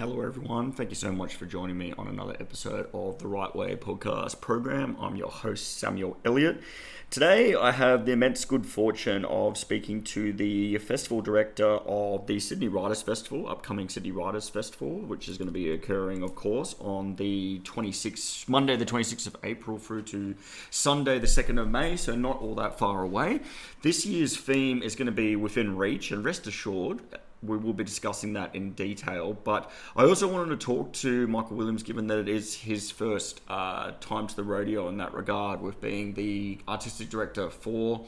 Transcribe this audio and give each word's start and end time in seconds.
Hello, 0.00 0.22
everyone. 0.22 0.72
Thank 0.72 0.88
you 0.88 0.96
so 0.96 1.12
much 1.12 1.34
for 1.34 1.44
joining 1.44 1.76
me 1.76 1.92
on 1.98 2.08
another 2.08 2.34
episode 2.40 2.88
of 2.94 3.18
the 3.18 3.26
Right 3.26 3.54
Way 3.54 3.76
podcast 3.76 4.40
program. 4.40 4.96
I'm 4.98 5.14
your 5.14 5.28
host, 5.28 5.76
Samuel 5.76 6.16
Elliott. 6.24 6.62
Today, 7.10 7.54
I 7.54 7.72
have 7.72 8.06
the 8.06 8.12
immense 8.12 8.46
good 8.46 8.64
fortune 8.64 9.26
of 9.26 9.58
speaking 9.58 10.02
to 10.04 10.32
the 10.32 10.78
festival 10.78 11.20
director 11.20 11.66
of 11.66 12.26
the 12.26 12.40
Sydney 12.40 12.68
Writers 12.68 13.02
Festival, 13.02 13.46
upcoming 13.46 13.90
Sydney 13.90 14.10
Writers 14.10 14.48
Festival, 14.48 15.00
which 15.00 15.28
is 15.28 15.36
going 15.36 15.48
to 15.48 15.52
be 15.52 15.70
occurring, 15.70 16.22
of 16.22 16.34
course, 16.34 16.74
on 16.80 17.16
the 17.16 17.60
26th, 17.64 18.48
Monday, 18.48 18.76
the 18.76 18.86
26th 18.86 19.26
of 19.26 19.36
April 19.44 19.76
through 19.76 20.04
to 20.04 20.34
Sunday, 20.70 21.18
the 21.18 21.26
2nd 21.26 21.60
of 21.60 21.68
May, 21.68 21.96
so 21.96 22.16
not 22.16 22.40
all 22.40 22.54
that 22.54 22.78
far 22.78 23.02
away. 23.02 23.40
This 23.82 24.06
year's 24.06 24.34
theme 24.34 24.82
is 24.82 24.94
going 24.96 25.04
to 25.04 25.12
be 25.12 25.36
within 25.36 25.76
reach, 25.76 26.10
and 26.10 26.24
rest 26.24 26.46
assured, 26.46 27.00
we 27.42 27.56
will 27.56 27.72
be 27.72 27.84
discussing 27.84 28.34
that 28.34 28.54
in 28.54 28.72
detail. 28.72 29.32
But 29.32 29.70
I 29.96 30.04
also 30.04 30.28
wanted 30.28 30.50
to 30.58 30.64
talk 30.64 30.92
to 30.94 31.26
Michael 31.26 31.56
Williams, 31.56 31.82
given 31.82 32.06
that 32.08 32.18
it 32.18 32.28
is 32.28 32.54
his 32.54 32.90
first 32.90 33.40
uh, 33.48 33.92
time 34.00 34.26
to 34.26 34.36
the 34.36 34.44
rodeo 34.44 34.88
in 34.88 34.98
that 34.98 35.14
regard, 35.14 35.60
with 35.60 35.80
being 35.80 36.14
the 36.14 36.58
artistic 36.68 37.08
director 37.08 37.50
for 37.50 38.06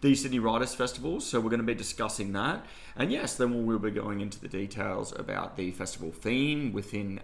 the 0.00 0.14
Sydney 0.14 0.38
Writers 0.38 0.74
Festival. 0.74 1.20
So 1.20 1.40
we're 1.40 1.50
going 1.50 1.60
to 1.60 1.66
be 1.66 1.74
discussing 1.74 2.32
that. 2.32 2.66
And 2.96 3.12
yes, 3.12 3.36
then 3.36 3.66
we'll 3.66 3.78
be 3.78 3.90
going 3.90 4.20
into 4.20 4.40
the 4.40 4.48
details 4.48 5.12
about 5.16 5.56
the 5.56 5.70
festival 5.70 6.12
theme 6.12 6.72
within 6.72 7.20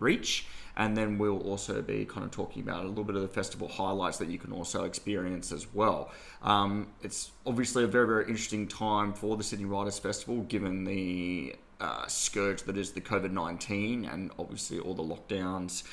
Reach 0.00 0.46
and 0.76 0.96
then 0.96 1.18
we'll 1.18 1.40
also 1.40 1.82
be 1.82 2.04
kind 2.04 2.24
of 2.24 2.30
talking 2.30 2.62
about 2.62 2.84
a 2.84 2.88
little 2.88 3.04
bit 3.04 3.16
of 3.16 3.22
the 3.22 3.28
festival 3.28 3.68
highlights 3.68 4.18
that 4.18 4.28
you 4.28 4.38
can 4.38 4.52
also 4.52 4.84
experience 4.84 5.52
as 5.52 5.72
well. 5.72 6.10
Um, 6.42 6.88
it's 7.02 7.30
obviously 7.46 7.84
a 7.84 7.86
very, 7.86 8.06
very 8.06 8.24
interesting 8.24 8.66
time 8.66 9.12
for 9.12 9.36
the 9.36 9.44
Sydney 9.44 9.66
Writers 9.66 9.98
Festival 9.98 10.42
given 10.42 10.84
the 10.84 11.54
uh, 11.80 12.06
scourge 12.06 12.62
that 12.62 12.76
is 12.76 12.92
the 12.92 13.00
COVID 13.00 13.30
19 13.30 14.04
and 14.04 14.30
obviously 14.38 14.78
all 14.78 14.94
the 14.94 15.02
lockdowns. 15.02 15.84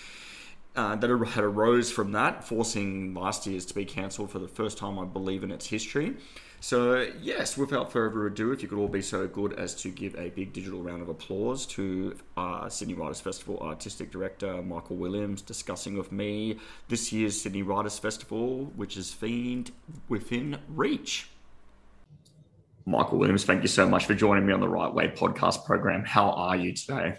Uh, 0.73 0.95
that 0.95 1.09
had 1.09 1.43
arose 1.43 1.91
from 1.91 2.13
that, 2.13 2.45
forcing 2.45 3.13
last 3.13 3.45
year's 3.45 3.65
to 3.65 3.75
be 3.75 3.83
cancelled 3.83 4.31
for 4.31 4.39
the 4.39 4.47
first 4.47 4.77
time, 4.77 4.97
I 4.97 5.03
believe, 5.03 5.43
in 5.43 5.51
its 5.51 5.67
history. 5.67 6.15
So, 6.63 7.07
yes, 7.19 7.57
without 7.57 7.91
further 7.91 8.27
ado, 8.27 8.51
if 8.51 8.61
you 8.61 8.67
could 8.67 8.77
all 8.77 8.87
be 8.87 9.01
so 9.01 9.27
good 9.27 9.53
as 9.53 9.73
to 9.81 9.89
give 9.89 10.15
a 10.15 10.29
big 10.29 10.53
digital 10.53 10.83
round 10.83 11.01
of 11.01 11.09
applause 11.09 11.65
to 11.65 12.15
uh, 12.37 12.69
Sydney 12.69 12.93
Writers 12.93 13.19
Festival 13.19 13.57
Artistic 13.61 14.11
Director 14.11 14.61
Michael 14.61 14.97
Williams 14.97 15.41
discussing 15.41 15.97
with 15.97 16.11
me 16.11 16.59
this 16.87 17.11
year's 17.11 17.41
Sydney 17.41 17.63
Writers 17.63 17.97
Festival, 17.97 18.71
which 18.75 18.95
is 18.95 19.15
themed 19.19 19.71
within 20.07 20.59
reach. 20.67 21.29
Michael 22.85 23.17
Williams, 23.17 23.43
thank 23.43 23.63
you 23.63 23.67
so 23.67 23.89
much 23.89 24.05
for 24.05 24.13
joining 24.13 24.45
me 24.45 24.53
on 24.53 24.59
the 24.59 24.69
Right 24.69 24.93
Way 24.93 25.07
podcast 25.07 25.65
program. 25.65 26.03
How 26.05 26.29
are 26.29 26.55
you 26.55 26.75
today? 26.75 27.15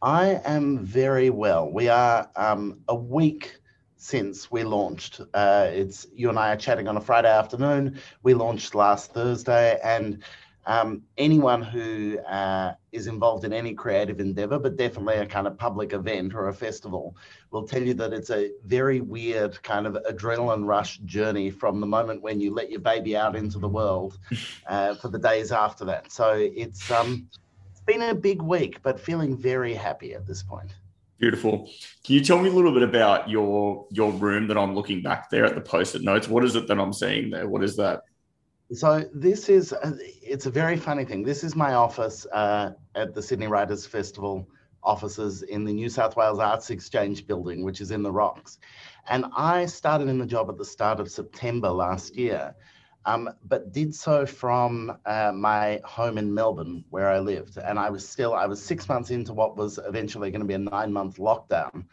I 0.00 0.40
am 0.46 0.78
very 0.78 1.28
well. 1.28 1.70
We 1.70 1.90
are 1.90 2.30
um, 2.34 2.80
a 2.88 2.94
week 2.94 3.58
since 3.96 4.50
we 4.50 4.64
launched. 4.64 5.20
Uh, 5.32 5.68
it's 5.70 6.06
you 6.14 6.28
and 6.28 6.38
I 6.38 6.52
are 6.52 6.56
chatting 6.56 6.88
on 6.88 6.96
a 6.96 7.00
Friday 7.00 7.30
afternoon. 7.30 7.98
We 8.22 8.34
launched 8.34 8.74
last 8.74 9.12
Thursday, 9.12 9.78
and 9.82 10.22
um, 10.66 11.02
anyone 11.18 11.62
who 11.62 12.18
uh, 12.20 12.74
is 12.92 13.06
involved 13.06 13.44
in 13.44 13.52
any 13.52 13.74
creative 13.74 14.20
endeavor, 14.20 14.58
but 14.58 14.76
definitely 14.76 15.16
a 15.16 15.26
kind 15.26 15.46
of 15.46 15.58
public 15.58 15.92
event 15.92 16.34
or 16.34 16.48
a 16.48 16.54
festival, 16.54 17.16
will 17.50 17.66
tell 17.66 17.82
you 17.82 17.94
that 17.94 18.12
it's 18.12 18.30
a 18.30 18.50
very 18.64 19.00
weird 19.00 19.62
kind 19.62 19.86
of 19.86 19.94
adrenaline 20.08 20.66
rush 20.66 20.98
journey 20.98 21.50
from 21.50 21.80
the 21.80 21.86
moment 21.86 22.22
when 22.22 22.40
you 22.40 22.52
let 22.52 22.70
your 22.70 22.80
baby 22.80 23.16
out 23.16 23.36
into 23.36 23.58
the 23.58 23.68
world 23.68 24.18
uh, 24.66 24.94
for 24.94 25.08
the 25.08 25.18
days 25.18 25.52
after 25.52 25.84
that. 25.84 26.10
So 26.10 26.32
it's 26.32 26.90
um, 26.90 27.28
it's 27.70 27.80
been 27.80 28.02
a 28.02 28.14
big 28.14 28.40
week, 28.40 28.82
but 28.82 28.98
feeling 28.98 29.36
very 29.36 29.74
happy 29.74 30.14
at 30.14 30.26
this 30.26 30.42
point. 30.42 30.74
Beautiful. 31.18 31.70
Can 32.04 32.14
you 32.16 32.24
tell 32.24 32.40
me 32.40 32.48
a 32.48 32.52
little 32.52 32.72
bit 32.72 32.82
about 32.82 33.30
your 33.30 33.86
your 33.90 34.10
room 34.12 34.48
that 34.48 34.58
I'm 34.58 34.74
looking 34.74 35.00
back 35.00 35.30
there 35.30 35.44
at 35.44 35.54
the 35.54 35.60
post-it 35.60 36.02
notes? 36.02 36.28
What 36.28 36.44
is 36.44 36.56
it 36.56 36.66
that 36.66 36.78
I'm 36.78 36.92
seeing 36.92 37.30
there? 37.30 37.48
What 37.48 37.62
is 37.62 37.76
that? 37.76 38.02
So 38.72 39.04
this 39.14 39.48
is 39.48 39.72
a, 39.72 39.94
it's 40.00 40.46
a 40.46 40.50
very 40.50 40.76
funny 40.76 41.04
thing. 41.04 41.22
This 41.22 41.44
is 41.44 41.54
my 41.54 41.74
office 41.74 42.26
uh, 42.32 42.72
at 42.94 43.14
the 43.14 43.22
Sydney 43.22 43.46
Writers 43.46 43.86
Festival 43.86 44.48
offices 44.82 45.42
in 45.42 45.64
the 45.64 45.72
New 45.72 45.88
South 45.88 46.16
Wales 46.16 46.38
Arts 46.38 46.70
Exchange 46.70 47.26
building, 47.26 47.64
which 47.64 47.80
is 47.80 47.90
in 47.90 48.02
the 48.02 48.12
Rocks. 48.12 48.58
And 49.08 49.26
I 49.36 49.66
started 49.66 50.08
in 50.08 50.18
the 50.18 50.26
job 50.26 50.48
at 50.50 50.58
the 50.58 50.64
start 50.64 50.98
of 50.98 51.10
September 51.10 51.70
last 51.70 52.16
year 52.16 52.54
um, 53.06 53.30
but 53.44 53.72
did 53.72 53.94
so 53.94 54.24
from 54.26 54.96
uh, 55.04 55.32
my 55.34 55.80
home 55.84 56.18
in 56.18 56.32
Melbourne, 56.32 56.84
where 56.90 57.08
I 57.08 57.18
lived. 57.18 57.58
And 57.58 57.78
I 57.78 57.90
was 57.90 58.06
still, 58.08 58.34
I 58.34 58.46
was 58.46 58.62
six 58.62 58.88
months 58.88 59.10
into 59.10 59.32
what 59.32 59.56
was 59.56 59.78
eventually 59.86 60.30
going 60.30 60.40
to 60.40 60.46
be 60.46 60.54
a 60.54 60.58
nine 60.58 60.92
month 60.92 61.18
lockdown. 61.18 61.84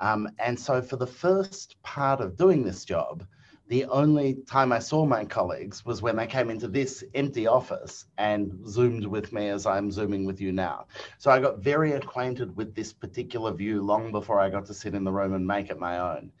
Um, 0.00 0.28
and 0.38 0.58
so 0.58 0.80
for 0.80 0.96
the 0.96 1.06
first 1.06 1.80
part 1.82 2.20
of 2.20 2.36
doing 2.36 2.62
this 2.62 2.84
job, 2.84 3.24
the 3.68 3.84
only 3.84 4.34
time 4.48 4.72
I 4.72 4.80
saw 4.80 5.06
my 5.06 5.24
colleagues 5.24 5.86
was 5.86 6.02
when 6.02 6.16
they 6.16 6.26
came 6.26 6.50
into 6.50 6.66
this 6.66 7.04
empty 7.14 7.46
office 7.46 8.06
and 8.18 8.68
zoomed 8.68 9.06
with 9.06 9.32
me 9.32 9.48
as 9.48 9.64
I'm 9.64 9.92
zooming 9.92 10.24
with 10.24 10.40
you 10.40 10.50
now. 10.50 10.86
So 11.18 11.30
I 11.30 11.38
got 11.40 11.60
very 11.60 11.92
acquainted 11.92 12.56
with 12.56 12.74
this 12.74 12.92
particular 12.92 13.52
view 13.52 13.80
long 13.80 14.10
before 14.10 14.40
I 14.40 14.50
got 14.50 14.66
to 14.66 14.74
sit 14.74 14.94
in 14.94 15.04
the 15.04 15.12
room 15.12 15.34
and 15.34 15.46
make 15.46 15.70
it 15.70 15.78
my 15.78 16.00
own. 16.00 16.32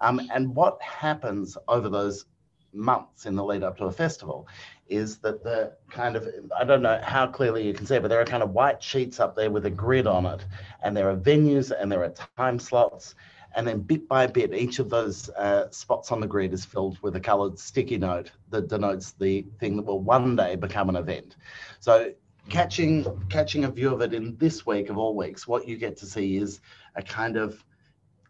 Um, 0.00 0.22
and 0.32 0.54
what 0.54 0.80
happens 0.80 1.58
over 1.68 1.90
those 1.90 2.24
months 2.72 3.26
in 3.26 3.34
the 3.34 3.44
lead 3.44 3.62
up 3.62 3.76
to 3.78 3.84
a 3.84 3.92
festival 3.92 4.46
is 4.88 5.18
that 5.18 5.42
the 5.42 5.72
kind 5.90 6.16
of 6.16 6.28
I 6.58 6.64
don't 6.64 6.82
know 6.82 7.00
how 7.02 7.26
clearly 7.26 7.66
you 7.66 7.74
can 7.74 7.86
see, 7.86 7.98
but 7.98 8.08
there 8.08 8.20
are 8.20 8.24
kind 8.24 8.42
of 8.42 8.50
white 8.50 8.82
sheets 8.82 9.20
up 9.20 9.36
there 9.36 9.50
with 9.50 9.66
a 9.66 9.70
grid 9.70 10.06
on 10.06 10.26
it, 10.26 10.44
and 10.82 10.96
there 10.96 11.10
are 11.10 11.16
venues 11.16 11.70
and 11.70 11.90
there 11.90 12.02
are 12.02 12.14
time 12.36 12.58
slots, 12.58 13.14
and 13.54 13.66
then 13.66 13.80
bit 13.80 14.08
by 14.08 14.26
bit, 14.26 14.54
each 14.54 14.78
of 14.78 14.90
those 14.90 15.28
uh, 15.30 15.70
spots 15.70 16.12
on 16.12 16.20
the 16.20 16.26
grid 16.26 16.52
is 16.52 16.64
filled 16.64 16.98
with 17.02 17.16
a 17.16 17.20
coloured 17.20 17.58
sticky 17.58 17.98
note 17.98 18.30
that 18.50 18.68
denotes 18.68 19.12
the 19.12 19.44
thing 19.58 19.76
that 19.76 19.84
will 19.84 20.00
one 20.00 20.36
day 20.36 20.56
become 20.56 20.88
an 20.88 20.96
event. 20.96 21.36
So 21.80 22.12
catching 22.48 23.04
catching 23.28 23.64
a 23.64 23.70
view 23.70 23.92
of 23.92 24.00
it 24.00 24.14
in 24.14 24.36
this 24.38 24.64
week 24.64 24.88
of 24.88 24.98
all 24.98 25.14
weeks, 25.14 25.46
what 25.46 25.68
you 25.68 25.76
get 25.76 25.96
to 25.98 26.06
see 26.06 26.36
is 26.36 26.60
a 26.96 27.02
kind 27.02 27.36
of 27.36 27.62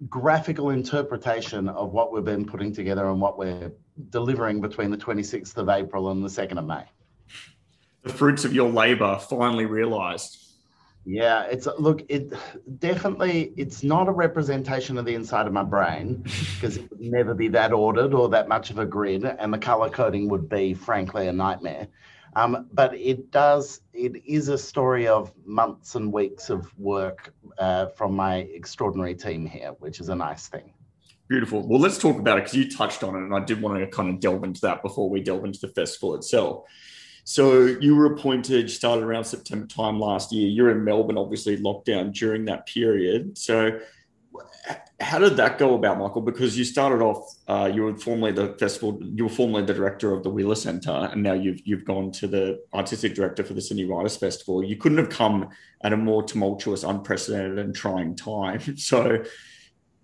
graphical 0.09 0.71
interpretation 0.71 1.69
of 1.69 1.93
what 1.93 2.13
we've 2.13 2.25
been 2.25 2.47
putting 2.47 2.73
together 2.73 3.11
and 3.11 3.21
what 3.21 3.39
we're 3.39 3.73
delivering 4.11 4.61
between 4.61 4.91
the 4.91 4.97
26th 4.97 5.57
of 5.57 5.69
April 5.69 6.11
and 6.11 6.23
the 6.23 6.29
2nd 6.29 6.59
of 6.59 6.67
May. 6.67 6.85
The 8.03 8.13
fruits 8.13 8.45
of 8.45 8.55
your 8.55 8.71
labor 8.71 9.19
finally 9.19 9.67
realized. 9.67 10.45
Yeah, 11.05 11.45
it's 11.45 11.67
look, 11.79 12.03
it 12.09 12.33
definitely 12.79 13.55
it's 13.57 13.83
not 13.83 14.09
a 14.09 14.13
representation 14.13 14.99
of 14.99 15.07
the 15.07 15.15
inside 15.15 15.47
of 15.47 15.53
my 15.53 15.63
brain 15.63 16.23
because 16.55 16.77
it 16.77 16.91
would 16.91 17.01
never 17.01 17.35
be 17.35 17.49
that 17.49 17.73
ordered 17.73 18.13
or 18.13 18.29
that 18.29 18.47
much 18.47 18.71
of 18.71 18.79
a 18.79 18.85
grid, 18.85 19.25
and 19.25 19.53
the 19.53 19.59
color 19.59 19.89
coding 19.89 20.29
would 20.29 20.49
be 20.49 20.75
frankly 20.75 21.29
a 21.29 21.33
nightmare. 21.33 21.89
Um, 22.37 22.69
but 22.73 22.95
it 22.95 23.31
does, 23.31 23.81
it 23.93 24.23
is 24.25 24.49
a 24.49 24.59
story 24.59 25.09
of 25.09 25.33
months 25.45 25.95
and 25.95 26.13
weeks 26.13 26.51
of 26.51 26.77
work 26.79 27.33
uh, 27.59 27.87
from 27.87 28.15
my 28.15 28.37
extraordinary 28.37 29.15
team 29.15 29.47
here, 29.47 29.73
which 29.79 30.01
is 30.01 30.09
a 30.09 30.15
nice 30.15 30.49
thing. 30.49 30.73
Beautiful. 31.29 31.67
Well, 31.67 31.81
let's 31.81 31.99
talk 31.99 32.19
about 32.19 32.39
it 32.39 32.45
because 32.45 32.57
you 32.57 32.71
touched 32.71 33.03
on 33.03 33.15
it, 33.15 33.19
and 33.19 33.35
I 33.35 33.45
did 33.45 33.61
want 33.61 33.79
to 33.79 33.87
kind 33.87 34.09
of 34.09 34.21
delve 34.21 34.45
into 34.45 34.63
that 34.63 34.83
before 34.83 35.11
we 35.11 35.21
delve 35.21 35.45
into 35.45 35.61
the 35.61 35.69
festival 35.69 36.15
itself. 36.15 36.65
So 37.25 37.67
you 37.67 37.95
were 37.95 38.07
appointed, 38.07 38.71
started 38.71 39.05
around 39.05 39.25
September 39.25 39.67
time 39.67 40.01
last 40.01 40.33
year. 40.33 40.49
You're 40.49 40.71
in 40.71 40.83
Melbourne, 40.83 41.19
obviously 41.19 41.59
lockdown 41.59 42.15
during 42.15 42.47
that 42.47 42.67
period. 42.67 43.37
So 43.37 43.79
how 45.01 45.19
did 45.19 45.37
that 45.37 45.59
go 45.59 45.75
about, 45.75 45.99
Michael? 45.99 46.23
Because 46.23 46.59
you 46.59 46.65
started 46.65 47.03
off, 47.03 47.33
uh, 47.47 47.71
you 47.73 47.83
were 47.83 47.97
formerly 47.97 48.33
the 48.33 48.55
festival, 48.59 48.99
you 49.01 49.25
were 49.25 49.31
formerly 49.31 49.65
the 49.65 49.73
director 49.73 50.13
of 50.13 50.23
the 50.23 50.31
Wheeler 50.31 50.57
Centre, 50.57 51.09
and 51.13 51.23
now 51.23 51.35
you've 51.35 51.61
you've 51.65 51.85
gone 51.85 52.11
to 52.13 52.27
the 52.27 52.61
artistic 52.75 53.15
director 53.15 53.45
for 53.45 53.55
the 53.55 53.61
Sydney 53.61 53.85
Writers 53.85 54.17
Festival. 54.17 54.65
You 54.65 54.77
couldn't 54.77 54.99
have 54.99 55.11
come 55.11 55.49
at 55.83 55.93
a 55.93 55.97
more 55.97 56.23
tumultuous, 56.23 56.83
unprecedented, 56.83 57.59
and 57.59 57.75
trying 57.75 58.17
time. 58.17 58.61
So 58.77 59.23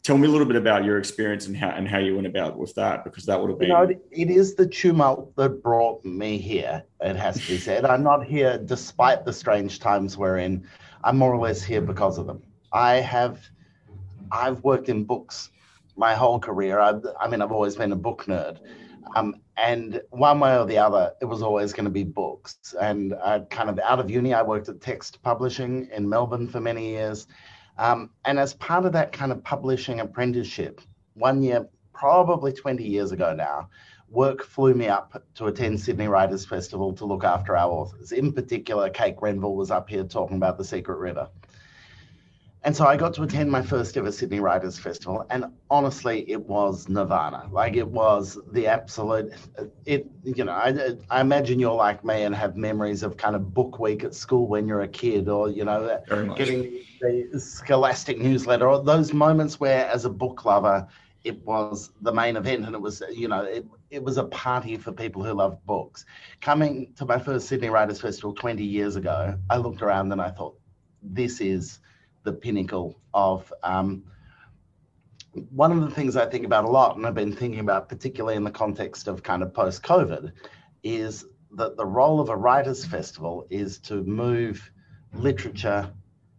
tell 0.05 0.19
me 0.19 0.29
a 0.29 0.31
little 0.31 0.47
bit 0.47 0.57
about 0.57 0.85
your 0.85 0.99
experience 0.99 1.47
and 1.47 1.57
how 1.57 1.71
and 1.71 1.89
how 1.89 1.99
you 1.99 2.15
went 2.15 2.27
about 2.27 2.57
with 2.57 2.75
that 2.75 3.03
because 3.05 3.25
that 3.25 3.41
would 3.41 3.51
have 3.51 3.59
been 3.59 3.69
you 3.69 3.75
know, 3.75 3.89
it 4.11 4.31
is 4.31 4.55
the 4.55 4.67
tumult 4.67 5.35
that 5.37 5.63
brought 5.63 6.05
me 6.05 6.37
here 6.37 6.85
it 7.01 7.17
has 7.17 7.41
to 7.41 7.49
be 7.49 7.57
said 7.57 7.85
i'm 7.87 8.03
not 8.03 8.25
here 8.25 8.59
despite 8.59 9.25
the 9.25 9.33
strange 9.33 9.81
times 9.81 10.19
we're 10.19 10.39
in 10.39 10.67
i'm 11.05 11.17
more 11.17 11.33
or 11.33 11.39
less 11.39 11.63
here 11.63 11.81
because 11.81 12.19
of 12.19 12.27
them 12.27 12.43
i 12.73 12.97
have 12.97 13.41
i've 14.33 14.63
worked 14.65 14.89
in 14.89 15.05
books 15.05 15.51
my 15.97 16.15
whole 16.15 16.39
career 16.39 16.79
i, 16.81 16.93
I 17.21 17.29
mean 17.29 17.41
i've 17.43 17.53
always 17.53 17.77
been 17.77 17.93
a 17.93 17.97
book 17.97 18.25
nerd 18.27 18.59
um, 19.17 19.37
and 19.57 20.03
one 20.11 20.41
way 20.41 20.59
or 20.59 20.67
the 20.67 20.79
other, 20.79 21.13
it 21.21 21.27
was 21.27 21.43
always 21.43 21.73
going 21.73 21.85
to 21.85 21.91
be 21.91 22.05
books. 22.05 22.75
And 22.81 23.15
I 23.15 23.41
kind 23.51 23.71
of 23.71 23.79
out 23.79 24.01
of 24.01 24.11
uni, 24.11 24.35
I 24.35 24.43
worked 24.43 24.69
at 24.69 24.81
text 24.81 25.23
publishing 25.23 25.89
in 25.93 26.09
Melbourne 26.09 26.49
for 26.49 26.61
many 26.61 26.89
years. 26.91 27.27
Um, 27.79 28.11
and 28.25 28.39
as 28.39 28.55
part 28.55 28.85
of 28.85 28.93
that 28.93 29.13
kind 29.13 29.33
of 29.33 29.43
publishing 29.45 30.01
apprenticeship, 30.01 30.81
one 31.15 31.43
year, 31.43 31.69
probably 31.93 32.53
20 32.53 32.85
years 32.85 33.13
ago 33.13 33.33
now, 33.35 33.69
work 34.09 34.45
flew 34.45 34.75
me 34.75 34.89
up 34.89 35.23
to 35.35 35.47
attend 35.47 35.81
Sydney 35.81 36.09
Writers 36.09 36.45
Festival 36.45 36.93
to 36.95 37.05
look 37.05 37.25
after 37.25 37.57
our 37.57 37.71
authors. 37.71 38.13
In 38.13 38.33
particular, 38.33 38.91
Kate 38.91 39.17
Grenville 39.17 39.57
was 39.57 39.71
up 39.71 39.89
here 39.89 40.05
talking 40.05 40.37
about 40.37 40.59
The 40.59 40.65
Secret 40.65 40.99
River. 40.99 41.29
And 42.65 42.75
so 42.75 42.87
I 42.87 42.97
got 42.97 43.13
to 43.15 43.23
attend 43.23 43.51
my 43.51 43.61
first 43.61 43.95
ever 43.99 44.11
Sydney 44.11 44.41
Writers 44.41 44.79
Festival, 44.79 45.27
and 45.29 45.45
honestly, 45.71 46.25
it 46.31 46.41
was 46.41 46.89
nirvana. 46.89 47.47
Like 47.53 47.77
it 47.77 47.87
was 47.87 48.39
the 48.53 48.67
absolute. 48.67 49.33
It 49.85 50.07
you 50.25 50.45
know 50.45 50.53
I, 50.53 50.97
I 51.11 51.21
imagine 51.21 51.59
you're 51.61 51.75
like 51.75 52.05
me 52.05 52.23
and 52.23 52.35
have 52.35 52.57
memories 52.57 53.03
of 53.03 53.19
kind 53.19 53.37
of 53.37 53.53
book 53.53 53.79
week 53.79 54.03
at 54.03 54.15
school 54.15 54.49
when 54.49 54.67
you're 54.67 54.81
a 54.81 54.89
kid, 54.89 55.29
or 55.29 55.51
you 55.51 55.65
know 55.65 56.01
getting 56.37 56.81
the 57.03 57.39
Scholastic 57.39 58.19
newsletter, 58.19 58.67
or 58.67 58.83
those 58.83 59.13
moments 59.13 59.61
where, 59.61 59.87
as 59.87 60.07
a 60.07 60.11
book 60.11 60.47
lover, 60.47 60.89
it 61.23 61.45
was 61.45 61.91
the 62.01 62.13
main 62.13 62.37
event, 62.37 62.65
and 62.65 62.75
it 62.75 62.81
was 62.81 63.03
you 63.13 63.29
know 63.29 63.43
it 63.43 63.67
it 63.91 64.03
was 64.03 64.17
a 64.17 64.25
party 64.25 64.79
for 64.79 64.91
people 64.91 65.23
who 65.23 65.35
love 65.35 65.59
books. 65.67 66.07
Coming 66.41 66.95
to 66.97 67.05
my 67.05 67.19
first 67.19 67.47
Sydney 67.47 67.69
Writers 67.69 68.01
Festival 68.01 68.33
20 68.33 68.65
years 68.65 68.97
ago, 68.97 69.39
I 69.51 69.59
looked 69.59 69.83
around 69.83 70.11
and 70.13 70.23
I 70.23 70.31
thought, 70.31 70.59
this 71.03 71.43
is 71.43 71.81
the 72.25 72.33
pinnacle 72.33 73.01
of 73.13 73.53
um, 73.63 74.03
one 75.51 75.73
of 75.73 75.81
the 75.81 75.91
things 75.91 76.17
I 76.17 76.27
think 76.27 76.45
about 76.45 76.65
a 76.65 76.69
lot, 76.69 76.97
and 76.97 77.07
I've 77.07 77.15
been 77.15 77.35
thinking 77.35 77.61
about 77.61 77.89
particularly 77.89 78.37
in 78.37 78.45
the 78.45 78.51
context 78.51 79.09
of 79.09 79.23
kind 79.23 79.43
of 79.43 79.53
post 79.53 79.83
COVID, 79.83 80.33
is 80.83 81.25
that 81.53 81.77
the 81.77 81.87
role 81.87 82.21
of 82.21 82.29
a 82.29 82.37
writers' 82.37 82.85
festival 82.85 83.47
is 83.51 83.79
to 83.79 84.03
move 84.05 84.71
literature 85.13 85.91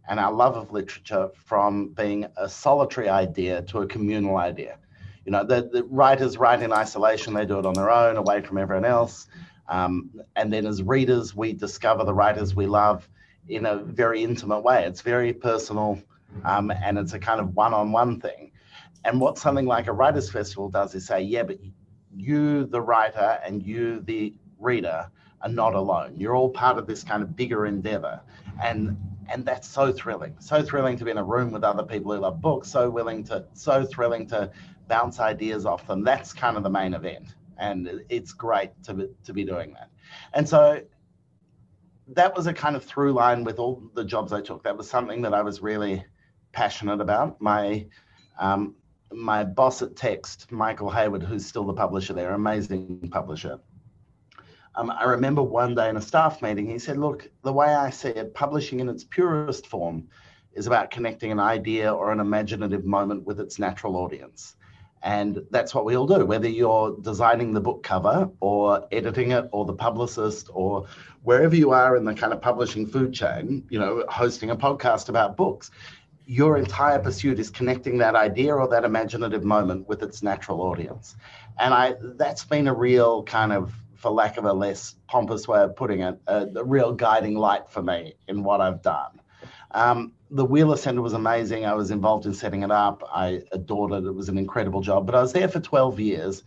and 0.08 0.20
our 0.20 0.32
love 0.32 0.56
of 0.56 0.70
literature 0.72 1.30
from 1.34 1.88
being 1.88 2.26
a 2.36 2.48
solitary 2.48 3.08
idea 3.08 3.62
to 3.62 3.80
a 3.80 3.86
communal 3.86 4.36
idea. 4.36 4.78
You 5.24 5.32
know, 5.32 5.44
the, 5.44 5.68
the 5.72 5.84
writers 5.84 6.38
write 6.38 6.62
in 6.62 6.72
isolation, 6.72 7.34
they 7.34 7.44
do 7.44 7.58
it 7.58 7.66
on 7.66 7.74
their 7.74 7.90
own, 7.90 8.16
away 8.16 8.42
from 8.42 8.58
everyone 8.58 8.84
else. 8.84 9.26
Um, 9.68 10.10
and 10.36 10.52
then 10.52 10.64
as 10.64 10.82
readers, 10.82 11.34
we 11.34 11.52
discover 11.52 12.04
the 12.04 12.14
writers 12.14 12.54
we 12.54 12.66
love 12.66 13.08
in 13.48 13.66
a 13.66 13.76
very 13.76 14.22
intimate 14.22 14.60
way. 14.60 14.84
It's 14.84 15.00
very 15.00 15.32
personal 15.32 16.02
um, 16.44 16.70
and 16.70 16.98
it's 16.98 17.12
a 17.12 17.18
kind 17.18 17.40
of 17.40 17.54
one 17.54 17.74
on 17.74 17.92
one 17.92 18.20
thing. 18.20 18.52
And 19.04 19.20
what 19.20 19.38
something 19.38 19.66
like 19.66 19.86
a 19.86 19.92
writers' 19.92 20.30
festival 20.30 20.68
does 20.68 20.94
is 20.94 21.06
say, 21.06 21.20
yeah, 21.20 21.44
but 21.44 21.58
you, 22.14 22.66
the 22.66 22.80
writer, 22.80 23.38
and 23.44 23.62
you, 23.62 24.00
the 24.00 24.34
reader, 24.58 25.08
are 25.42 25.48
not 25.48 25.74
alone. 25.74 26.14
You're 26.16 26.34
all 26.34 26.50
part 26.50 26.78
of 26.78 26.86
this 26.86 27.04
kind 27.04 27.22
of 27.22 27.36
bigger 27.36 27.66
endeavor. 27.66 28.20
And 28.62 28.96
and 29.28 29.44
that's 29.44 29.68
so 29.68 29.92
thrilling. 29.92 30.36
So 30.38 30.62
thrilling 30.62 30.96
to 30.98 31.04
be 31.04 31.10
in 31.10 31.18
a 31.18 31.24
room 31.24 31.50
with 31.50 31.64
other 31.64 31.82
people 31.82 32.12
who 32.12 32.20
love 32.20 32.40
books, 32.40 32.68
so 32.68 32.88
willing 32.88 33.24
to 33.24 33.44
so 33.54 33.84
thrilling 33.84 34.26
to 34.28 34.50
bounce 34.88 35.20
ideas 35.20 35.66
off 35.66 35.86
them. 35.86 36.04
That's 36.04 36.32
kind 36.32 36.56
of 36.56 36.62
the 36.62 36.70
main 36.70 36.94
event. 36.94 37.34
And 37.58 38.02
it's 38.08 38.32
great 38.32 38.70
to 38.84 38.94
be, 38.94 39.08
to 39.24 39.32
be 39.32 39.44
doing 39.44 39.72
that. 39.74 39.90
And 40.32 40.48
so 40.48 40.80
that 42.08 42.34
was 42.36 42.46
a 42.46 42.52
kind 42.52 42.76
of 42.76 42.84
through 42.84 43.12
line 43.12 43.44
with 43.44 43.58
all 43.58 43.82
the 43.94 44.04
jobs 44.04 44.32
I 44.32 44.40
took. 44.40 44.62
That 44.62 44.76
was 44.76 44.88
something 44.88 45.22
that 45.22 45.34
I 45.34 45.42
was 45.42 45.60
really 45.60 46.04
passionate 46.52 47.00
about. 47.00 47.40
My 47.40 47.86
um, 48.38 48.74
my 49.12 49.44
boss 49.44 49.82
at 49.82 49.96
Text, 49.96 50.50
Michael 50.50 50.90
Heyward, 50.90 51.22
who's 51.22 51.46
still 51.46 51.64
the 51.64 51.72
publisher 51.72 52.12
there, 52.12 52.34
amazing 52.34 53.08
publisher. 53.10 53.58
Um, 54.74 54.90
I 54.90 55.04
remember 55.04 55.42
one 55.42 55.74
day 55.74 55.88
in 55.88 55.96
a 55.96 56.02
staff 56.02 56.42
meeting, 56.42 56.66
he 56.68 56.78
said, 56.78 56.98
"Look, 56.98 57.30
the 57.42 57.52
way 57.52 57.74
I 57.74 57.90
see 57.90 58.10
it, 58.10 58.34
publishing 58.34 58.80
in 58.80 58.88
its 58.88 59.04
purest 59.04 59.66
form 59.66 60.08
is 60.52 60.66
about 60.66 60.90
connecting 60.90 61.32
an 61.32 61.40
idea 61.40 61.92
or 61.92 62.12
an 62.12 62.20
imaginative 62.20 62.84
moment 62.84 63.24
with 63.24 63.40
its 63.40 63.58
natural 63.58 63.96
audience." 63.96 64.56
And 65.06 65.46
that's 65.52 65.72
what 65.72 65.84
we 65.84 65.96
all 65.96 66.08
do, 66.08 66.26
whether 66.26 66.48
you're 66.48 66.96
designing 67.00 67.52
the 67.52 67.60
book 67.60 67.84
cover 67.84 68.28
or 68.40 68.88
editing 68.90 69.30
it 69.30 69.48
or 69.52 69.64
the 69.64 69.72
publicist 69.72 70.50
or 70.52 70.86
wherever 71.22 71.54
you 71.54 71.70
are 71.70 71.96
in 71.96 72.04
the 72.04 72.12
kind 72.12 72.32
of 72.32 72.42
publishing 72.42 72.88
food 72.88 73.14
chain, 73.14 73.64
you 73.70 73.78
know, 73.78 74.04
hosting 74.08 74.50
a 74.50 74.56
podcast 74.56 75.08
about 75.08 75.36
books. 75.36 75.70
Your 76.26 76.58
entire 76.58 76.98
pursuit 76.98 77.38
is 77.38 77.50
connecting 77.50 77.98
that 77.98 78.16
idea 78.16 78.52
or 78.52 78.66
that 78.66 78.84
imaginative 78.84 79.44
moment 79.44 79.86
with 79.86 80.02
its 80.02 80.24
natural 80.24 80.60
audience. 80.60 81.14
And 81.56 81.72
I 81.72 81.94
that's 82.16 82.44
been 82.44 82.66
a 82.66 82.74
real 82.74 83.22
kind 83.22 83.52
of, 83.52 83.72
for 83.94 84.10
lack 84.10 84.38
of 84.38 84.44
a 84.44 84.52
less 84.52 84.96
pompous 85.06 85.46
way 85.46 85.60
of 85.60 85.76
putting 85.76 86.00
it, 86.00 86.18
a, 86.26 86.48
a 86.56 86.64
real 86.64 86.92
guiding 86.92 87.36
light 87.36 87.70
for 87.70 87.80
me 87.80 88.14
in 88.26 88.42
what 88.42 88.60
I've 88.60 88.82
done. 88.82 89.20
Um, 89.70 90.14
the 90.30 90.44
Wheeler 90.44 90.76
Centre 90.76 91.02
was 91.02 91.12
amazing. 91.12 91.64
I 91.64 91.74
was 91.74 91.90
involved 91.90 92.26
in 92.26 92.34
setting 92.34 92.62
it 92.62 92.70
up. 92.70 93.02
I 93.12 93.42
adored 93.52 93.92
it. 93.92 94.04
It 94.04 94.12
was 94.12 94.28
an 94.28 94.38
incredible 94.38 94.80
job. 94.80 95.06
But 95.06 95.14
I 95.14 95.22
was 95.22 95.32
there 95.32 95.48
for 95.48 95.60
12 95.60 96.00
years. 96.00 96.42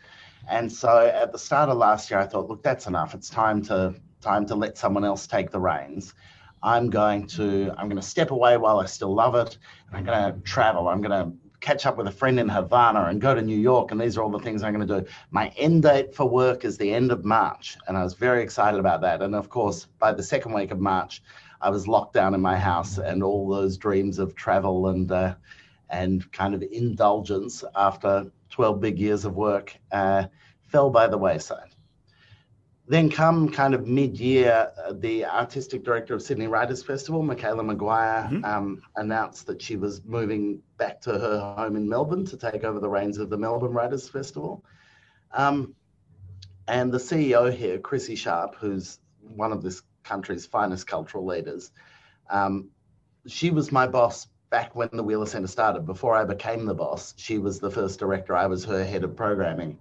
And 0.49 0.71
so 0.71 0.99
at 0.99 1.31
the 1.31 1.39
start 1.39 1.69
of 1.69 1.77
last 1.77 2.09
year, 2.09 2.19
I 2.19 2.25
thought, 2.25 2.49
look, 2.49 2.63
that's 2.63 2.87
enough. 2.87 3.13
It's 3.13 3.29
time 3.29 3.61
to 3.63 3.95
time 4.21 4.45
to 4.47 4.55
let 4.55 4.77
someone 4.77 5.05
else 5.05 5.27
take 5.27 5.49
the 5.49 5.59
reins. 5.59 6.13
I'm 6.61 6.89
going 6.89 7.27
to 7.27 7.71
I'm 7.77 7.87
going 7.87 8.01
to 8.01 8.07
step 8.07 8.31
away 8.31 8.57
while 8.57 8.79
I 8.79 8.85
still 8.85 9.13
love 9.13 9.35
it. 9.35 9.57
And 9.87 9.97
I'm 9.97 10.05
going 10.05 10.33
to 10.33 10.39
travel. 10.41 10.89
I'm 10.89 11.01
going 11.01 11.11
to 11.11 11.37
catch 11.61 11.85
up 11.85 11.97
with 11.97 12.07
a 12.07 12.11
friend 12.11 12.39
in 12.39 12.49
Havana 12.49 13.05
and 13.05 13.21
go 13.21 13.35
to 13.35 13.41
New 13.41 13.57
York. 13.57 13.91
And 13.91 13.99
these 13.99 14.17
are 14.17 14.23
all 14.23 14.29
the 14.29 14.39
things 14.39 14.63
I'm 14.63 14.73
going 14.73 14.87
to 14.87 15.01
do. 15.01 15.07
My 15.31 15.49
end 15.57 15.83
date 15.83 16.15
for 16.15 16.27
work 16.27 16.65
is 16.65 16.77
the 16.77 16.93
end 16.93 17.11
of 17.11 17.25
March. 17.25 17.77
And 17.87 17.97
I 17.97 18.03
was 18.03 18.13
very 18.13 18.41
excited 18.41 18.79
about 18.79 19.01
that. 19.01 19.21
And 19.21 19.35
of 19.35 19.49
course, 19.49 19.85
by 19.99 20.11
the 20.13 20.23
second 20.23 20.53
week 20.53 20.71
of 20.71 20.79
March, 20.79 21.21
I 21.61 21.69
was 21.69 21.87
locked 21.87 22.13
down 22.13 22.33
in 22.33 22.41
my 22.41 22.57
house, 22.57 22.97
and 22.97 23.23
all 23.23 23.47
those 23.47 23.77
dreams 23.77 24.19
of 24.19 24.35
travel 24.35 24.87
and 24.87 25.11
uh, 25.11 25.35
and 25.89 26.31
kind 26.31 26.53
of 26.53 26.61
indulgence 26.61 27.63
after 27.75 28.31
12 28.51 28.79
big 28.79 28.99
years 28.99 29.25
of 29.25 29.35
work 29.35 29.75
uh, 29.91 30.25
fell 30.67 30.89
by 30.89 31.07
the 31.07 31.17
wayside. 31.17 31.75
Then, 32.87 33.11
come 33.11 33.49
kind 33.49 33.75
of 33.75 33.85
mid-year, 33.85 34.71
uh, 34.83 34.93
the 34.93 35.23
artistic 35.25 35.83
director 35.83 36.15
of 36.15 36.23
Sydney 36.23 36.47
Writers 36.47 36.81
Festival, 36.81 37.21
Michaela 37.21 37.63
McGuire, 37.63 38.27
mm-hmm. 38.27 38.43
um, 38.43 38.81
announced 38.95 39.45
that 39.45 39.61
she 39.61 39.75
was 39.75 40.03
moving 40.05 40.59
back 40.77 40.99
to 41.01 41.11
her 41.11 41.55
home 41.55 41.75
in 41.75 41.87
Melbourne 41.87 42.25
to 42.25 42.35
take 42.35 42.63
over 42.63 42.79
the 42.79 42.89
reins 42.89 43.19
of 43.19 43.29
the 43.29 43.37
Melbourne 43.37 43.73
Writers 43.73 44.09
Festival. 44.09 44.65
Um, 45.31 45.75
and 46.67 46.91
the 46.91 46.97
CEO 46.97 47.53
here, 47.53 47.77
Chrissy 47.77 48.15
Sharp, 48.15 48.55
who's 48.55 48.97
one 49.21 49.51
of 49.51 49.61
this 49.61 49.83
country's 50.09 50.45
finest 50.45 50.87
cultural 50.87 51.25
leaders. 51.25 51.71
Um, 52.29 52.69
she 53.27 53.51
was 53.51 53.71
my 53.71 53.87
boss 53.87 54.27
back 54.49 54.75
when 54.75 54.89
the 54.91 55.03
Wheeler 55.03 55.27
Centre 55.27 55.47
started. 55.47 55.85
Before 55.85 56.15
I 56.15 56.25
became 56.25 56.65
the 56.65 56.73
boss, 56.73 57.13
she 57.17 57.37
was 57.37 57.59
the 57.59 57.69
first 57.69 57.99
director. 57.99 58.35
I 58.35 58.47
was 58.47 58.65
her 58.65 58.83
head 58.83 59.03
of 59.03 59.15
programming. 59.15 59.77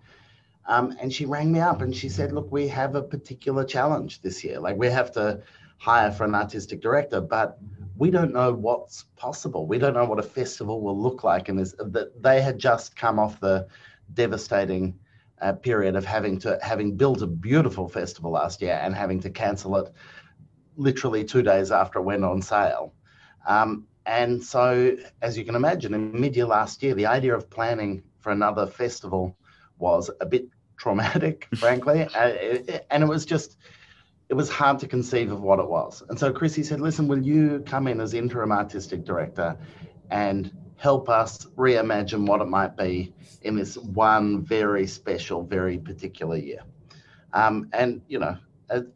Um, 0.66 0.94
and 1.00 1.10
she 1.10 1.24
rang 1.24 1.50
me 1.50 1.60
up 1.60 1.80
and 1.80 1.96
she 1.96 2.10
said, 2.10 2.32
Look, 2.32 2.52
we 2.52 2.68
have 2.68 2.94
a 2.94 3.02
particular 3.02 3.64
challenge 3.64 4.20
this 4.20 4.44
year. 4.44 4.60
Like, 4.60 4.76
we 4.76 4.88
have 4.88 5.10
to 5.12 5.40
hire 5.78 6.10
for 6.10 6.24
an 6.24 6.34
artistic 6.34 6.82
director, 6.82 7.20
but 7.22 7.58
we 7.96 8.10
don't 8.10 8.34
know 8.34 8.52
what's 8.52 9.04
possible. 9.16 9.66
We 9.66 9.78
don't 9.78 9.94
know 9.94 10.04
what 10.04 10.18
a 10.18 10.22
festival 10.40 10.82
will 10.82 11.00
look 11.00 11.24
like. 11.24 11.48
And 11.48 11.58
that 11.58 12.22
they 12.22 12.42
had 12.42 12.58
just 12.58 12.96
come 12.96 13.18
off 13.18 13.40
the 13.40 13.66
devastating 14.12 14.98
uh, 15.40 15.52
period 15.52 15.96
of 15.96 16.04
having 16.04 16.38
to 16.40 16.58
having 16.62 16.96
built 16.96 17.22
a 17.22 17.26
beautiful 17.26 17.88
festival 17.88 18.32
last 18.32 18.60
year 18.60 18.78
and 18.82 18.94
having 18.94 19.20
to 19.20 19.30
cancel 19.30 19.76
it 19.76 19.92
literally 20.78 21.24
two 21.24 21.42
days 21.42 21.70
after 21.70 21.98
it 21.98 22.02
went 22.02 22.24
on 22.24 22.40
sale. 22.40 22.94
Um, 23.46 23.86
and 24.06 24.42
so, 24.42 24.96
as 25.20 25.36
you 25.36 25.44
can 25.44 25.54
imagine, 25.54 25.92
in 25.92 26.18
mid 26.18 26.34
year 26.34 26.46
last 26.46 26.82
year, 26.82 26.94
the 26.94 27.06
idea 27.06 27.34
of 27.34 27.50
planning 27.50 28.02
for 28.20 28.32
another 28.32 28.66
festival 28.66 29.36
was 29.78 30.10
a 30.20 30.26
bit 30.26 30.48
traumatic, 30.78 31.46
frankly. 31.56 32.04
Uh, 32.14 32.80
and 32.90 33.02
it 33.02 33.06
was 33.06 33.26
just, 33.26 33.58
it 34.30 34.34
was 34.34 34.48
hard 34.48 34.78
to 34.78 34.88
conceive 34.88 35.30
of 35.30 35.42
what 35.42 35.58
it 35.58 35.68
was. 35.68 36.02
And 36.08 36.18
so 36.18 36.32
Chrissy 36.32 36.62
said, 36.62 36.80
listen, 36.80 37.06
will 37.06 37.22
you 37.22 37.62
come 37.66 37.86
in 37.86 38.00
as 38.00 38.14
interim 38.14 38.50
artistic 38.50 39.04
director 39.04 39.58
and 40.10 40.50
help 40.78 41.08
us 41.08 41.44
reimagine 41.56 42.26
what 42.26 42.40
it 42.40 42.46
might 42.46 42.76
be 42.76 43.12
in 43.42 43.56
this 43.56 43.76
one 43.76 44.42
very 44.42 44.86
special, 44.86 45.42
very 45.42 45.76
particular 45.76 46.36
year. 46.36 46.60
Um, 47.32 47.68
and, 47.72 48.00
you 48.08 48.18
know, 48.20 48.36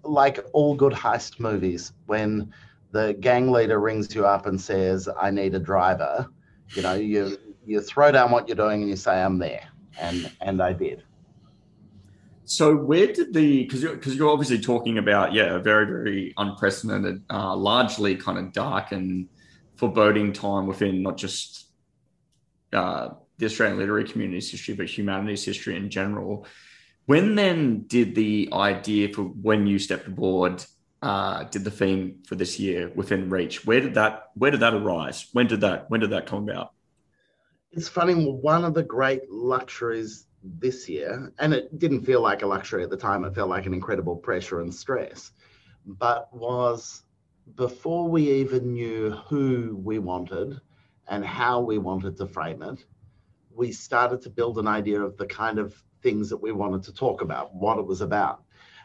like 0.02 0.44
all 0.52 0.74
good 0.74 0.92
heist 0.92 1.40
movies, 1.40 1.92
when 2.06 2.52
the 2.90 3.14
gang 3.14 3.50
leader 3.50 3.80
rings 3.80 4.14
you 4.14 4.26
up 4.26 4.46
and 4.46 4.60
says, 4.60 5.08
I 5.20 5.30
need 5.30 5.54
a 5.54 5.58
driver, 5.58 6.28
you 6.74 6.82
know, 6.82 6.94
you, 6.94 7.38
you 7.66 7.80
throw 7.80 8.12
down 8.12 8.30
what 8.30 8.48
you're 8.48 8.56
doing 8.56 8.82
and 8.82 8.90
you 8.90 8.96
say, 8.96 9.22
I'm 9.22 9.38
there. 9.38 9.68
And, 10.00 10.30
and 10.40 10.62
I 10.62 10.72
did. 10.72 11.02
So 12.44 12.76
where 12.76 13.06
did 13.06 13.32
the 13.32 13.62
because 13.62 13.82
you're 13.82 13.94
because 13.94 14.16
you're 14.16 14.28
obviously 14.28 14.58
talking 14.58 14.98
about 14.98 15.32
yeah 15.32 15.54
a 15.54 15.58
very 15.58 15.86
very 15.86 16.34
unprecedented, 16.36 17.22
uh, 17.30 17.56
largely 17.56 18.16
kind 18.16 18.36
of 18.36 18.52
dark 18.52 18.92
and 18.92 19.28
foreboding 19.76 20.32
time 20.32 20.66
within 20.66 21.02
not 21.02 21.16
just 21.16 21.68
uh, 22.72 23.10
the 23.38 23.46
Australian 23.46 23.78
literary 23.78 24.04
community's 24.04 24.50
history, 24.50 24.74
but 24.74 24.86
humanities 24.86 25.44
history 25.44 25.76
in 25.76 25.88
general. 25.88 26.46
When 27.06 27.34
then 27.34 27.84
did 27.86 28.14
the 28.14 28.48
idea 28.52 29.12
for 29.12 29.22
when 29.22 29.66
you 29.66 29.78
stepped 29.78 30.06
aboard, 30.06 30.64
uh, 31.02 31.44
did 31.44 31.64
the 31.64 31.70
theme 31.70 32.22
for 32.26 32.36
this 32.36 32.60
year 32.60 32.92
within 32.94 33.28
reach? 33.28 33.66
Where 33.66 33.80
did 33.80 33.94
that 33.94 34.30
where 34.34 34.50
did 34.50 34.60
that 34.60 34.74
arise? 34.74 35.28
When 35.32 35.46
did 35.48 35.60
that 35.62 35.90
when 35.90 36.00
did 36.00 36.10
that 36.10 36.26
come 36.26 36.48
about? 36.48 36.72
It's 37.72 37.88
funny. 37.88 38.14
One 38.14 38.64
of 38.64 38.74
the 38.74 38.82
great 38.82 39.30
luxuries 39.30 40.26
this 40.44 40.88
year, 40.88 41.32
and 41.38 41.52
it 41.54 41.78
didn't 41.78 42.04
feel 42.04 42.20
like 42.20 42.42
a 42.42 42.46
luxury 42.46 42.84
at 42.84 42.90
the 42.90 42.96
time. 42.96 43.24
It 43.24 43.34
felt 43.34 43.48
like 43.48 43.66
an 43.66 43.74
incredible 43.74 44.16
pressure 44.16 44.60
and 44.60 44.72
stress, 44.72 45.32
but 45.84 46.28
was 46.32 47.02
before 47.56 48.08
we 48.08 48.30
even 48.30 48.72
knew 48.72 49.10
who 49.10 49.80
we 49.82 49.98
wanted 49.98 50.60
and 51.08 51.24
how 51.24 51.60
we 51.60 51.78
wanted 51.78 52.16
to 52.16 52.26
frame 52.26 52.62
it, 52.62 52.84
we 53.54 53.72
started 53.72 54.22
to 54.22 54.30
build 54.30 54.58
an 54.58 54.68
idea 54.68 55.00
of 55.00 55.16
the 55.16 55.26
kind 55.26 55.58
of 55.58 55.74
things 56.02 56.28
that 56.30 56.36
we 56.36 56.52
wanted 56.52 56.82
to 56.84 56.92
talk 56.92 57.22
about, 57.22 57.54
what 57.54 57.78
it 57.78 57.86
was 57.86 58.00
about. 58.00 58.42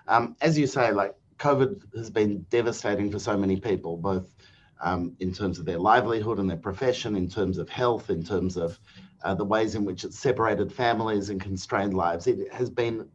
Um, 0.08 0.36
as 0.42 0.58
you 0.58 0.68
say, 0.68 0.92
like 0.92 1.16
COVID 1.38 1.96
has 1.96 2.10
been 2.10 2.46
devastating 2.50 3.12
for 3.12 3.20
so 3.20 3.38
many 3.38 3.60
people, 3.60 3.98
both 3.98 4.34
um, 4.82 5.16
in 5.20 5.34
terms 5.34 5.60
of 5.60 5.66
their 5.66 5.80
livelihood 5.80 6.40
and 6.40 6.50
their 6.50 6.58
profession, 6.58 7.16
in 7.16 7.30
terms 7.30 7.58
of 7.58 7.70
health, 7.70 8.10
in 8.10 8.24
terms 8.24 8.58
of 8.58 8.80
uh, 9.24 9.34
the 9.34 9.46
ways 9.46 9.76
in 9.76 9.84
which 9.86 10.04
it 10.04 10.14
separated 10.14 10.72
families 10.72 11.30
and 11.30 11.42
constrained 11.42 11.94
lives. 11.94 12.28
It 12.28 12.52
has 12.54 12.70
been 12.70 13.08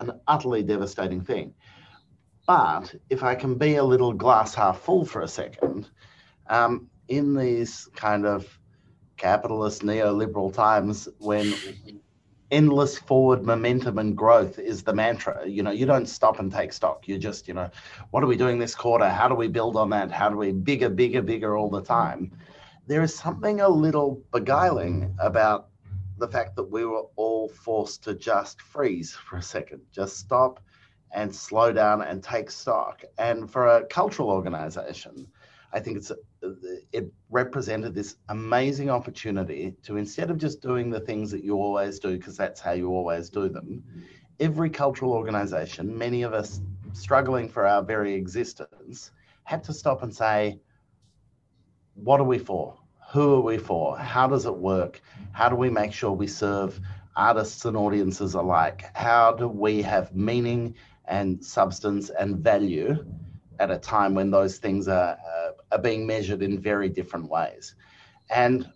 an 0.00 0.12
utterly 0.28 0.62
devastating 0.62 1.20
thing. 1.20 1.54
But 2.46 2.94
if 3.10 3.22
I 3.22 3.34
can 3.34 3.56
be 3.56 3.76
a 3.76 3.84
little 3.84 4.12
glass 4.12 4.54
half 4.54 4.80
full 4.80 5.04
for 5.04 5.22
a 5.22 5.28
second, 5.28 5.90
um, 6.48 6.88
in 7.08 7.34
these 7.34 7.88
kind 7.94 8.24
of 8.24 8.58
capitalist 9.16 9.82
neoliberal 9.82 10.52
times 10.52 11.08
when 11.18 11.52
endless 12.50 12.98
forward 12.98 13.44
momentum 13.44 13.98
and 13.98 14.16
growth 14.16 14.58
is 14.58 14.82
the 14.82 14.92
mantra. 14.92 15.46
You 15.46 15.62
know, 15.62 15.70
you 15.70 15.86
don't 15.86 16.06
stop 16.06 16.38
and 16.38 16.50
take 16.50 16.72
stock. 16.72 17.06
You 17.06 17.18
just, 17.18 17.46
you 17.48 17.54
know, 17.54 17.70
what 18.10 18.22
are 18.22 18.26
we 18.26 18.36
doing 18.36 18.58
this 18.58 18.74
quarter? 18.74 19.08
How 19.08 19.28
do 19.28 19.34
we 19.34 19.48
build 19.48 19.76
on 19.76 19.90
that? 19.90 20.10
How 20.10 20.28
do 20.30 20.36
we 20.36 20.52
bigger, 20.52 20.88
bigger, 20.88 21.22
bigger 21.22 21.56
all 21.56 21.70
the 21.70 21.82
time? 21.82 22.32
There 22.86 23.02
is 23.02 23.14
something 23.14 23.60
a 23.60 23.68
little 23.68 24.22
beguiling 24.32 25.14
about 25.18 25.68
the 26.18 26.28
fact 26.28 26.56
that 26.56 26.64
we 26.64 26.84
were 26.84 27.04
all 27.16 27.48
forced 27.48 28.02
to 28.04 28.14
just 28.14 28.60
freeze 28.60 29.12
for 29.12 29.36
a 29.36 29.42
second, 29.42 29.82
just 29.92 30.16
stop 30.16 30.60
and 31.12 31.34
slow 31.34 31.72
down 31.72 32.02
and 32.02 32.22
take 32.22 32.50
stock. 32.50 33.02
And 33.18 33.50
for 33.50 33.66
a 33.66 33.86
cultural 33.86 34.30
organization, 34.30 35.26
I 35.72 35.80
think 35.80 35.98
it's 35.98 36.12
it 36.92 37.12
represented 37.30 37.94
this 37.94 38.16
amazing 38.28 38.88
opportunity 38.90 39.74
to 39.82 39.96
instead 39.96 40.30
of 40.30 40.38
just 40.38 40.62
doing 40.62 40.90
the 40.90 41.00
things 41.00 41.30
that 41.30 41.44
you 41.44 41.56
always 41.56 41.98
do 41.98 42.16
because 42.16 42.36
that's 42.36 42.60
how 42.60 42.72
you 42.72 42.88
always 42.88 43.28
do 43.28 43.48
them, 43.48 43.82
every 44.40 44.70
cultural 44.70 45.12
organization, 45.12 45.96
many 45.96 46.22
of 46.22 46.32
us 46.32 46.60
struggling 46.92 47.48
for 47.48 47.66
our 47.66 47.82
very 47.82 48.14
existence, 48.14 49.10
had 49.44 49.62
to 49.64 49.72
stop 49.72 50.02
and 50.02 50.14
say, 50.14 50.58
what 51.94 52.20
are 52.20 52.24
we 52.24 52.38
for? 52.38 52.76
Who 53.12 53.36
are 53.36 53.40
we 53.40 53.58
for? 53.58 53.98
How 53.98 54.26
does 54.26 54.46
it 54.46 54.54
work? 54.56 55.00
How 55.32 55.48
do 55.48 55.56
we 55.56 55.70
make 55.70 55.92
sure 55.92 56.12
we 56.12 56.26
serve 56.26 56.80
artists 57.16 57.64
and 57.64 57.76
audiences 57.76 58.34
alike? 58.34 58.84
How 58.94 59.32
do 59.32 59.48
we 59.48 59.82
have 59.82 60.14
meaning 60.14 60.74
and 61.06 61.44
substance 61.44 62.10
and 62.10 62.36
value 62.38 63.04
at 63.58 63.70
a 63.70 63.78
time 63.78 64.14
when 64.14 64.30
those 64.30 64.58
things 64.58 64.88
are, 64.88 65.18
uh, 65.26 65.47
are 65.72 65.78
being 65.78 66.06
measured 66.06 66.42
in 66.42 66.60
very 66.60 66.88
different 66.88 67.28
ways. 67.28 67.74
And, 68.30 68.68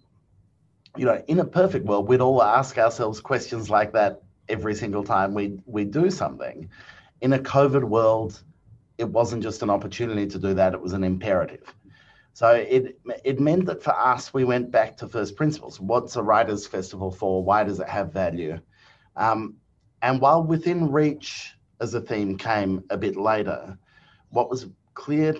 you 0.97 1.05
know, 1.05 1.23
in 1.27 1.41
a 1.41 1.45
perfect 1.45 1.87
world, 1.87 2.09
we'd 2.09 2.21
all 2.21 2.43
ask 2.43 2.79
ourselves 2.79 3.21
questions 3.21 3.71
like 3.71 3.93
that 3.93 4.23
every 4.49 4.75
single 4.75 5.05
time 5.05 5.35
we, 5.35 5.59
we 5.67 5.85
do 5.85 6.11
something. 6.11 6.69
In 7.21 7.33
a 7.33 7.39
COVID 7.39 7.85
world, 7.85 8.43
it 8.99 9.09
wasn't 9.09 9.43
just 9.43 9.63
an 9.63 9.71
opportunity 9.71 10.27
to 10.27 10.39
do 10.39 10.55
that, 10.55 10.75
it 10.75 10.81
was 10.81 10.93
an 10.93 11.05
imperative. 11.05 11.75
So 12.35 12.51
it 12.51 12.99
it 13.25 13.41
meant 13.41 13.67
that 13.67 13.83
for 13.83 13.95
us, 13.95 14.33
we 14.33 14.45
went 14.45 14.71
back 14.71 14.97
to 14.99 15.09
first 15.09 15.37
principles. 15.37 15.79
What's 15.79 16.17
a 16.17 16.23
writers' 16.23 16.67
festival 16.67 17.11
for? 17.11 17.45
Why 17.45 17.63
does 17.63 17.79
it 17.79 17.89
have 17.89 18.13
value? 18.13 18.59
Um, 19.17 19.57
and 20.01 20.21
while 20.21 20.43
within 20.43 20.91
reach 20.91 21.55
as 21.81 21.93
a 21.95 22.01
theme 22.01 22.39
came 22.39 22.85
a 22.89 22.97
bit 22.97 23.17
later, 23.17 23.77
what 24.31 24.49
was 24.49 24.67
clear 24.95 25.37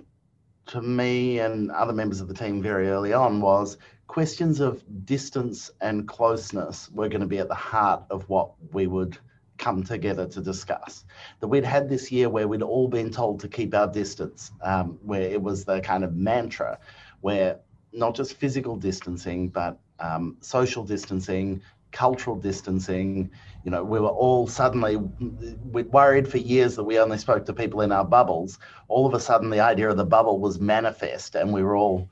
to 0.67 0.81
me 0.83 1.39
and 1.39 1.71
other 1.71 1.93
members 1.93 2.21
of 2.21 2.29
the 2.29 2.35
team 2.35 2.63
very 2.63 2.89
early 2.89 3.13
on 3.13 3.41
was 3.41 3.79
questions 4.07 4.61
of 4.61 4.83
distance 5.07 5.71
and 5.81 6.07
closeness 6.07 6.91
were 6.91 7.09
going 7.09 7.21
to 7.21 7.27
be 7.27 7.39
at 7.39 7.49
the 7.49 7.55
heart 7.55 8.03
of 8.11 8.29
what 8.29 8.51
we 8.73 8.87
would 8.87 9.17
come 9.59 9.83
together 9.83 10.27
to 10.27 10.41
discuss. 10.41 11.05
That 11.41 11.49
we'd 11.49 11.65
had 11.65 11.89
this 11.89 12.11
year 12.11 12.29
where 12.29 12.49
we'd 12.49 12.63
all 12.63 12.89
been 12.89 13.11
told 13.11 13.41
to 13.41 13.49
keep 13.49 13.75
our 13.75 13.87
distance, 13.87 14.51
um, 14.63 14.99
where 15.03 15.23
it 15.23 15.41
was 15.41 15.65
the 15.65 15.81
kind 15.81 16.05
of 16.05 16.15
mantra 16.15 16.79
where 17.21 17.61
not 17.93 18.15
just 18.15 18.35
physical 18.35 18.77
distancing, 18.77 19.49
but 19.49 19.79
um, 20.01 20.37
social 20.41 20.85
distancing, 20.85 21.63
cultural 21.93 22.37
distancing. 22.37 23.31
You 23.65 23.71
know, 23.71 23.85
we 23.85 24.01
were 24.01 24.09
all 24.09 24.47
suddenly 24.47 24.97
we 24.97 25.85
worried 25.85 26.27
for 26.27 26.39
years 26.39 26.75
that 26.77 26.85
we 26.85 26.99
only 26.99 27.19
spoke 27.19 27.47
to 27.47 27.53
people 27.53 27.83
in 27.83 27.93
our 27.93 28.05
bubbles. 28.05 28.59
All 28.89 29.07
of 29.07 29.15
a 29.15 29.21
sudden, 29.21 29.51
the 29.51 29.61
idea 29.61 29.91
of 29.91 29.97
the 29.97 30.05
bubble 30.05 30.41
was 30.41 30.59
manifest, 30.59 31.35
and 31.35 31.53
we 31.53 31.63
were 31.63 31.77
all 31.77 32.09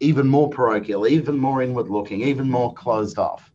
even 0.00 0.28
more 0.28 0.48
parochial, 0.48 1.06
even 1.06 1.38
more 1.38 1.62
inward 1.62 1.88
looking, 1.88 2.22
even 2.22 2.48
more 2.48 2.72
closed 2.74 3.18
off. 3.18 3.52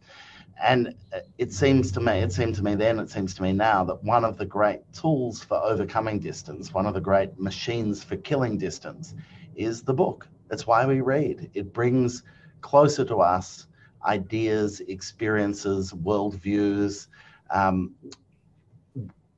And 0.61 0.95
it 1.37 1.51
seems 1.51 1.91
to 1.93 1.99
me, 1.99 2.19
it 2.19 2.31
seemed 2.31 2.55
to 2.55 2.63
me 2.63 2.75
then, 2.75 2.99
it 2.99 3.09
seems 3.09 3.33
to 3.35 3.41
me 3.41 3.51
now 3.51 3.83
that 3.85 4.03
one 4.03 4.23
of 4.23 4.37
the 4.37 4.45
great 4.45 4.81
tools 4.93 5.43
for 5.43 5.57
overcoming 5.57 6.19
distance, 6.19 6.73
one 6.73 6.85
of 6.85 6.93
the 6.93 7.01
great 7.01 7.37
machines 7.39 8.03
for 8.03 8.15
killing 8.17 8.57
distance, 8.57 9.13
is 9.55 9.83
the 9.83 9.93
book. 9.93 10.27
That's 10.47 10.67
why 10.67 10.85
we 10.85 11.01
read. 11.01 11.49
It 11.53 11.73
brings 11.73 12.23
closer 12.61 13.03
to 13.05 13.17
us 13.17 13.67
ideas, 14.05 14.79
experiences, 14.81 15.91
worldviews, 15.93 17.07
um, 17.49 17.95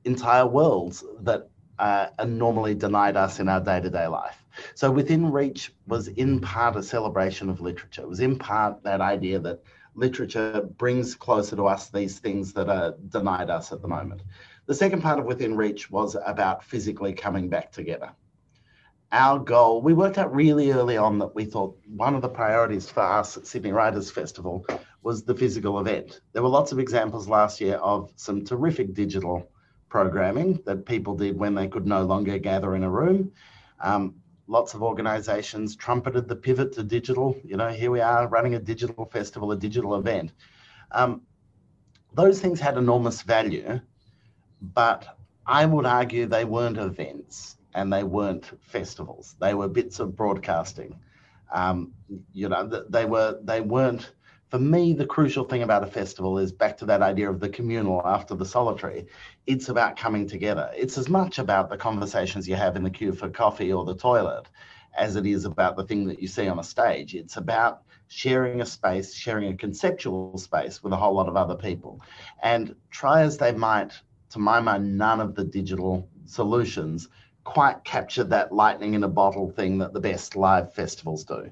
entire 0.04 0.46
worlds 0.46 1.04
that 1.20 1.48
uh, 1.78 2.06
are 2.18 2.26
normally 2.26 2.74
denied 2.74 3.16
us 3.16 3.40
in 3.40 3.48
our 3.48 3.60
day 3.60 3.80
to 3.80 3.90
day 3.90 4.06
life. 4.06 4.42
So 4.74 4.90
within 4.90 5.30
Reach 5.30 5.72
was 5.86 6.08
in 6.08 6.40
part 6.40 6.76
a 6.76 6.82
celebration 6.82 7.50
of 7.50 7.60
literature. 7.60 8.02
It 8.02 8.08
was 8.08 8.20
in 8.20 8.38
part 8.38 8.82
that 8.84 9.00
idea 9.00 9.38
that 9.40 9.62
literature 9.94 10.62
brings 10.76 11.14
closer 11.14 11.56
to 11.56 11.66
us 11.66 11.88
these 11.88 12.18
things 12.18 12.52
that 12.54 12.68
are 12.68 12.94
denied 13.08 13.50
us 13.50 13.72
at 13.72 13.82
the 13.82 13.88
moment. 13.88 14.22
The 14.66 14.74
second 14.74 15.02
part 15.02 15.18
of 15.18 15.26
Within 15.26 15.56
Reach 15.56 15.90
was 15.90 16.16
about 16.24 16.64
physically 16.64 17.12
coming 17.12 17.48
back 17.48 17.72
together 17.72 18.10
our 19.12 19.38
goal, 19.38 19.82
we 19.82 19.92
worked 19.92 20.18
out 20.18 20.34
really 20.34 20.72
early 20.72 20.96
on 20.96 21.18
that 21.18 21.34
we 21.34 21.44
thought 21.44 21.78
one 21.86 22.14
of 22.14 22.22
the 22.22 22.28
priorities 22.28 22.90
for 22.90 23.02
us 23.02 23.36
at 23.36 23.46
Sydney 23.46 23.72
Writers 23.72 24.10
Festival 24.10 24.66
was 25.02 25.22
the 25.22 25.34
physical 25.34 25.78
event. 25.78 26.20
There 26.32 26.42
were 26.42 26.48
lots 26.48 26.72
of 26.72 26.78
examples 26.78 27.28
last 27.28 27.60
year 27.60 27.76
of 27.76 28.12
some 28.16 28.44
terrific 28.44 28.94
digital 28.94 29.48
programming 29.88 30.60
that 30.66 30.84
people 30.84 31.14
did 31.14 31.38
when 31.38 31.54
they 31.54 31.68
could 31.68 31.86
no 31.86 32.02
longer 32.02 32.38
gather 32.38 32.74
in 32.74 32.82
a 32.82 32.90
room. 32.90 33.30
Um, 33.80 34.16
lots 34.48 34.74
of 34.74 34.82
organizations 34.82 35.76
trumpeted 35.76 36.26
the 36.26 36.36
pivot 36.36 36.72
to 36.72 36.82
digital. 36.82 37.36
You 37.44 37.56
know, 37.56 37.68
here 37.68 37.92
we 37.92 38.00
are 38.00 38.26
running 38.26 38.56
a 38.56 38.58
digital 38.58 39.04
festival, 39.04 39.52
a 39.52 39.56
digital 39.56 39.94
event. 39.94 40.32
Um, 40.90 41.22
those 42.14 42.40
things 42.40 42.58
had 42.58 42.76
enormous 42.76 43.22
value, 43.22 43.80
but 44.60 45.16
I 45.46 45.64
would 45.64 45.86
argue 45.86 46.26
they 46.26 46.44
weren't 46.44 46.78
events 46.78 47.56
and 47.76 47.92
they 47.92 48.02
weren't 48.02 48.50
festivals. 48.62 49.36
They 49.38 49.54
were 49.54 49.68
bits 49.68 50.00
of 50.00 50.16
broadcasting. 50.16 50.98
Um, 51.52 51.92
you 52.32 52.48
know, 52.48 52.66
they 52.88 53.04
were 53.04 53.38
they 53.44 53.60
weren't. 53.60 54.12
For 54.48 54.58
me, 54.60 54.92
the 54.94 55.06
crucial 55.06 55.44
thing 55.44 55.62
about 55.62 55.82
a 55.82 55.86
festival 55.86 56.38
is 56.38 56.52
back 56.52 56.78
to 56.78 56.86
that 56.86 57.02
idea 57.02 57.28
of 57.28 57.40
the 57.40 57.48
communal 57.48 58.00
after 58.06 58.34
the 58.34 58.44
solitary. 58.44 59.06
It's 59.46 59.68
about 59.68 59.96
coming 59.96 60.26
together. 60.28 60.70
It's 60.74 60.96
as 60.96 61.08
much 61.08 61.38
about 61.38 61.68
the 61.68 61.76
conversations 61.76 62.48
you 62.48 62.54
have 62.54 62.76
in 62.76 62.84
the 62.84 62.90
queue 62.90 63.12
for 63.12 63.28
coffee 63.28 63.72
or 63.72 63.84
the 63.84 63.96
toilet 63.96 64.46
as 64.96 65.16
it 65.16 65.26
is 65.26 65.44
about 65.44 65.76
the 65.76 65.84
thing 65.84 66.06
that 66.06 66.22
you 66.22 66.28
see 66.28 66.48
on 66.48 66.60
a 66.60 66.64
stage. 66.64 67.14
It's 67.14 67.36
about 67.36 67.82
sharing 68.08 68.60
a 68.60 68.66
space, 68.66 69.14
sharing 69.14 69.52
a 69.52 69.56
conceptual 69.56 70.38
space 70.38 70.82
with 70.82 70.92
a 70.92 70.96
whole 70.96 71.14
lot 71.14 71.28
of 71.28 71.36
other 71.36 71.56
people. 71.56 72.00
And 72.42 72.74
try 72.90 73.22
as 73.22 73.36
they 73.36 73.52
might, 73.52 73.92
to 74.30 74.38
my 74.38 74.60
mind, 74.60 74.96
none 74.96 75.20
of 75.20 75.34
the 75.34 75.44
digital 75.44 76.08
solutions 76.24 77.08
quite 77.46 77.84
captured 77.84 78.28
that 78.28 78.52
lightning 78.52 78.94
in 78.94 79.04
a 79.04 79.08
bottle 79.08 79.48
thing 79.48 79.78
that 79.78 79.92
the 79.92 80.00
best 80.00 80.34
live 80.34 80.74
festivals 80.74 81.24
do. 81.24 81.48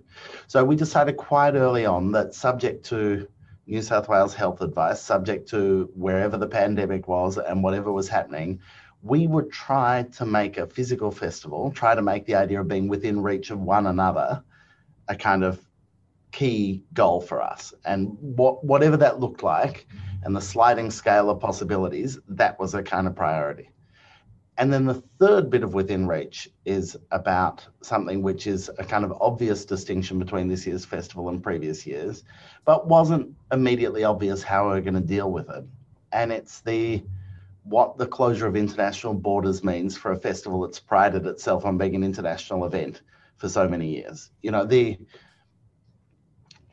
So 0.48 0.64
we 0.64 0.74
decided 0.74 1.16
quite 1.16 1.54
early 1.54 1.86
on 1.86 2.10
that 2.12 2.34
subject 2.34 2.84
to 2.86 3.28
New 3.68 3.80
South 3.80 4.08
Wales 4.08 4.34
health 4.34 4.60
advice, 4.60 5.00
subject 5.00 5.48
to 5.50 5.88
wherever 5.94 6.36
the 6.36 6.48
pandemic 6.48 7.06
was 7.06 7.38
and 7.38 7.62
whatever 7.62 7.92
was 7.92 8.08
happening, 8.08 8.60
we 9.02 9.28
would 9.28 9.52
try 9.52 10.04
to 10.16 10.26
make 10.26 10.58
a 10.58 10.66
physical 10.66 11.12
festival, 11.12 11.70
try 11.70 11.94
to 11.94 12.02
make 12.02 12.26
the 12.26 12.34
idea 12.34 12.60
of 12.60 12.66
being 12.66 12.88
within 12.88 13.22
reach 13.22 13.50
of 13.50 13.60
one 13.60 13.86
another 13.86 14.42
a 15.08 15.14
kind 15.14 15.44
of 15.44 15.60
key 16.32 16.82
goal 16.92 17.20
for 17.20 17.40
us. 17.40 17.72
And 17.84 18.18
what, 18.18 18.64
whatever 18.64 18.96
that 18.96 19.20
looked 19.20 19.44
like 19.44 19.86
and 20.24 20.34
the 20.34 20.40
sliding 20.40 20.90
scale 20.90 21.30
of 21.30 21.38
possibilities, 21.38 22.18
that 22.28 22.58
was 22.58 22.74
a 22.74 22.82
kind 22.82 23.06
of 23.06 23.14
priority. 23.14 23.70
And 24.56 24.72
then 24.72 24.84
the 24.84 25.02
third 25.18 25.50
bit 25.50 25.64
of 25.64 25.74
within 25.74 26.06
reach 26.06 26.48
is 26.64 26.96
about 27.10 27.66
something 27.82 28.22
which 28.22 28.46
is 28.46 28.70
a 28.78 28.84
kind 28.84 29.04
of 29.04 29.12
obvious 29.20 29.64
distinction 29.64 30.18
between 30.18 30.46
this 30.46 30.66
year's 30.66 30.84
festival 30.84 31.28
and 31.28 31.42
previous 31.42 31.84
years, 31.86 32.22
but 32.64 32.86
wasn't 32.86 33.34
immediately 33.52 34.04
obvious 34.04 34.42
how 34.44 34.68
we're 34.68 34.80
going 34.80 34.94
to 34.94 35.00
deal 35.00 35.32
with 35.32 35.50
it. 35.50 35.64
And 36.12 36.30
it's 36.32 36.60
the 36.60 37.02
what 37.64 37.96
the 37.96 38.06
closure 38.06 38.46
of 38.46 38.56
international 38.56 39.14
borders 39.14 39.64
means 39.64 39.96
for 39.96 40.12
a 40.12 40.16
festival 40.16 40.60
that's 40.60 40.78
prided 40.78 41.26
itself 41.26 41.64
on 41.64 41.78
being 41.78 41.94
an 41.94 42.04
international 42.04 42.66
event 42.66 43.00
for 43.36 43.48
so 43.48 43.66
many 43.66 43.88
years. 43.88 44.30
You 44.42 44.50
know, 44.50 44.64
the 44.64 44.98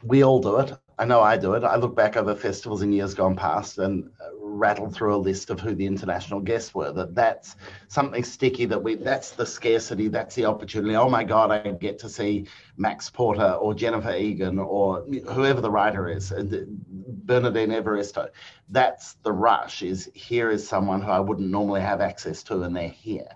we 0.03 0.23
all 0.23 0.39
do 0.39 0.57
it. 0.59 0.73
I 1.01 1.05
know 1.05 1.22
I 1.22 1.36
do 1.36 1.55
it. 1.55 1.63
I 1.63 1.77
look 1.77 1.96
back 1.96 2.15
over 2.15 2.36
festivals 2.36 2.84
in 2.84 2.93
years 2.93 3.15
gone 3.15 3.36
past 3.36 3.79
and 3.79 4.12
rattle 4.39 4.91
through 4.91 5.15
a 5.15 5.17
list 5.17 5.50
of 5.50 5.60
who 5.60 5.74
the 5.74 5.88
international 5.88 6.39
guests 6.41 6.75
were. 6.75 6.91
That 6.91 7.15
that's 7.15 7.55
something 7.88 8.24
sticky. 8.24 8.65
That 8.65 8.84
we 8.84 8.93
that's 8.93 9.31
the 9.31 9.48
scarcity. 9.48 10.10
That's 10.10 10.36
the 10.36 10.46
opportunity. 10.46 10.96
Oh 10.96 11.10
my 11.10 11.24
God, 11.24 11.50
I 11.50 11.72
get 11.72 11.98
to 12.00 12.10
see 12.10 12.46
Max 12.77 13.10
Porter 13.10 13.53
or 13.53 13.74
Jennifer 13.74 14.15
Egan 14.15 14.60
or 14.60 15.01
whoever 15.34 15.60
the 15.60 15.72
writer 15.72 16.08
is, 16.08 16.31
Bernardine 16.38 17.72
Evaristo. 17.72 18.29
That's 18.70 19.13
the 19.24 19.31
rush. 19.31 19.81
Is 19.81 20.08
here 20.13 20.51
is 20.51 20.67
someone 20.67 21.01
who 21.01 21.10
I 21.10 21.20
wouldn't 21.20 21.50
normally 21.50 21.81
have 21.81 22.00
access 22.00 22.43
to, 22.43 22.62
and 22.62 22.75
they're 22.75 22.89
here. 22.89 23.29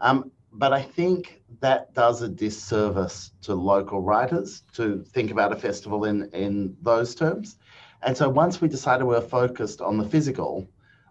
Um, 0.00 0.32
but 0.54 0.72
I 0.72 0.82
think 0.82 1.42
that 1.60 1.92
does 1.94 2.22
a 2.22 2.28
disservice 2.28 3.32
to 3.42 3.54
local 3.54 4.00
writers 4.00 4.62
to 4.74 5.04
think 5.12 5.30
about 5.30 5.52
a 5.52 5.56
festival 5.56 6.04
in 6.04 6.30
in 6.32 6.76
those 6.80 7.14
terms. 7.14 7.58
And 8.02 8.16
so 8.16 8.28
once 8.28 8.60
we 8.60 8.68
decided 8.68 9.04
we 9.04 9.14
were 9.14 9.20
focused 9.20 9.80
on 9.80 9.98
the 9.98 10.04
physical, 10.04 10.68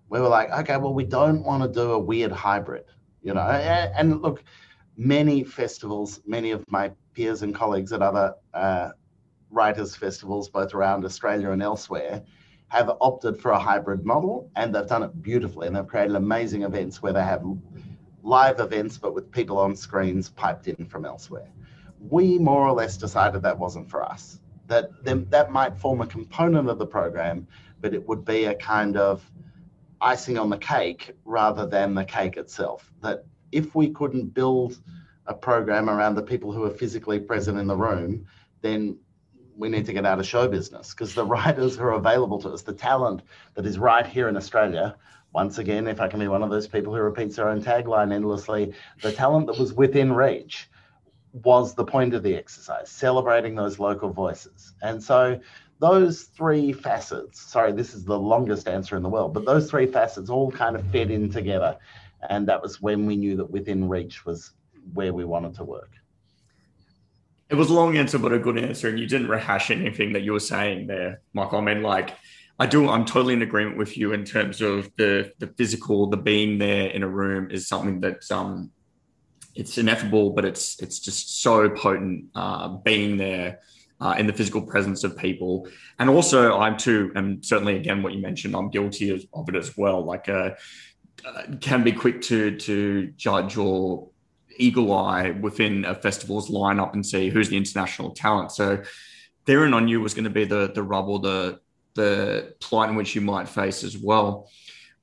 we 0.10 0.20
were 0.20 0.30
like, 0.30 0.50
okay, 0.52 0.78
well, 0.78 0.94
we 0.94 1.04
don't 1.04 1.44
want 1.44 1.64
to 1.64 1.70
do 1.70 1.92
a 1.92 2.00
weird 2.00 2.32
hybrid, 2.32 2.86
you 3.22 3.34
know. 3.34 3.42
And, 3.42 3.92
and 3.96 4.22
look, 4.22 4.44
many 4.96 5.44
festivals, 5.44 6.22
many 6.26 6.52
of 6.52 6.64
my 6.70 6.92
peers 7.14 7.42
and 7.42 7.54
colleagues 7.54 7.92
at 7.92 8.02
other 8.02 8.36
uh, 8.54 8.90
writers' 9.50 9.96
festivals, 9.96 10.50
both 10.50 10.74
around 10.74 11.04
Australia 11.04 11.50
and 11.50 11.64
elsewhere, 11.64 12.22
have 12.68 12.92
opted 13.02 13.42
for 13.42 13.52
a 13.52 13.60
hybrid 13.60 14.06
model, 14.06 14.52
and 14.56 14.74
they've 14.74 14.88
done 14.88 15.04
it 15.04 15.22
beautifully. 15.22 15.68
And 15.68 15.76
they've 15.76 15.88
created 15.88 16.16
amazing 16.16 16.62
events 16.62 17.02
where 17.02 17.14
they 17.14 17.24
have 17.24 17.44
live 18.24 18.60
events, 18.60 18.98
but 18.98 19.14
with 19.14 19.32
people 19.32 19.60
on 19.60 19.76
screens 19.76 20.30
piped 20.30 20.68
in 20.68 20.86
from 20.86 21.06
elsewhere. 21.06 21.50
We 22.00 22.40
more 22.40 22.68
or 22.68 22.74
less 22.74 22.98
decided 22.98 23.44
that 23.44 23.60
wasn't 23.60 23.90
for 23.90 24.04
us 24.04 24.40
that 24.68 24.90
that 25.30 25.52
might 25.52 25.78
form 25.78 26.02
a 26.02 26.08
component 26.08 26.70
of 26.70 26.80
the 26.80 26.86
program, 26.86 27.48
but 27.82 27.94
it 27.94 28.08
would 28.08 28.26
be 28.26 28.46
a 28.46 28.56
kind 28.56 28.98
of 28.98 29.30
icing 30.02 30.38
on 30.38 30.50
the 30.50 30.58
cake 30.58 31.12
rather 31.26 31.66
than 31.66 31.94
the 31.94 32.06
cake 32.06 32.38
itself. 32.38 32.92
That 33.02 33.26
if 33.52 33.76
we 33.76 33.90
couldn't 33.90 34.34
build 34.34 34.80
a 35.28 35.34
program 35.34 35.90
around 35.90 36.16
the 36.16 36.24
people 36.24 36.52
who 36.52 36.64
are 36.64 36.70
physically 36.70 37.20
present 37.20 37.60
in 37.60 37.68
the 37.68 37.76
room, 37.76 38.26
then 38.62 38.98
we 39.56 39.70
need 39.70 39.86
to 39.86 39.94
get 39.94 40.06
out 40.06 40.20
of 40.20 40.26
show 40.26 40.48
business 40.48 40.92
because 40.92 41.14
the 41.14 41.26
writers 41.36 41.76
who 41.76 41.84
are 41.84 41.92
available 41.92 42.42
to 42.42 42.50
us, 42.50 42.64
the 42.64 42.74
talent 42.74 43.22
that 43.54 43.66
is 43.66 43.78
right 43.78 44.06
here 44.06 44.28
in 44.28 44.36
Australia, 44.36 44.96
once 45.34 45.58
again, 45.58 45.88
if 45.88 46.00
I 46.00 46.08
can 46.08 46.20
be 46.20 46.28
one 46.28 46.44
of 46.44 46.50
those 46.50 46.68
people 46.68 46.94
who 46.94 47.02
repeats 47.02 47.36
their 47.36 47.50
own 47.50 47.62
tagline 47.62 48.14
endlessly, 48.14 48.74
the 49.02 49.12
talent 49.12 49.48
that 49.48 49.58
was 49.58 49.74
within 49.74 50.14
reach 50.14 50.70
was 51.34 51.74
the 51.74 51.84
point 51.84 52.14
of 52.14 52.22
the 52.22 52.36
exercise, 52.36 52.90
celebrating 52.90 53.56
those 53.56 53.80
local 53.80 54.10
voices. 54.10 54.74
And 54.84 55.02
so 55.02 55.40
those 55.80 56.24
three 56.24 56.72
facets, 56.72 57.42
sorry, 57.42 57.72
this 57.72 57.96
is 57.96 58.06
the 58.06 58.18
longest 58.18 58.68
answer 58.68 58.96
in 58.96 59.02
the 59.02 59.10
world, 59.10 59.34
but 59.34 59.46
those 59.46 59.70
three 59.70 59.88
facets 59.88 60.30
all 60.30 60.52
kind 60.52 60.76
of 60.76 60.86
fed 60.92 61.10
in 61.10 61.32
together. 61.32 61.78
And 62.30 62.48
that 62.48 62.62
was 62.62 62.80
when 62.80 63.08
we 63.08 63.16
knew 63.16 63.36
that 63.38 63.50
within 63.50 63.90
reach 63.90 64.26
was 64.26 64.52
where 64.94 65.14
we 65.14 65.26
wanted 65.26 65.56
to 65.56 65.64
work. 65.64 65.90
It 67.50 67.56
was 67.56 67.70
a 67.70 67.74
long 67.74 67.98
answer, 67.98 68.20
but 68.20 68.34
a 68.34 68.40
good 68.40 68.58
answer. 68.58 68.88
And 68.88 69.00
you 69.00 69.08
didn't 69.08 69.28
rehash 69.28 69.72
anything 69.72 70.14
that 70.14 70.22
you 70.22 70.34
were 70.34 70.40
saying 70.40 70.88
there, 70.88 71.22
Michael. 71.34 71.60
I 71.60 71.62
mean, 71.62 71.82
like, 71.82 72.12
I 72.60 72.68
do, 72.68 72.88
I'm 72.88 73.06
totally 73.06 73.34
in 73.34 73.42
agreement 73.42 73.78
with 73.78 73.98
you 73.98 74.14
in 74.14 74.26
terms 74.26 74.62
of 74.62 74.92
the 74.96 75.34
the 75.40 75.48
physical, 75.48 76.08
the 76.08 76.18
being 76.18 76.60
there 76.60 76.88
in 76.88 77.02
a 77.04 77.08
room 77.08 77.50
is 77.50 77.68
something 77.68 78.02
that 78.02 78.32
um, 78.32 78.72
it's 79.56 79.78
ineffable, 79.78 80.32
but 80.32 80.46
it's 80.46 80.80
it's 80.82 81.00
just 81.00 81.42
so 81.42 81.70
potent 81.70 82.26
uh, 82.36 82.70
being 82.70 83.18
there 83.18 83.60
uh, 84.00 84.16
in 84.18 84.28
the 84.28 84.34
physical 84.34 84.62
presence 84.62 85.04
of 85.04 85.18
people. 85.18 85.68
And 85.98 86.10
also, 86.10 86.60
I'm 86.60 86.78
too, 86.78 87.12
and 87.16 87.44
certainly 87.44 87.76
again, 87.78 88.04
what 88.04 88.14
you 88.14 88.22
mentioned, 88.22 88.56
I'm 88.56 88.70
guilty 88.70 89.10
of, 89.10 89.26
of 89.34 89.50
it 89.50 89.56
as 89.56 89.76
well. 89.78 90.04
Like, 90.04 90.30
uh, 90.30 90.52
uh, 91.26 91.44
can 91.62 91.84
be 91.84 91.92
quick 91.92 92.22
to 92.24 92.58
to 92.58 93.08
judge 93.16 93.58
or 93.58 94.10
eagle 94.58 94.94
eye 94.94 95.32
within 95.32 95.86
a 95.86 95.96
festival's 95.96 96.52
lineup 96.52 96.94
and 96.94 97.04
see 97.06 97.30
who's 97.30 97.50
the 97.50 97.58
international 97.58 98.12
talent. 98.12 98.52
So, 98.52 98.84
therein 99.46 99.74
on 99.74 99.88
you 99.88 100.02
was 100.02 100.14
going 100.14 100.26
to 100.26 100.30
be 100.30 100.46
the 100.46 100.72
the 100.74 100.84
rub 100.84 101.08
or 101.08 101.20
the 101.20 101.60
the 101.96 102.56
plight 102.60 102.90
in 102.90 102.96
which 102.96 103.16
you 103.16 103.22
might 103.22 103.50
face 103.50 103.84
as 103.84 103.98
well. 103.98 104.50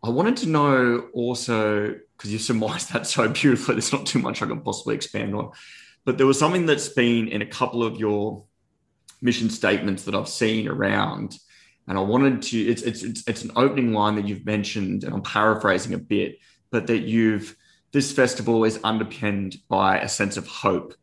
I 0.03 0.09
wanted 0.09 0.39
to 0.39 0.49
know 0.49 1.09
also 1.13 1.95
because 2.17 2.33
you 2.33 2.39
surmised 2.39 2.93
that 2.93 3.07
so 3.07 3.29
beautifully. 3.29 3.75
There's 3.75 3.93
not 3.93 4.07
too 4.07 4.19
much 4.19 4.43
I 4.43 4.47
can 4.47 4.61
possibly 4.61 4.95
expand 4.95 5.35
on, 5.35 5.53
but 6.05 6.19
there 6.19 6.27
was 6.27 6.39
something 6.39 6.67
that's 6.67 6.89
been 6.89 7.29
in 7.29 7.43
a 7.43 7.47
couple 7.47 7.83
of 7.83 7.99
your 7.99 8.45
mission 9.23 9.51
statements 9.51 10.05
that 10.05 10.15
I've 10.15 10.29
seen 10.29 10.69
around, 10.69 11.39
and 11.87 11.99
I 11.99 12.01
wanted 12.01 12.43
to. 12.43 12.59
It's 12.59 12.83
it's 12.83 13.03
it's, 13.03 13.29
it's 13.29 13.43
an 13.43 13.53
opening 13.57 13.93
line 13.93 14.17
that 14.17 14.27
you've 14.27 14.47
mentioned, 14.47 15.05
and 15.05 15.15
I'm 15.15 15.23
paraphrasing 15.23 15.95
a 15.95 15.99
bit, 15.99 16.39
but 16.71 16.87
that 16.87 17.01
you've 17.01 17.57
this 17.93 18.13
festival 18.13 18.65
is 18.65 18.81
underpinned 18.85 19.57
by 19.69 19.99
a 19.99 20.09
sense 20.09 20.37
of 20.37 20.47
hope. 20.47 20.95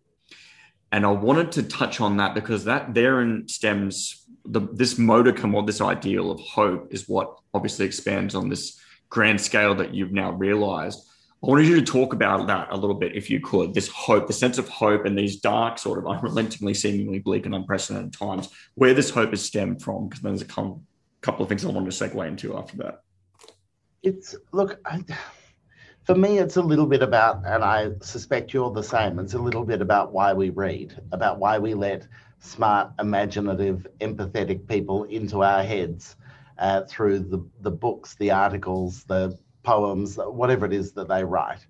And 0.92 1.06
I 1.06 1.12
wanted 1.12 1.52
to 1.54 1.64
touch 1.64 2.00
on 2.00 2.18
that 2.18 2.34
because 2.34 2.64
that 2.64 2.94
therein 2.94 3.48
stems 3.50 4.26
the, 4.50 4.62
this 4.74 4.98
modicum 4.98 5.56
or 5.56 5.64
this 5.64 5.82
ideal 5.82 6.32
of 6.32 6.40
hope 6.40 6.94
is 6.94 7.08
what 7.08 7.40
obviously 7.54 7.86
expands 7.86 8.36
on 8.36 8.50
this 8.50 8.80
grand 9.10 9.40
scale 9.40 9.76
that 9.76 9.94
you've 9.94 10.12
now 10.12 10.32
realized. 10.32 11.00
I 11.44 11.48
wanted 11.48 11.68
you 11.68 11.76
to 11.76 11.86
talk 11.86 12.14
about 12.14 12.48
that 12.48 12.70
a 12.72 12.78
little 12.78 12.96
bit, 12.96 13.16
if 13.16 13.30
you 13.30 13.40
could. 13.40 13.74
This 13.74 13.88
hope, 13.90 14.26
the 14.26 14.34
sense 14.34 14.58
of 14.58 14.68
hope, 14.70 15.06
and 15.06 15.18
these 15.18 15.36
dark, 15.36 15.78
sort 15.78 16.00
of 16.00 16.08
unrelentingly, 16.08 16.74
seemingly 16.74 17.20
bleak 17.20 17.46
and 17.46 17.54
unprecedented 17.54 18.14
times, 18.14 18.50
where 18.74 18.96
this 18.96 19.12
hope 19.12 19.34
is 19.34 19.44
stemmed 19.44 19.84
from. 19.84 20.08
Because 20.08 20.24
there's 20.24 20.42
a 20.42 20.46
couple 20.46 21.44
of 21.44 21.48
things 21.48 21.64
I 21.64 21.70
wanted 21.70 21.92
to 21.92 22.10
segue 22.10 22.28
into 22.28 22.58
after 22.58 22.78
that. 22.78 23.02
It's 24.02 24.36
look, 24.52 24.80
I, 24.86 25.04
for 26.06 26.16
me, 26.16 26.40
it's 26.40 26.58
a 26.58 26.62
little 26.62 26.88
bit 26.88 27.04
about, 27.04 27.44
and 27.46 27.64
I 27.64 27.92
suspect 28.02 28.52
you're 28.52 28.72
the 28.72 28.82
same. 28.82 29.20
It's 29.20 29.36
a 29.36 29.40
little 29.40 29.64
bit 29.64 29.82
about 29.82 30.14
why 30.14 30.34
we 30.34 30.50
read, 30.50 31.00
about 31.12 31.38
why 31.38 31.60
we 31.60 31.76
let 31.76 32.08
smart, 32.40 32.92
imaginative, 33.00 33.88
empathetic 34.00 34.68
people 34.68 35.04
into 35.06 35.44
our 35.44 35.64
heads 35.64 36.16
uh, 36.58 36.84
through 36.88 37.20
the, 37.20 37.46
the 37.62 37.72
books, 37.72 38.16
the 38.16 38.32
articles, 38.32 39.04
the 39.06 39.38
poems, 39.64 40.18
whatever 40.18 40.66
it 40.66 40.74
is 40.74 40.92
that 40.94 41.08
they 41.08 41.24
write. 41.24 41.66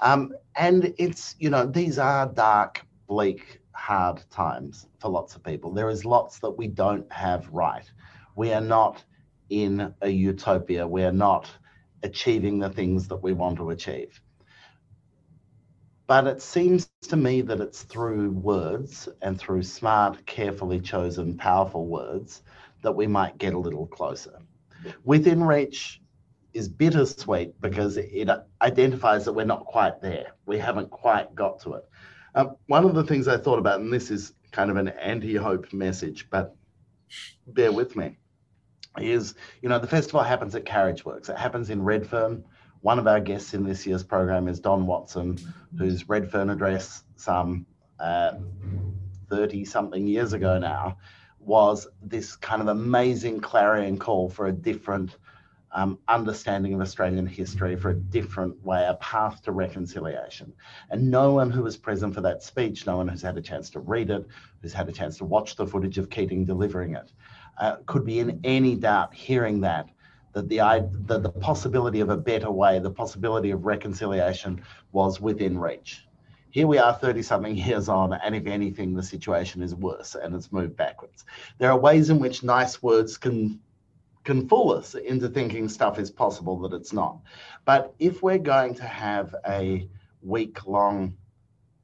Um, 0.00 0.32
and 0.56 0.94
it's, 0.98 1.36
you 1.38 1.50
know, 1.50 1.66
these 1.66 1.98
are 1.98 2.26
dark, 2.26 2.84
bleak, 3.06 3.60
hard 3.72 4.22
times 4.30 4.86
for 5.00 5.08
lots 5.08 5.34
of 5.34 5.42
people. 5.42 5.72
There 5.72 5.90
is 5.90 6.04
lots 6.04 6.38
that 6.40 6.50
we 6.50 6.68
don't 6.68 7.10
have 7.12 7.48
right. 7.50 7.90
We 8.36 8.52
are 8.52 8.60
not 8.60 9.04
in 9.50 9.94
a 10.02 10.08
utopia. 10.08 10.86
We 10.86 11.04
are 11.04 11.12
not 11.12 11.50
achieving 12.02 12.58
the 12.58 12.70
things 12.70 13.08
that 13.08 13.22
we 13.22 13.32
want 13.32 13.56
to 13.58 13.70
achieve. 13.70 14.20
But 16.12 16.26
it 16.26 16.42
seems 16.42 16.90
to 17.08 17.16
me 17.16 17.40
that 17.40 17.62
it's 17.62 17.84
through 17.84 18.32
words 18.32 19.08
and 19.22 19.38
through 19.38 19.62
smart, 19.62 20.26
carefully 20.26 20.78
chosen, 20.78 21.38
powerful 21.38 21.86
words 21.86 22.42
that 22.82 22.92
we 22.92 23.06
might 23.06 23.38
get 23.38 23.54
a 23.54 23.58
little 23.58 23.86
closer. 23.86 24.38
Within 25.04 25.42
reach 25.42 26.02
is 26.52 26.68
bittersweet 26.68 27.58
because 27.62 27.96
it 27.96 28.28
identifies 28.60 29.24
that 29.24 29.32
we're 29.32 29.46
not 29.46 29.64
quite 29.64 30.02
there. 30.02 30.34
We 30.44 30.58
haven't 30.58 30.90
quite 30.90 31.34
got 31.34 31.60
to 31.60 31.76
it. 31.76 31.84
Um, 32.34 32.56
one 32.66 32.84
of 32.84 32.94
the 32.94 33.04
things 33.04 33.26
I 33.26 33.38
thought 33.38 33.58
about, 33.58 33.80
and 33.80 33.90
this 33.90 34.10
is 34.10 34.34
kind 34.50 34.70
of 34.70 34.76
an 34.76 34.88
anti 34.88 35.36
hope 35.36 35.72
message, 35.72 36.28
but 36.28 36.54
bear 37.46 37.72
with 37.72 37.96
me, 37.96 38.18
is 38.98 39.34
you 39.62 39.70
know, 39.70 39.78
the 39.78 39.86
festival 39.86 40.22
happens 40.22 40.54
at 40.54 40.66
Carriageworks, 40.66 41.30
it 41.30 41.38
happens 41.38 41.70
in 41.70 41.82
Redfern. 41.82 42.44
One 42.82 42.98
of 42.98 43.06
our 43.06 43.20
guests 43.20 43.54
in 43.54 43.64
this 43.64 43.86
year's 43.86 44.02
program 44.02 44.48
is 44.48 44.60
Don 44.60 44.86
Watson, 44.86 45.38
whose 45.78 46.08
Redfern 46.08 46.50
address 46.50 47.04
some 47.16 47.64
30 47.98 48.42
uh, 49.30 49.64
something 49.64 50.06
years 50.06 50.32
ago 50.32 50.58
now 50.58 50.98
was 51.38 51.86
this 52.02 52.36
kind 52.36 52.60
of 52.60 52.68
amazing 52.68 53.40
clarion 53.40 53.98
call 53.98 54.28
for 54.28 54.46
a 54.46 54.52
different 54.52 55.16
um, 55.72 55.98
understanding 56.08 56.74
of 56.74 56.80
Australian 56.80 57.26
history, 57.26 57.76
for 57.76 57.90
a 57.90 57.94
different 57.94 58.62
way, 58.64 58.84
a 58.86 58.94
path 58.94 59.42
to 59.42 59.52
reconciliation. 59.52 60.52
And 60.90 61.10
no 61.10 61.32
one 61.32 61.50
who 61.50 61.62
was 61.62 61.76
present 61.76 62.14
for 62.14 62.20
that 62.20 62.42
speech, 62.42 62.86
no 62.86 62.98
one 62.98 63.08
who's 63.08 63.22
had 63.22 63.38
a 63.38 63.42
chance 63.42 63.70
to 63.70 63.80
read 63.80 64.10
it, 64.10 64.26
who's 64.60 64.74
had 64.74 64.88
a 64.88 64.92
chance 64.92 65.16
to 65.18 65.24
watch 65.24 65.56
the 65.56 65.66
footage 65.66 65.98
of 65.98 66.10
Keating 66.10 66.44
delivering 66.44 66.94
it, 66.94 67.10
uh, 67.58 67.76
could 67.86 68.04
be 68.04 68.18
in 68.18 68.40
any 68.44 68.74
doubt 68.74 69.14
hearing 69.14 69.60
that. 69.62 69.88
That 70.32 70.48
the, 70.48 70.88
the 71.06 71.18
the 71.18 71.30
possibility 71.30 72.00
of 72.00 72.08
a 72.08 72.16
better 72.16 72.50
way, 72.50 72.78
the 72.78 72.90
possibility 72.90 73.50
of 73.50 73.66
reconciliation 73.66 74.62
was 74.92 75.20
within 75.20 75.58
reach 75.58 76.06
here 76.52 76.66
we 76.66 76.76
are 76.76 76.92
30 76.92 77.22
something 77.22 77.56
years 77.56 77.88
on, 77.88 78.12
and 78.12 78.34
if 78.34 78.46
anything, 78.46 78.94
the 78.94 79.02
situation 79.02 79.62
is 79.62 79.74
worse 79.74 80.14
and 80.14 80.34
it's 80.34 80.52
moved 80.52 80.76
backwards. 80.76 81.24
There 81.58 81.70
are 81.70 81.78
ways 81.78 82.10
in 82.10 82.20
which 82.20 82.44
nice 82.44 82.82
words 82.82 83.16
can 83.16 83.58
can 84.24 84.48
fool 84.48 84.70
us 84.70 84.94
into 84.94 85.28
thinking 85.28 85.68
stuff 85.68 85.98
is 85.98 86.08
possible 86.10 86.56
that 86.60 86.76
it's 86.76 86.92
not. 86.92 87.18
But 87.64 87.92
if 87.98 88.22
we're 88.22 88.38
going 88.38 88.74
to 88.76 88.84
have 88.84 89.34
a 89.48 89.88
week 90.22 90.64
long 90.64 91.16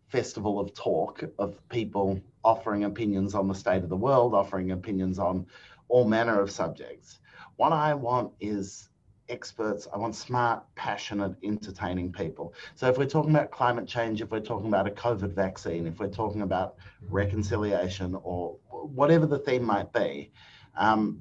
festival 0.06 0.60
of 0.60 0.72
talk 0.72 1.24
of 1.38 1.56
people 1.68 2.20
offering 2.44 2.84
opinions 2.84 3.34
on 3.34 3.48
the 3.48 3.54
state 3.54 3.82
of 3.82 3.88
the 3.88 3.96
world, 3.96 4.34
offering 4.34 4.70
opinions 4.70 5.18
on 5.18 5.46
all 5.88 6.06
manner 6.06 6.40
of 6.40 6.50
subjects. 6.50 7.18
What 7.58 7.72
I 7.72 7.92
want 7.92 8.30
is 8.38 8.88
experts. 9.28 9.88
I 9.92 9.98
want 9.98 10.14
smart, 10.14 10.62
passionate, 10.76 11.34
entertaining 11.42 12.12
people. 12.12 12.54
So 12.76 12.86
if 12.86 12.96
we're 12.96 13.06
talking 13.06 13.32
about 13.32 13.50
climate 13.50 13.88
change, 13.88 14.22
if 14.22 14.30
we're 14.30 14.38
talking 14.38 14.68
about 14.68 14.86
a 14.86 14.92
COVID 14.92 15.32
vaccine, 15.32 15.88
if 15.88 15.98
we're 15.98 16.06
talking 16.06 16.42
about 16.42 16.76
reconciliation 17.10 18.16
or 18.22 18.56
whatever 18.70 19.26
the 19.26 19.40
theme 19.40 19.64
might 19.64 19.92
be, 19.92 20.30
um, 20.76 21.20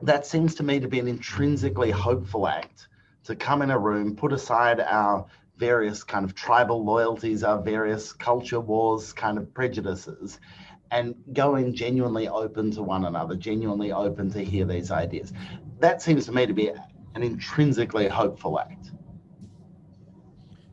that 0.00 0.26
seems 0.26 0.54
to 0.54 0.62
me 0.62 0.78
to 0.78 0.86
be 0.86 1.00
an 1.00 1.08
intrinsically 1.08 1.90
hopeful 1.90 2.46
act 2.46 2.86
to 3.24 3.34
come 3.34 3.62
in 3.62 3.72
a 3.72 3.78
room, 3.78 4.14
put 4.14 4.32
aside 4.32 4.78
our 4.78 5.26
various 5.56 6.04
kind 6.04 6.24
of 6.24 6.36
tribal 6.36 6.84
loyalties, 6.84 7.42
our 7.42 7.60
various 7.60 8.12
culture 8.12 8.60
wars, 8.60 9.12
kind 9.12 9.38
of 9.38 9.52
prejudices, 9.52 10.38
and 10.92 11.14
going 11.32 11.74
genuinely 11.74 12.28
open 12.28 12.70
to 12.70 12.82
one 12.82 13.06
another, 13.06 13.34
genuinely 13.34 13.90
open 13.92 14.30
to 14.30 14.44
hear 14.44 14.66
these 14.66 14.90
ideas. 14.90 15.32
That 15.80 16.02
seems 16.02 16.26
to 16.26 16.32
me 16.32 16.46
to 16.46 16.52
be 16.52 16.68
an 16.68 17.22
intrinsically 17.22 18.06
hopeful 18.06 18.60
act. 18.60 18.92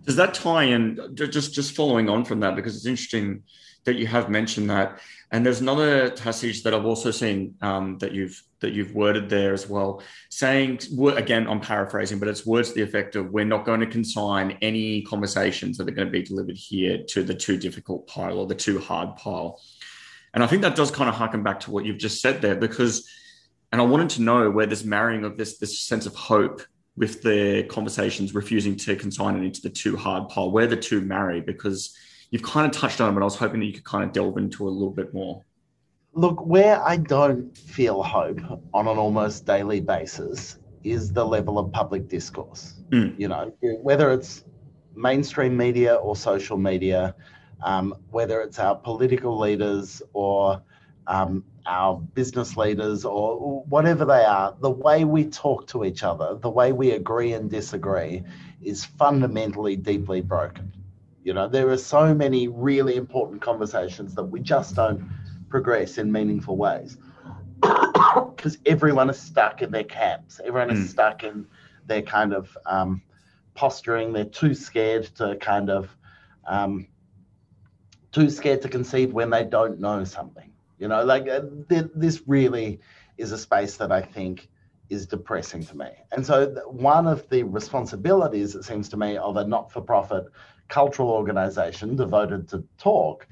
Does 0.05 0.17
that 0.17 0.33
tie 0.33 0.63
in? 0.63 1.15
Just 1.15 1.53
just 1.53 1.75
following 1.75 2.09
on 2.09 2.25
from 2.25 2.41
that, 2.41 2.55
because 2.55 2.75
it's 2.75 2.85
interesting 2.85 3.43
that 3.85 3.95
you 3.95 4.07
have 4.07 4.29
mentioned 4.29 4.69
that. 4.69 4.99
And 5.31 5.45
there's 5.45 5.61
another 5.61 6.11
passage 6.11 6.63
that 6.63 6.73
I've 6.73 6.85
also 6.85 7.11
seen 7.11 7.55
um, 7.61 7.97
that 7.99 8.11
you've 8.11 8.41
that 8.61 8.73
you've 8.73 8.93
worded 8.95 9.29
there 9.29 9.53
as 9.53 9.69
well, 9.69 10.01
saying 10.29 10.79
again, 11.15 11.47
I'm 11.47 11.61
paraphrasing, 11.61 12.19
but 12.19 12.27
it's 12.27 12.45
words 12.45 12.69
to 12.69 12.75
the 12.75 12.81
effect 12.81 13.15
of 13.15 13.31
we're 13.31 13.45
not 13.45 13.65
going 13.65 13.79
to 13.79 13.85
consign 13.85 14.57
any 14.61 15.03
conversations 15.03 15.77
that 15.77 15.87
are 15.87 15.91
going 15.91 16.07
to 16.07 16.11
be 16.11 16.23
delivered 16.23 16.57
here 16.57 17.03
to 17.09 17.23
the 17.23 17.33
too 17.33 17.57
difficult 17.57 18.07
pile 18.07 18.39
or 18.39 18.47
the 18.47 18.55
too 18.55 18.79
hard 18.79 19.15
pile. 19.15 19.61
And 20.33 20.43
I 20.43 20.47
think 20.47 20.61
that 20.61 20.75
does 20.75 20.91
kind 20.91 21.09
of 21.09 21.15
harken 21.15 21.43
back 21.43 21.59
to 21.61 21.71
what 21.71 21.85
you've 21.85 21.97
just 21.97 22.21
said 22.21 22.41
there, 22.41 22.55
because 22.55 23.09
and 23.71 23.79
I 23.81 23.85
wanted 23.85 24.09
to 24.11 24.21
know 24.21 24.49
where 24.49 24.65
this 24.65 24.83
marrying 24.83 25.23
of 25.23 25.37
this 25.37 25.57
this 25.57 25.79
sense 25.79 26.05
of 26.05 26.15
hope 26.15 26.61
with 26.97 27.21
the 27.21 27.63
conversations 27.69 28.35
refusing 28.35 28.75
to 28.75 28.95
consign 28.95 29.37
it 29.37 29.45
into 29.45 29.61
the 29.61 29.69
too 29.69 29.95
hard 29.95 30.27
pile, 30.29 30.51
where 30.51 30.67
the 30.67 30.75
two 30.75 31.01
marry, 31.01 31.39
because 31.39 31.95
you've 32.29 32.43
kind 32.43 32.65
of 32.65 32.73
touched 32.73 32.99
on 32.99 33.09
it, 33.09 33.13
but 33.13 33.21
I 33.21 33.25
was 33.25 33.35
hoping 33.35 33.61
that 33.61 33.65
you 33.67 33.73
could 33.73 33.85
kind 33.85 34.03
of 34.03 34.11
delve 34.11 34.37
into 34.37 34.67
a 34.67 34.69
little 34.69 34.91
bit 34.91 35.13
more. 35.13 35.43
Look, 36.13 36.45
where 36.45 36.83
I 36.83 36.97
don't 36.97 37.57
feel 37.57 38.03
hope 38.03 38.41
on 38.73 38.87
an 38.87 38.97
almost 38.97 39.45
daily 39.45 39.79
basis 39.79 40.59
is 40.83 41.13
the 41.13 41.25
level 41.25 41.57
of 41.57 41.71
public 41.71 42.07
discourse. 42.07 42.81
Mm. 42.89 43.17
You 43.17 43.27
know, 43.29 43.53
whether 43.81 44.11
it's 44.11 44.43
mainstream 44.95 45.55
media 45.55 45.95
or 45.95 46.15
social 46.15 46.57
media, 46.57 47.15
um, 47.61 47.95
whether 48.11 48.41
it's 48.41 48.59
our 48.59 48.75
political 48.75 49.37
leaders 49.37 50.01
or 50.13 50.61
um, 51.07 51.43
our 51.65 51.97
business 51.97 52.55
leaders 52.55 53.05
or 53.05 53.63
whatever 53.63 54.05
they 54.05 54.23
are, 54.23 54.55
the 54.59 54.69
way 54.69 55.03
we 55.03 55.25
talk 55.25 55.67
to 55.67 55.83
each 55.83 56.03
other, 56.03 56.35
the 56.41 56.49
way 56.49 56.71
we 56.71 56.91
agree 56.91 57.33
and 57.33 57.49
disagree 57.49 58.23
is 58.61 58.85
fundamentally 58.85 59.75
deeply 59.75 60.21
broken. 60.21 60.71
You 61.23 61.33
know, 61.33 61.47
there 61.47 61.69
are 61.69 61.77
so 61.77 62.13
many 62.13 62.47
really 62.47 62.95
important 62.95 63.41
conversations 63.41 64.15
that 64.15 64.23
we 64.23 64.39
just 64.39 64.75
don't 64.75 65.09
progress 65.49 65.97
in 65.97 66.11
meaningful 66.11 66.57
ways 66.57 66.97
because 67.61 68.57
everyone 68.65 69.09
is 69.09 69.19
stuck 69.19 69.61
in 69.61 69.71
their 69.71 69.83
camps. 69.83 70.39
Everyone 70.43 70.71
is 70.71 70.79
mm. 70.79 70.89
stuck 70.89 71.23
in 71.23 71.45
their 71.85 72.01
kind 72.01 72.33
of 72.33 72.57
um, 72.65 73.01
posturing. 73.53 74.13
They're 74.13 74.25
too 74.25 74.53
scared 74.53 75.05
to 75.15 75.35
kind 75.35 75.69
of 75.69 75.95
um, 76.47 76.87
too 78.11 78.29
scared 78.29 78.61
to 78.63 78.69
concede 78.69 79.13
when 79.13 79.29
they 79.29 79.43
don't 79.43 79.79
know 79.79 80.03
something. 80.03 80.51
You 80.79 80.87
know, 80.87 81.03
like 81.03 81.27
uh, 81.27 81.41
th- 81.69 81.91
this 81.95 82.21
really 82.25 82.79
is 83.17 83.31
a 83.31 83.37
space 83.37 83.77
that 83.77 83.91
I 83.91 84.01
think 84.01 84.49
is 84.89 85.05
depressing 85.05 85.63
to 85.65 85.77
me. 85.77 85.89
And 86.11 86.25
so, 86.25 86.45
th- 86.47 86.65
one 86.67 87.05
of 87.05 87.29
the 87.29 87.43
responsibilities, 87.43 88.55
it 88.55 88.63
seems 88.63 88.89
to 88.89 88.97
me, 88.97 89.17
of 89.17 89.37
a 89.37 89.45
not 89.45 89.71
for 89.71 89.81
profit 89.81 90.25
cultural 90.69 91.09
organization 91.09 91.95
devoted 91.95 92.47
to 92.49 92.63
talk 92.77 93.27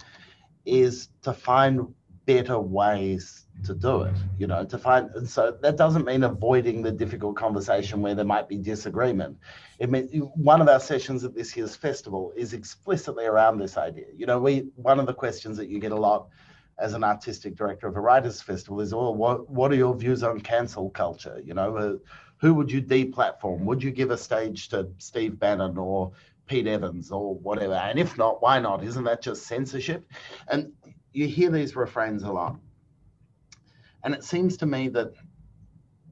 is 0.66 1.10
to 1.22 1.34
find 1.34 1.94
better 2.26 2.60
ways 2.60 3.47
to 3.64 3.74
do 3.74 4.04
it 4.04 4.14
you 4.38 4.48
know 4.48 4.64
to 4.64 4.78
find 4.78 5.10
and 5.16 5.30
so 5.30 5.58
that 5.62 5.78
doesn't 5.78 6.06
mean 6.06 6.24
avoiding 6.24 6.82
the 6.82 6.92
difficult 6.92 7.36
conversation 7.36 8.02
where 8.02 8.16
there 8.16 8.26
might 8.26 8.48
be 8.48 8.58
disagreement 8.58 9.38
it 9.80 9.90
means 9.90 10.10
one 10.36 10.62
of 10.62 10.68
our 10.68 10.80
sessions 10.80 11.24
at 11.24 11.36
this 11.36 11.56
year's 11.56 11.76
festival 11.76 12.32
is 12.36 12.54
explicitly 12.54 13.26
around 13.26 13.58
this 13.58 13.78
idea 13.78 14.06
you 14.16 14.26
know 14.26 14.40
we 14.40 14.70
one 14.76 15.00
of 15.00 15.06
the 15.06 15.14
questions 15.14 15.58
that 15.58 15.70
you 15.70 15.80
get 15.80 15.92
a 15.92 15.96
lot 15.96 16.28
as 16.80 16.94
an 16.94 17.04
artistic 17.04 17.56
director 17.56 17.88
of 17.88 17.96
a 17.96 18.00
writers 18.00 18.42
festival 18.42 18.80
is 18.80 18.94
oh 18.94 19.12
what 19.12 19.50
what 19.50 19.72
are 19.72 19.76
your 19.76 19.96
views 19.96 20.24
on 20.24 20.40
cancel 20.40 20.90
culture 20.92 21.42
you 21.44 21.54
know 21.54 21.76
uh, 21.76 21.94
who 22.38 22.54
would 22.54 22.72
you 22.72 22.82
deplatform 22.82 23.62
would 23.62 23.82
you 23.82 23.92
give 23.92 24.12
a 24.12 24.18
stage 24.18 24.70
to 24.70 24.88
steve 25.00 25.40
bannon 25.40 25.78
or 25.78 26.12
Pete 26.48 26.68
Evans 26.68 27.12
or 27.12 27.36
whatever. 27.36 27.74
And 27.74 28.00
if 28.00 28.18
not, 28.18 28.42
why 28.42 28.60
not? 28.60 28.84
Isn't 28.84 29.04
that 29.04 29.22
just 29.22 29.44
censorship? 29.44 30.10
And 30.48 30.72
you 31.12 31.28
hear 31.28 31.52
these 31.52 31.76
refrains 31.76 32.24
a 32.24 32.32
lot. 32.32 32.56
And 34.08 34.16
it 34.16 34.24
seems 34.24 34.56
to 34.60 34.66
me 34.66 34.88
that, 34.88 35.12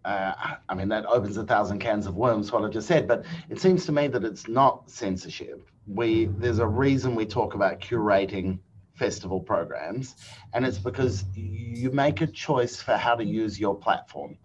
uh, 0.03 0.33
I 0.67 0.75
mean, 0.75 0.89
that 0.89 1.05
opens 1.05 1.37
a 1.37 1.45
thousand 1.45 1.79
cans 1.79 2.07
of 2.07 2.17
worms, 2.17 2.51
what 2.51 2.65
I 2.65 2.67
just 2.67 2.89
said, 2.89 3.07
but 3.07 3.23
it 3.49 3.57
seems 3.57 3.85
to 3.85 3.93
me 3.93 4.09
that 4.09 4.25
it's 4.25 4.49
not 4.49 4.89
censorship. 4.89 5.65
We 5.87 6.25
There's 6.25 6.59
a 6.59 6.67
reason 6.67 7.15
we 7.15 7.25
talk 7.25 7.53
about 7.53 7.79
curating 7.79 8.59
festival 8.95 9.39
programs, 9.39 10.17
and 10.53 10.65
it's 10.65 10.77
because 10.77 11.23
you 11.35 11.89
make 11.89 12.19
a 12.19 12.27
choice 12.27 12.81
for 12.81 12.97
how 12.97 13.15
to 13.15 13.23
use 13.23 13.57
your 13.61 13.75
platform. 13.75 14.37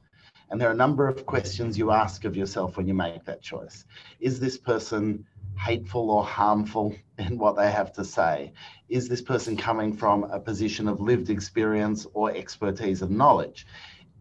And 0.50 0.60
there 0.60 0.68
are 0.68 0.72
a 0.72 0.84
number 0.86 1.08
of 1.08 1.26
questions 1.26 1.76
you 1.76 1.90
ask 1.90 2.24
of 2.24 2.36
yourself 2.36 2.76
when 2.76 2.86
you 2.86 2.94
make 2.94 3.24
that 3.24 3.42
choice. 3.42 3.84
Is 4.20 4.38
this 4.38 4.58
person 4.58 5.26
hateful 5.58 6.08
or 6.12 6.22
harmful 6.22 6.94
in 7.20 7.38
what 7.38 7.56
they 7.56 7.70
have 7.70 7.92
to 7.94 8.04
say? 8.04 8.52
Is 8.88 9.09
this 9.09 9.22
person 9.22 9.56
coming 9.56 9.92
from 9.92 10.24
a 10.24 10.40
position 10.40 10.88
of 10.88 11.00
lived 11.00 11.30
experience 11.30 12.06
or 12.14 12.30
expertise 12.35 13.02
and 13.02 13.16
knowledge? 13.16 13.66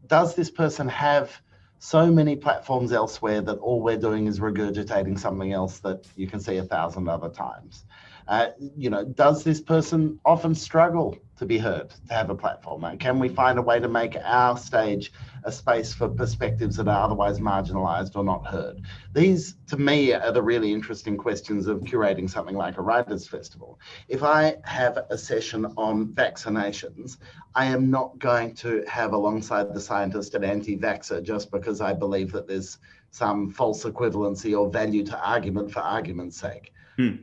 Does 0.07 0.35
this 0.35 0.49
person 0.49 0.87
have 0.89 1.31
so 1.79 2.07
many 2.11 2.35
platforms 2.35 2.91
elsewhere 2.91 3.41
that 3.41 3.57
all 3.59 3.81
we're 3.81 3.97
doing 3.97 4.27
is 4.27 4.39
regurgitating 4.39 5.17
something 5.17 5.53
else 5.53 5.79
that 5.79 6.05
you 6.15 6.27
can 6.27 6.39
see 6.39 6.57
a 6.57 6.63
thousand 6.63 7.07
other 7.07 7.29
times? 7.29 7.85
Uh, 8.29 8.51
you 8.77 8.91
know, 8.91 9.03
does 9.03 9.43
this 9.43 9.59
person 9.59 10.19
often 10.23 10.53
struggle 10.53 11.17
to 11.35 11.47
be 11.47 11.57
heard, 11.57 11.89
to 12.07 12.13
have 12.13 12.29
a 12.29 12.35
platform? 12.35 12.83
And 12.83 12.99
can 12.99 13.17
we 13.17 13.27
find 13.27 13.57
a 13.57 13.61
way 13.61 13.79
to 13.79 13.87
make 13.87 14.15
our 14.23 14.55
stage 14.55 15.11
a 15.45 15.51
space 15.51 15.95
for 15.95 16.07
perspectives 16.07 16.75
that 16.75 16.87
are 16.87 17.03
otherwise 17.03 17.39
marginalized 17.39 18.15
or 18.15 18.23
not 18.23 18.45
heard? 18.45 18.81
These, 19.13 19.55
to 19.69 19.77
me, 19.77 20.13
are 20.13 20.31
the 20.31 20.43
really 20.43 20.71
interesting 20.71 21.17
questions 21.17 21.65
of 21.65 21.79
curating 21.79 22.29
something 22.29 22.55
like 22.55 22.77
a 22.77 22.83
writers' 22.83 23.27
festival. 23.27 23.79
If 24.07 24.21
I 24.21 24.57
have 24.63 24.99
a 25.09 25.17
session 25.17 25.65
on 25.75 26.09
vaccinations, 26.09 27.17
I 27.55 27.65
am 27.65 27.89
not 27.89 28.19
going 28.19 28.53
to 28.57 28.83
have 28.87 29.13
alongside 29.13 29.73
the 29.73 29.81
scientist 29.81 30.35
an 30.35 30.43
anti 30.43 30.77
vaxxer 30.77 31.23
just 31.23 31.49
because 31.49 31.81
I 31.81 31.93
believe 31.93 32.31
that 32.33 32.47
there's 32.47 32.77
some 33.09 33.49
false 33.49 33.85
equivalency 33.85 34.55
or 34.55 34.69
value 34.69 35.03
to 35.05 35.19
argument 35.19 35.71
for 35.71 35.79
argument's 35.79 36.37
sake. 36.37 36.73
Hmm. 36.97 37.15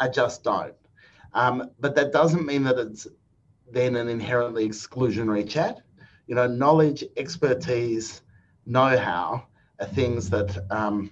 I 0.00 0.08
just 0.08 0.42
don't. 0.42 0.74
Um, 1.34 1.70
but 1.80 1.94
that 1.96 2.12
doesn't 2.12 2.46
mean 2.46 2.64
that 2.64 2.78
it's 2.78 3.06
then 3.70 3.96
an 3.96 4.08
inherently 4.08 4.68
exclusionary 4.68 5.48
chat. 5.48 5.80
You 6.26 6.34
know, 6.34 6.46
knowledge, 6.46 7.04
expertise, 7.16 8.22
know 8.66 8.96
how 8.96 9.46
are 9.80 9.86
things 9.86 10.30
that 10.30 10.64
um, 10.70 11.10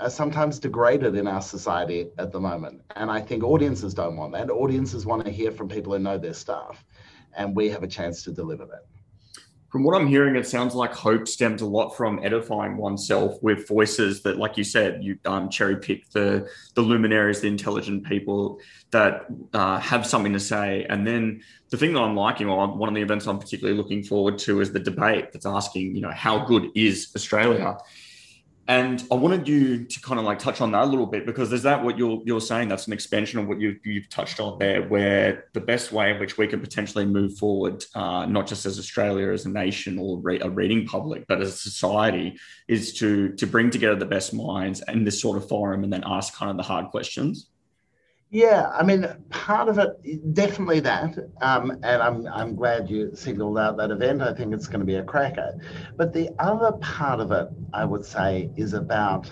are 0.00 0.10
sometimes 0.10 0.58
degraded 0.58 1.16
in 1.16 1.26
our 1.26 1.42
society 1.42 2.10
at 2.18 2.32
the 2.32 2.40
moment. 2.40 2.82
And 2.94 3.10
I 3.10 3.20
think 3.20 3.42
audiences 3.42 3.94
don't 3.94 4.16
want 4.16 4.32
that. 4.32 4.50
Audiences 4.50 5.06
want 5.06 5.24
to 5.24 5.30
hear 5.30 5.50
from 5.50 5.68
people 5.68 5.92
who 5.92 5.98
know 5.98 6.18
their 6.18 6.34
stuff. 6.34 6.84
And 7.36 7.54
we 7.54 7.68
have 7.70 7.82
a 7.82 7.88
chance 7.88 8.22
to 8.24 8.32
deliver 8.32 8.64
that 8.66 8.86
from 9.70 9.82
what 9.82 10.00
I'm 10.00 10.06
hearing, 10.06 10.36
it 10.36 10.46
sounds 10.46 10.74
like 10.74 10.92
hope 10.92 11.26
stems 11.26 11.60
a 11.60 11.66
lot 11.66 11.90
from 11.90 12.20
edifying 12.22 12.76
oneself 12.76 13.42
with 13.42 13.66
voices 13.66 14.22
that, 14.22 14.38
like 14.38 14.56
you 14.56 14.64
said, 14.64 15.02
you 15.02 15.18
um, 15.24 15.48
cherry 15.50 15.76
pick 15.76 16.08
the 16.10 16.48
the 16.74 16.82
luminaries, 16.82 17.40
the 17.40 17.48
intelligent 17.48 18.06
people 18.06 18.60
that 18.92 19.26
uh, 19.52 19.78
have 19.80 20.06
something 20.06 20.32
to 20.32 20.40
say. 20.40 20.86
And 20.88 21.06
then 21.06 21.42
the 21.70 21.76
thing 21.76 21.92
that 21.94 22.00
I'm 22.00 22.16
liking, 22.16 22.48
or 22.48 22.66
one 22.68 22.88
of 22.88 22.94
the 22.94 23.02
events 23.02 23.26
I'm 23.26 23.38
particularly 23.38 23.76
looking 23.76 24.02
forward 24.02 24.38
to, 24.38 24.60
is 24.60 24.72
the 24.72 24.80
debate 24.80 25.32
that's 25.32 25.46
asking, 25.46 25.94
you 25.96 26.00
know, 26.00 26.12
how 26.12 26.44
good 26.44 26.70
is 26.74 27.10
Australia? 27.16 27.76
And 28.68 29.04
I 29.12 29.14
wanted 29.14 29.46
you 29.46 29.84
to 29.84 30.00
kind 30.00 30.18
of 30.18 30.26
like 30.26 30.40
touch 30.40 30.60
on 30.60 30.72
that 30.72 30.82
a 30.82 30.86
little 30.86 31.06
bit 31.06 31.24
because 31.24 31.52
is 31.52 31.62
that 31.62 31.84
what 31.84 31.96
you're 31.96 32.20
you're 32.24 32.40
saying 32.40 32.68
that's 32.68 32.88
an 32.88 32.92
expansion 32.92 33.38
of 33.38 33.46
what 33.46 33.60
you 33.60 33.76
you've 33.84 34.08
touched 34.08 34.40
on 34.40 34.58
there, 34.58 34.82
where 34.88 35.44
the 35.52 35.60
best 35.60 35.92
way 35.92 36.10
in 36.10 36.18
which 36.18 36.36
we 36.36 36.48
can 36.48 36.60
potentially 36.60 37.06
move 37.06 37.38
forward, 37.38 37.84
uh, 37.94 38.26
not 38.26 38.48
just 38.48 38.66
as 38.66 38.78
Australia 38.78 39.30
as 39.30 39.46
a 39.46 39.50
nation 39.50 39.98
or 39.98 40.18
re- 40.18 40.40
a 40.40 40.50
reading 40.50 40.84
public, 40.84 41.26
but 41.28 41.40
as 41.40 41.54
a 41.54 41.56
society, 41.56 42.38
is 42.66 42.92
to 42.94 43.32
to 43.34 43.46
bring 43.46 43.70
together 43.70 43.96
the 43.96 44.04
best 44.04 44.34
minds 44.34 44.82
in 44.88 45.04
this 45.04 45.20
sort 45.20 45.36
of 45.36 45.48
forum 45.48 45.84
and 45.84 45.92
then 45.92 46.02
ask 46.04 46.34
kind 46.34 46.50
of 46.50 46.56
the 46.56 46.64
hard 46.64 46.90
questions. 46.90 47.48
Yeah, 48.30 48.68
I 48.70 48.82
mean, 48.82 49.06
part 49.30 49.68
of 49.68 49.78
it, 49.78 50.34
definitely 50.34 50.80
that. 50.80 51.16
Um, 51.40 51.70
and 51.82 52.02
I'm, 52.02 52.26
I'm 52.26 52.56
glad 52.56 52.90
you 52.90 53.14
singled 53.14 53.56
out 53.56 53.76
that 53.76 53.92
event. 53.92 54.20
I 54.20 54.34
think 54.34 54.52
it's 54.52 54.66
going 54.66 54.80
to 54.80 54.86
be 54.86 54.96
a 54.96 55.04
cracker. 55.04 55.58
But 55.96 56.12
the 56.12 56.30
other 56.40 56.72
part 56.78 57.20
of 57.20 57.30
it, 57.30 57.48
I 57.72 57.84
would 57.84 58.04
say, 58.04 58.50
is 58.56 58.74
about 58.74 59.30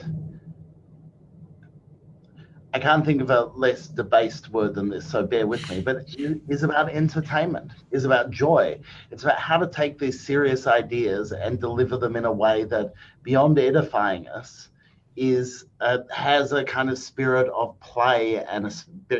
I 2.74 2.80
can't 2.80 3.04
think 3.04 3.22
of 3.22 3.30
a 3.30 3.44
less 3.54 3.86
debased 3.86 4.50
word 4.50 4.74
than 4.74 4.88
this, 4.88 5.08
so 5.08 5.24
bear 5.24 5.46
with 5.46 5.70
me, 5.70 5.80
but 5.80 5.98
it 6.18 6.40
is 6.48 6.64
about 6.64 6.88
entertainment, 6.88 7.70
is 7.92 8.04
about 8.04 8.32
joy. 8.32 8.80
It's 9.12 9.22
about 9.22 9.38
how 9.38 9.58
to 9.58 9.68
take 9.68 9.96
these 9.96 10.26
serious 10.26 10.66
ideas 10.66 11.30
and 11.30 11.60
deliver 11.60 11.96
them 11.96 12.16
in 12.16 12.24
a 12.24 12.32
way 12.32 12.64
that, 12.64 12.92
beyond 13.22 13.60
edifying 13.60 14.26
us, 14.26 14.70
is 15.16 15.66
uh, 15.80 15.98
has 16.12 16.52
a 16.52 16.64
kind 16.64 16.90
of 16.90 16.98
spirit 16.98 17.48
of 17.48 17.78
play 17.80 18.44
and 18.44 18.66
a 18.66 18.72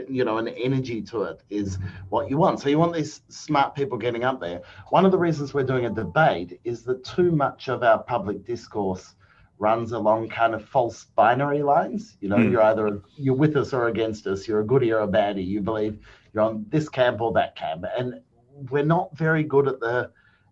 you 0.09 0.25
know 0.25 0.39
an 0.39 0.49
energy 0.49 1.01
to 1.03 1.23
it 1.23 1.43
is 1.51 1.79
what 2.09 2.29
you 2.29 2.37
want. 2.37 2.61
So 2.61 2.69
you 2.69 2.79
want 2.79 2.95
these 2.95 3.23
smart 3.29 3.75
people 3.75 3.99
getting 3.99 4.25
up 4.25 4.41
there. 4.41 4.63
One 4.91 5.05
of 5.05 5.13
the 5.13 5.19
reasons 5.19 5.55
we're 5.55 5.65
doing 5.65 5.87
a 5.87 5.91
debate 5.91 6.61
is 6.65 6.83
that 6.85 7.05
too 7.05 7.31
much 7.31 7.69
of 7.69 7.83
our 7.83 8.03
public 8.03 8.45
discourse 8.45 9.15
runs 9.59 9.93
along 9.93 10.29
kind 10.29 10.55
of 10.55 10.65
false 10.65 11.05
binary 11.17 11.63
lines. 11.63 12.17
You 12.21 12.29
know, 12.29 12.37
mm. 12.37 12.51
you're 12.51 12.63
either 12.63 13.01
you're 13.17 13.37
with 13.37 13.57
us 13.57 13.73
or 13.73 13.89
against 13.89 14.27
us. 14.27 14.49
You're 14.49 14.61
a 14.61 14.67
goodie 14.67 14.93
or 14.93 15.01
a 15.01 15.09
baddie. 15.09 15.47
You 15.47 15.61
believe 15.61 15.99
you're 16.33 16.43
on 16.43 16.67
this 16.71 16.89
camp 16.89 17.21
or 17.21 17.33
that 17.35 17.55
camp, 17.57 17.85
and 17.97 18.21
we're 18.71 18.85
not 18.85 19.17
very 19.17 19.45
good 19.45 19.69
at 19.69 19.81
the 19.81 20.11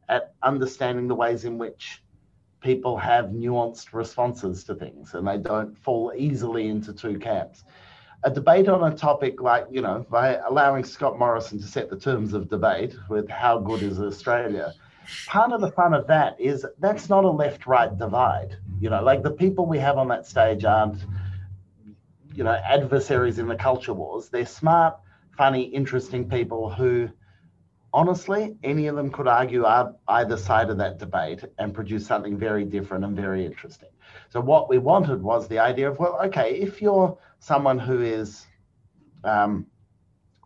at 0.09 0.35
understanding 0.43 1.09
the 1.09 1.15
ways 1.15 1.45
in 1.45 1.59
which 1.59 2.03
people 2.63 2.97
have 2.97 3.27
nuanced 3.27 3.93
responses 3.93 4.65
to 4.65 4.75
things, 4.75 5.15
and 5.15 5.27
they 5.27 5.39
don't 5.39 5.77
fall 5.79 6.13
easily 6.17 6.69
into 6.69 6.93
two 6.93 7.19
camps. 7.19 7.65
A 8.25 8.31
debate 8.31 8.69
on 8.69 8.93
a 8.93 8.97
topic 8.97 9.43
like, 9.43 9.67
you 9.71 9.83
know, 9.83 10.07
by 10.09 10.37
allowing 10.49 10.85
Scott 10.85 11.19
Morrison 11.19 11.59
to 11.59 11.67
set 11.67 11.91
the 11.91 11.99
terms 11.99 12.35
of 12.35 12.49
debate 12.49 12.95
with 13.09 13.29
how 13.29 13.59
good 13.59 13.83
is 13.83 14.01
Australia, 14.01 14.73
part 15.27 15.53
of 15.53 15.61
the 15.61 15.73
fun 15.73 15.93
of 15.93 16.07
that 16.07 16.41
is 16.41 16.65
that's 16.79 17.09
not 17.09 17.25
a 17.25 17.31
left 17.31 17.67
right 17.67 17.99
divide. 17.99 18.57
You 18.81 18.91
know, 18.91 19.03
like 19.03 19.23
the 19.23 19.31
people 19.33 19.67
we 19.67 19.79
have 19.81 19.99
on 19.99 20.09
that 20.09 20.27
stage 20.27 20.65
aren't, 20.65 21.05
you 22.33 22.45
know, 22.45 22.59
adversaries 22.65 23.39
in 23.39 23.49
the 23.49 23.57
culture 23.57 23.93
wars. 23.93 24.29
They're 24.29 24.47
smart, 24.47 24.99
funny, 25.37 25.63
interesting 25.63 26.29
people 26.29 26.71
who, 26.71 27.11
honestly, 27.93 28.57
any 28.63 28.87
of 28.87 28.97
them 28.97 29.11
could 29.11 29.29
argue 29.29 29.65
either 30.09 30.37
side 30.37 30.71
of 30.71 30.79
that 30.79 30.99
debate 30.99 31.45
and 31.59 31.75
produce 31.75 32.07
something 32.07 32.37
very 32.37 32.65
different 32.65 33.05
and 33.05 33.17
very 33.17 33.45
interesting. 33.45 33.89
So, 34.31 34.41
what 34.41 34.69
we 34.69 34.79
wanted 34.79 35.23
was 35.23 35.49
the 35.49 35.59
idea 35.59 35.91
of, 35.91 35.99
well, 35.99 36.19
okay, 36.25 36.55
if 36.55 36.81
you're 36.81 37.17
someone 37.39 37.79
who 37.79 38.03
is, 38.03 38.47
um, 39.25 39.67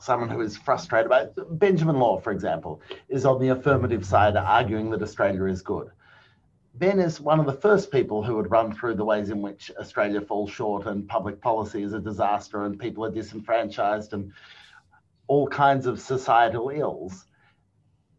someone 0.01 0.29
who 0.29 0.41
is 0.41 0.57
frustrated 0.57 1.07
about 1.07 1.59
Benjamin 1.59 1.99
Law, 1.99 2.21
for 2.21 2.33
example, 2.33 2.81
is 3.09 3.25
on 3.25 3.41
the 3.41 3.49
affirmative 3.49 4.05
side 4.05 4.37
arguing 4.37 4.91
that 4.91 5.03
Australia 5.03 5.45
is 5.45 5.63
good. 5.63 5.91
Ben 6.75 7.01
is 7.01 7.21
one 7.21 7.41
of 7.41 7.47
the 7.47 7.55
first 7.55 7.91
people 7.91 8.23
who 8.23 8.37
would 8.37 8.51
run 8.51 8.75
through 8.75 8.95
the 8.97 9.05
ways 9.05 9.31
in 9.31 9.41
which 9.41 9.71
Australia 9.81 10.21
falls 10.21 10.51
short 10.51 10.87
and 10.87 11.09
public 11.09 11.41
policy 11.41 11.83
is 11.83 11.95
a 11.95 11.99
disaster 11.99 12.65
and 12.65 12.79
people 12.79 13.03
are 13.03 13.11
disenfranchised 13.11 14.13
and 14.13 14.31
all 15.27 15.49
kinds 15.49 15.87
of 15.87 15.99
societal 15.99 16.69
ills. 16.69 17.25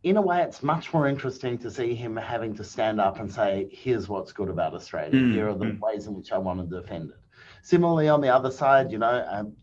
In 0.03 0.17
a 0.17 0.21
way, 0.21 0.41
it's 0.43 0.61
much 0.61 0.93
more 0.93 1.07
interesting 1.07 1.57
to 1.59 1.71
see 1.71 1.95
him 1.95 2.15
having 2.15 2.55
to 2.55 2.63
stand 2.63 3.01
up 3.01 3.19
and 3.19 3.31
say, 3.31 3.67
here's 3.71 4.07
what's 4.07 4.31
good 4.31 4.49
about 4.49 4.73
Australia. 4.73 5.19
Mm. 5.19 5.33
Here 5.33 5.49
are 5.49 5.55
the 5.55 5.65
mm. 5.65 5.79
ways 5.79 6.07
in 6.07 6.13
which 6.13 6.31
I 6.31 6.37
want 6.37 6.69
to 6.69 6.81
defend 6.81 7.09
it. 7.09 7.17
Similarly, 7.63 8.07
on 8.07 8.21
the 8.21 8.29
other 8.29 8.51
side, 8.51 8.91
you 8.91 8.99
know, 8.99 9.25
um, 9.29 9.53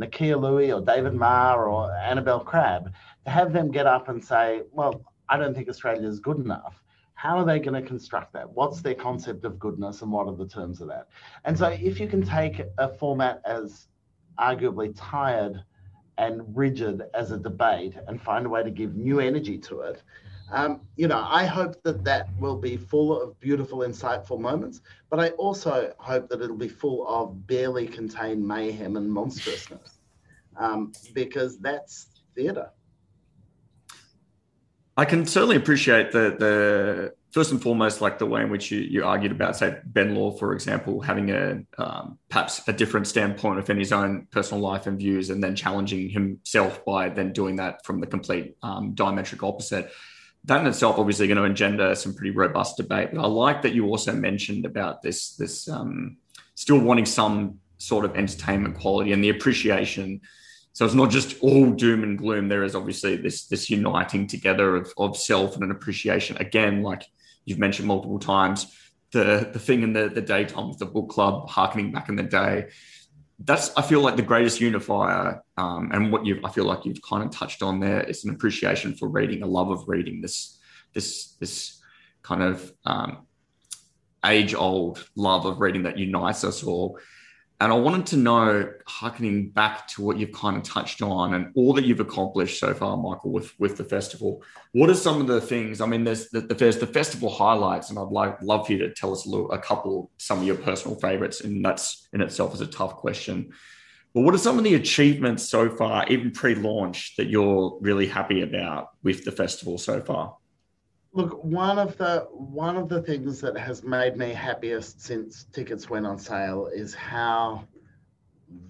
Nakkiah 0.00 0.40
Lui 0.40 0.72
or 0.72 0.80
David 0.80 1.14
Marr 1.14 1.68
or 1.68 1.94
Annabel 1.94 2.40
Crabb, 2.40 2.92
to 3.24 3.30
have 3.30 3.52
them 3.52 3.70
get 3.70 3.86
up 3.86 4.08
and 4.08 4.24
say, 4.24 4.62
well, 4.72 5.04
I 5.28 5.36
don't 5.36 5.54
think 5.54 5.68
Australia 5.68 6.08
is 6.08 6.20
good 6.20 6.38
enough. 6.38 6.82
How 7.14 7.38
are 7.38 7.44
they 7.44 7.60
going 7.60 7.80
to 7.80 7.86
construct 7.86 8.32
that? 8.32 8.50
What's 8.50 8.80
their 8.80 8.94
concept 8.94 9.44
of 9.44 9.58
goodness 9.58 10.02
and 10.02 10.10
what 10.10 10.26
are 10.26 10.34
the 10.34 10.48
terms 10.48 10.80
of 10.80 10.88
that? 10.88 11.08
And 11.44 11.56
so, 11.56 11.68
if 11.68 12.00
you 12.00 12.08
can 12.08 12.22
take 12.22 12.62
a 12.78 12.88
format 12.88 13.40
as 13.44 13.86
arguably 14.38 14.92
tired 14.96 15.62
and 16.18 16.42
rigid 16.56 17.02
as 17.14 17.30
a 17.30 17.38
debate 17.38 17.94
and 18.06 18.20
find 18.20 18.46
a 18.46 18.48
way 18.48 18.62
to 18.62 18.70
give 18.70 18.94
new 18.94 19.20
energy 19.20 19.58
to 19.58 19.80
it, 19.80 20.02
um, 20.52 20.82
you 20.96 21.08
know, 21.08 21.24
I 21.26 21.46
hope 21.46 21.82
that 21.82 22.04
that 22.04 22.28
will 22.38 22.58
be 22.58 22.76
full 22.76 23.20
of 23.20 23.40
beautiful, 23.40 23.78
insightful 23.78 24.38
moments, 24.38 24.82
but 25.08 25.18
I 25.18 25.30
also 25.30 25.94
hope 25.98 26.28
that 26.28 26.42
it'll 26.42 26.56
be 26.56 26.68
full 26.68 27.08
of 27.08 27.46
barely 27.46 27.86
contained 27.86 28.46
mayhem 28.46 28.96
and 28.96 29.10
monstrousness, 29.10 29.98
um, 30.58 30.92
because 31.14 31.58
that's 31.58 32.08
theatre. 32.34 32.70
I 34.96 35.06
can 35.06 35.26
certainly 35.26 35.56
appreciate 35.56 36.12
the 36.12 36.36
the 36.38 37.14
first 37.32 37.50
and 37.50 37.60
foremost, 37.60 38.00
like 38.00 38.18
the 38.18 38.26
way 38.26 38.42
in 38.42 38.50
which 38.50 38.70
you, 38.70 38.80
you 38.80 39.04
argued 39.04 39.32
about, 39.32 39.56
say, 39.56 39.78
Ben 39.84 40.14
Law, 40.14 40.30
for 40.30 40.52
example, 40.52 41.00
having 41.00 41.30
a 41.30 41.62
um, 41.78 42.18
perhaps 42.28 42.66
a 42.68 42.72
different 42.72 43.06
standpoint 43.06 43.56
within 43.56 43.78
his 43.78 43.92
own 43.92 44.26
personal 44.30 44.62
life 44.62 44.86
and 44.86 44.98
views, 44.98 45.30
and 45.30 45.42
then 45.42 45.56
challenging 45.56 46.08
himself 46.08 46.84
by 46.84 47.08
then 47.08 47.32
doing 47.32 47.56
that 47.56 47.84
from 47.84 48.00
the 48.00 48.06
complete 48.06 48.56
um, 48.62 48.94
diametric 48.94 49.46
opposite 49.46 49.90
that 50.44 50.60
in 50.60 50.66
itself 50.66 50.98
obviously 50.98 51.26
going 51.26 51.38
to 51.38 51.44
engender 51.44 51.94
some 51.94 52.14
pretty 52.14 52.30
robust 52.30 52.76
debate. 52.76 53.10
But 53.12 53.22
I 53.22 53.26
like 53.26 53.62
that 53.62 53.74
you 53.74 53.86
also 53.86 54.12
mentioned 54.12 54.66
about 54.66 55.02
this 55.02 55.36
this 55.36 55.68
um, 55.68 56.16
still 56.54 56.78
wanting 56.78 57.06
some 57.06 57.58
sort 57.78 58.04
of 58.04 58.16
entertainment 58.16 58.78
quality 58.78 59.12
and 59.12 59.22
the 59.22 59.30
appreciation. 59.30 60.20
So 60.72 60.84
it's 60.84 60.94
not 60.94 61.10
just 61.10 61.40
all 61.42 61.70
doom 61.70 62.02
and 62.02 62.18
gloom. 62.18 62.48
There 62.48 62.64
is 62.64 62.74
obviously 62.74 63.16
this 63.16 63.46
this 63.46 63.70
uniting 63.70 64.26
together 64.26 64.76
of, 64.76 64.92
of 64.96 65.16
self 65.16 65.54
and 65.54 65.64
an 65.64 65.70
appreciation. 65.70 66.36
Again, 66.38 66.82
like 66.82 67.04
you've 67.44 67.58
mentioned 67.58 67.88
multiple 67.88 68.18
times, 68.18 68.76
the 69.12 69.50
the 69.52 69.58
thing 69.58 69.82
in 69.82 69.92
the 69.92 70.08
the 70.08 70.22
daytime 70.22 70.70
of 70.70 70.78
the 70.78 70.86
book 70.86 71.08
club, 71.10 71.48
harkening 71.48 71.92
back 71.92 72.08
in 72.08 72.16
the 72.16 72.22
day, 72.22 72.68
that's 73.38 73.70
I 73.76 73.82
feel 73.82 74.00
like 74.00 74.16
the 74.16 74.22
greatest 74.22 74.60
unifier, 74.60 75.42
um, 75.56 75.90
and 75.92 76.12
what 76.12 76.24
you 76.24 76.40
I 76.44 76.50
feel 76.50 76.64
like 76.64 76.84
you've 76.84 77.02
kind 77.02 77.24
of 77.24 77.30
touched 77.30 77.62
on 77.62 77.80
there 77.80 78.02
is 78.02 78.24
an 78.24 78.30
appreciation 78.30 78.94
for 78.94 79.08
reading, 79.08 79.42
a 79.42 79.46
love 79.46 79.70
of 79.70 79.88
reading. 79.88 80.20
This 80.20 80.58
this 80.92 81.34
this 81.40 81.80
kind 82.22 82.42
of 82.42 82.72
um, 82.84 83.26
age 84.24 84.54
old 84.54 85.06
love 85.16 85.44
of 85.44 85.60
reading 85.60 85.82
that 85.84 85.98
unites 85.98 86.44
us 86.44 86.62
all. 86.62 86.98
And 87.62 87.72
I 87.72 87.76
wanted 87.76 88.06
to 88.06 88.16
know, 88.16 88.72
harkening 88.88 89.50
back 89.50 89.86
to 89.90 90.02
what 90.02 90.16
you've 90.18 90.32
kind 90.32 90.56
of 90.56 90.64
touched 90.64 91.00
on 91.00 91.34
and 91.34 91.52
all 91.54 91.72
that 91.74 91.84
you've 91.84 92.00
accomplished 92.00 92.58
so 92.58 92.74
far, 92.74 92.96
Michael, 92.96 93.30
with, 93.30 93.54
with 93.60 93.76
the 93.76 93.84
festival. 93.84 94.42
What 94.72 94.90
are 94.90 94.94
some 94.94 95.20
of 95.20 95.28
the 95.28 95.40
things? 95.40 95.80
I 95.80 95.86
mean, 95.86 96.02
there's 96.02 96.28
the, 96.30 96.40
the, 96.40 96.54
there's 96.54 96.78
the 96.78 96.88
festival 96.88 97.30
highlights, 97.30 97.88
and 97.88 98.00
I'd 98.00 98.08
like 98.08 98.42
love 98.42 98.66
for 98.66 98.72
you 98.72 98.78
to 98.78 98.92
tell 98.92 99.12
us 99.12 99.26
a, 99.26 99.30
little, 99.30 99.52
a 99.52 99.60
couple, 99.60 100.10
some 100.18 100.40
of 100.40 100.44
your 100.44 100.56
personal 100.56 100.98
favorites. 100.98 101.42
And 101.42 101.64
that's 101.64 102.08
in 102.12 102.20
itself 102.20 102.52
is 102.52 102.62
a 102.62 102.66
tough 102.66 102.96
question. 102.96 103.52
But 104.12 104.22
what 104.22 104.34
are 104.34 104.38
some 104.38 104.58
of 104.58 104.64
the 104.64 104.74
achievements 104.74 105.48
so 105.48 105.70
far, 105.70 106.04
even 106.08 106.32
pre-launch, 106.32 107.14
that 107.14 107.28
you're 107.28 107.78
really 107.80 108.08
happy 108.08 108.42
about 108.42 108.88
with 109.04 109.24
the 109.24 109.30
festival 109.30 109.78
so 109.78 110.00
far? 110.00 110.36
Look, 111.14 111.44
one 111.44 111.78
of 111.78 111.96
the 111.98 112.26
one 112.30 112.76
of 112.76 112.88
the 112.88 113.02
things 113.02 113.40
that 113.42 113.56
has 113.58 113.82
made 113.82 114.16
me 114.16 114.30
happiest 114.32 115.02
since 115.02 115.44
tickets 115.52 115.90
went 115.90 116.06
on 116.06 116.18
sale 116.18 116.70
is 116.72 116.94
how 116.94 117.64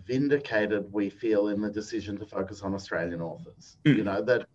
vindicated 0.05 0.93
we 0.93 1.09
feel 1.09 1.49
in 1.49 1.61
the 1.61 1.71
decision 1.71 2.19
to 2.19 2.27
focus 2.27 2.63
on 2.63 2.75
Australian 2.75 3.21
authors. 3.21 3.77
Mm. 3.85 3.97
You 3.99 4.05
know 4.05 4.23
that 4.23 4.47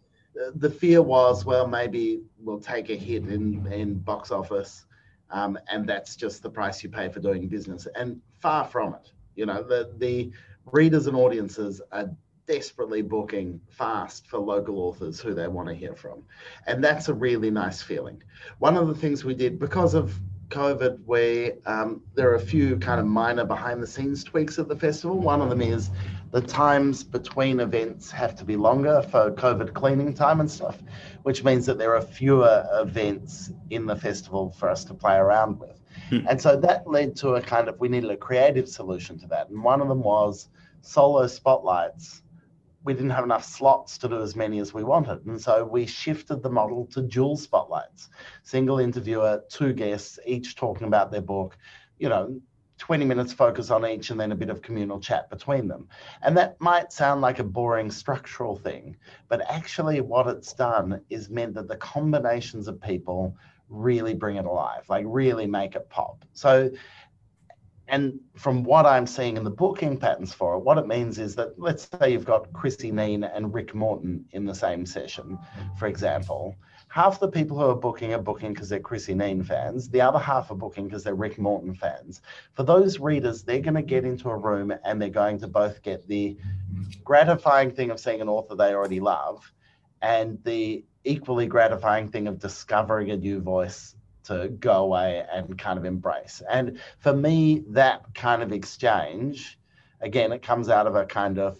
the 0.56 0.70
fear 0.70 1.02
was, 1.02 1.46
well, 1.46 1.68
maybe 1.68 2.22
we'll 2.40 2.60
take 2.60 2.90
a 2.90 2.96
hit 2.96 3.24
in 3.24 3.66
in 3.72 4.00
box 4.00 4.32
office, 4.32 4.86
um, 5.30 5.58
and 5.72 5.88
that's 5.88 6.16
just 6.18 6.44
the 6.44 6.50
price 6.50 6.84
you 6.84 6.90
pay 6.90 7.08
for 7.10 7.22
doing 7.22 7.48
business. 7.48 7.88
And 7.96 8.22
far 8.40 8.66
from 8.66 8.96
it. 8.96 9.12
You 9.36 9.46
know 9.46 9.64
the 9.64 9.94
the 9.98 10.32
readers 10.72 11.08
and 11.08 11.16
audiences 11.16 11.82
are 11.94 12.10
desperately 12.48 13.02
booking 13.02 13.60
fast 13.70 14.28
for 14.28 14.40
local 14.40 14.80
authors 14.80 15.20
who 15.20 15.34
they 15.34 15.48
want 15.48 15.68
to 15.68 15.76
hear 15.76 15.96
from. 15.96 16.24
And 16.66 16.84
that's 16.84 17.10
a 17.10 17.14
really 17.14 17.52
nice 17.52 17.82
feeling. 17.82 18.24
One 18.60 18.78
of 18.78 18.88
the 18.88 18.96
things 18.96 19.26
we 19.26 19.36
did 19.36 19.60
because 19.60 19.94
of 19.94 20.18
COVID, 20.50 21.04
where 21.06 21.54
um, 21.66 22.02
there 22.16 22.30
are 22.32 22.36
a 22.36 22.40
few 22.40 22.78
kind 22.78 23.02
of 23.02 23.06
minor 23.06 23.44
behind 23.44 23.84
the 23.84 23.88
scenes 23.88 24.24
tweaks 24.24 24.58
at 24.58 24.70
the 24.70 24.78
festival. 24.78 25.20
One 25.20 25.42
of 25.42 25.50
them 25.50 25.62
is 25.62 25.90
the 26.32 26.42
times 26.42 27.04
between 27.04 27.60
events 27.60 28.10
have 28.12 28.36
to 28.38 28.46
be 28.46 28.56
longer 28.56 29.02
for 29.12 29.32
COVID 29.32 29.74
cleaning 29.74 30.14
time 30.14 30.40
and 30.40 30.50
stuff, 30.50 30.78
which 31.24 31.44
means 31.44 31.66
that 31.66 31.78
there 31.78 31.96
are 31.96 32.02
fewer 32.02 32.66
events 32.74 33.52
in 33.72 33.86
the 33.86 33.96
festival 33.96 34.52
for 34.52 34.70
us 34.70 34.86
to 34.86 34.94
play 34.94 35.18
around 35.18 35.60
with. 35.60 35.82
Hmm. 36.10 36.20
And 36.30 36.42
so 36.42 36.56
that 36.56 36.88
led 36.88 37.18
to 37.18 37.36
a 37.36 37.42
kind 37.42 37.68
of, 37.68 37.78
we 37.80 37.90
needed 37.90 38.10
a 38.10 38.18
creative 38.18 38.70
solution 38.70 39.20
to 39.20 39.28
that. 39.28 39.50
And 39.50 39.62
one 39.62 39.82
of 39.82 39.90
them 39.90 40.02
was 40.02 40.48
solo 40.82 41.28
spotlights 41.28 42.22
we 42.88 42.94
didn't 42.94 43.10
have 43.10 43.26
enough 43.26 43.44
slots 43.44 43.98
to 43.98 44.08
do 44.08 44.22
as 44.22 44.34
many 44.34 44.60
as 44.60 44.74
we 44.74 44.82
wanted. 44.82 45.26
And 45.26 45.42
so 45.42 45.66
we 45.66 45.86
shifted 45.86 46.42
the 46.42 46.50
model 46.50 46.86
to 46.94 47.02
dual 47.02 47.36
spotlights 47.36 48.08
single 48.44 48.80
interviewer, 48.80 49.44
two 49.50 49.74
guests, 49.74 50.18
each 50.26 50.56
talking 50.56 50.88
about 50.88 51.12
their 51.12 51.22
book, 51.22 51.58
you 52.00 52.08
know, 52.08 52.40
20 52.78 53.04
minutes 53.04 53.34
focus 53.34 53.72
on 53.72 53.86
each 53.86 54.10
and 54.10 54.18
then 54.18 54.32
a 54.32 54.36
bit 54.36 54.50
of 54.50 54.62
communal 54.62 55.02
chat 55.02 55.30
between 55.30 55.68
them. 55.68 55.90
And 56.22 56.38
that 56.38 56.62
might 56.62 56.94
sound 56.94 57.20
like 57.20 57.40
a 57.40 57.44
boring 57.44 57.92
structural 57.92 58.56
thing, 58.56 58.96
but 59.28 59.42
actually, 59.50 60.00
what 60.00 60.28
it's 60.28 60.54
done 60.54 61.02
is 61.10 61.30
meant 61.30 61.56
that 61.56 61.68
the 61.68 61.76
combinations 61.76 62.70
of 62.70 62.80
people 62.80 63.36
really 63.68 64.14
bring 64.14 64.38
it 64.38 64.46
alive, 64.46 64.84
like 64.88 65.04
really 65.06 65.46
make 65.46 65.76
it 65.76 65.90
pop. 65.90 66.24
So, 66.32 66.72
and 67.88 68.20
from 68.36 68.64
what 68.64 68.86
I'm 68.86 69.08
seeing 69.08 69.38
in 69.38 69.44
the 69.44 69.50
booking 69.50 69.98
patterns 69.98 70.34
for 70.34 70.56
it, 70.56 70.60
what 70.60 70.78
it 70.78 70.88
means 70.88 71.20
is 71.20 71.36
that 71.36 71.60
let's 71.60 71.90
say 72.00 72.12
you've 72.12 72.26
got 72.26 72.52
Krissy 72.52 72.92
Kneen 72.92 73.30
and 73.34 73.54
Rick 73.54 73.74
Morton 73.74 74.26
in 74.32 74.46
the 74.46 74.56
same 74.56 74.86
session, 74.86 75.38
for 75.78 75.88
example 75.88 76.56
half 76.90 77.20
the 77.20 77.28
people 77.28 77.58
who 77.58 77.70
are 77.70 77.76
booking 77.76 78.14
are 78.14 78.22
booking 78.22 78.54
because 78.54 78.70
they're 78.70 78.80
Krissy 78.80 79.16
Kneen 79.16 79.46
fans. 79.46 79.90
The 79.90 80.02
other 80.02 80.20
half 80.20 80.52
are 80.52 80.56
booking 80.56 80.86
because 80.86 81.04
they're 81.04 81.16
Rick 81.16 81.38
Morton 81.38 81.76
fans. 81.76 82.22
For 82.54 82.64
those 82.64 83.00
readers, 83.00 83.44
they're 83.44 83.62
going 83.62 83.76
to 83.76 83.82
get 83.82 84.06
into 84.06 84.30
a 84.30 84.38
room 84.38 84.74
and 84.84 85.02
they're 85.02 85.10
going 85.10 85.40
to 85.40 85.48
both 85.48 85.82
get 85.82 86.08
the 86.08 86.38
gratifying 87.04 87.72
thing 87.72 87.92
of 87.92 88.00
seeing 88.00 88.22
an 88.22 88.30
author 88.30 88.56
they 88.56 88.74
already 88.74 89.00
love 89.00 89.52
and 90.02 90.40
the 90.44 90.84
equally 91.04 91.48
gratifying 91.48 92.10
thing 92.10 92.28
of 92.28 92.40
discovering 92.40 93.12
a 93.12 93.18
new 93.18 93.42
voice 93.42 93.96
to 94.28 94.50
go 94.60 94.84
away 94.84 95.26
and 95.32 95.58
kind 95.58 95.78
of 95.78 95.86
embrace. 95.86 96.42
And 96.50 96.80
for 97.00 97.14
me, 97.14 97.64
that 97.70 98.14
kind 98.14 98.42
of 98.42 98.52
exchange, 98.52 99.60
again, 100.02 100.32
it 100.32 100.42
comes 100.42 100.70
out 100.70 100.88
of 100.88 100.96
a 100.96 101.06
kind 101.06 101.40
of 101.40 101.60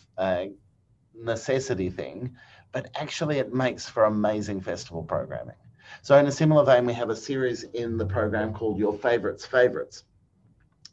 necessity 1.14 1.90
thing 1.90 2.36
but 2.72 2.90
actually 2.96 3.40
it 3.40 3.54
makes 3.54 3.88
for 3.88 4.06
amazing 4.06 4.62
festival 4.62 5.04
programming. 5.04 5.56
So, 6.02 6.18
in 6.18 6.28
a 6.28 6.32
similar 6.32 6.64
vein, 6.64 6.86
we 6.86 6.94
have 6.94 7.10
a 7.10 7.16
series 7.16 7.64
in 7.64 7.98
the 7.98 8.06
program 8.06 8.54
called 8.54 8.78
Your 8.78 8.94
Favorites 8.94 9.46
Favorites. 9.46 10.04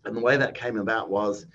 And 0.05 0.17
the 0.17 0.21
way 0.21 0.37
that 0.37 0.55
came 0.55 0.79
about 0.79 1.11
was 1.11 1.47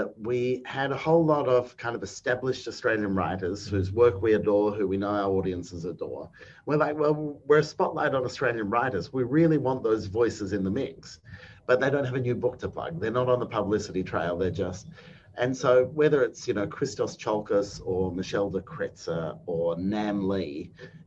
that 0.00 0.18
we 0.18 0.62
had 0.64 0.92
a 0.92 0.96
whole 0.96 1.22
lot 1.22 1.46
of 1.46 1.76
kind 1.76 1.94
of 1.94 2.02
established 2.02 2.66
Australian 2.66 3.14
writers 3.14 3.68
whose 3.68 3.92
work 3.92 4.22
we 4.22 4.32
adore, 4.32 4.72
who 4.72 4.88
we 4.88 4.96
know 4.96 5.10
our 5.10 5.30
audiences 5.30 5.84
adore. 5.84 6.30
We're 6.64 6.78
like, 6.78 6.96
well, 6.98 7.38
we're 7.46 7.58
a 7.58 7.62
spotlight 7.62 8.14
on 8.14 8.24
Australian 8.24 8.70
writers. 8.70 9.12
We 9.12 9.24
really 9.24 9.58
want 9.58 9.82
those 9.82 10.06
voices 10.06 10.54
in 10.54 10.64
the 10.64 10.70
mix, 10.70 11.20
but 11.66 11.80
they 11.80 11.90
don't 11.90 12.06
have 12.06 12.14
a 12.14 12.20
new 12.20 12.34
book 12.34 12.58
to 12.60 12.68
plug. 12.70 12.98
They're 12.98 13.10
not 13.10 13.28
on 13.28 13.40
the 13.40 13.46
publicity 13.46 14.02
trail. 14.02 14.38
They're 14.38 14.50
just 14.50 14.88
and 15.36 15.54
so 15.54 15.84
whether 15.84 16.22
it's, 16.22 16.48
you 16.48 16.54
know, 16.54 16.66
Christos 16.66 17.14
Tsiolkas 17.16 17.82
or 17.84 18.10
Michelle 18.10 18.48
de 18.48 18.60
Kretser 18.60 19.38
or 19.44 19.76
Nam 19.76 20.26
Le, 20.26 20.40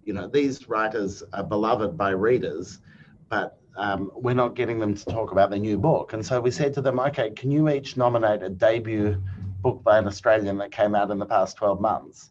you 0.03 0.13
know, 0.13 0.27
these 0.27 0.69
writers 0.69 1.23
are 1.33 1.43
beloved 1.43 1.97
by 1.97 2.11
readers, 2.11 2.79
but 3.27 3.59
um, 3.75 4.11
we're 4.13 4.35
not 4.35 4.55
getting 4.55 4.79
them 4.79 4.95
to 4.95 5.05
talk 5.05 5.31
about 5.31 5.49
their 5.49 5.59
new 5.59 5.77
book. 5.77 6.13
And 6.13 6.25
so 6.25 6.39
we 6.39 6.51
said 6.51 6.73
to 6.75 6.81
them, 6.81 6.99
okay, 6.99 7.31
can 7.31 7.51
you 7.51 7.69
each 7.69 7.97
nominate 7.97 8.43
a 8.43 8.49
debut 8.49 9.21
book 9.61 9.83
by 9.83 9.97
an 9.97 10.07
Australian 10.07 10.57
that 10.59 10.71
came 10.71 10.95
out 10.95 11.11
in 11.11 11.19
the 11.19 11.25
past 11.25 11.57
12 11.57 11.81
months 11.81 12.29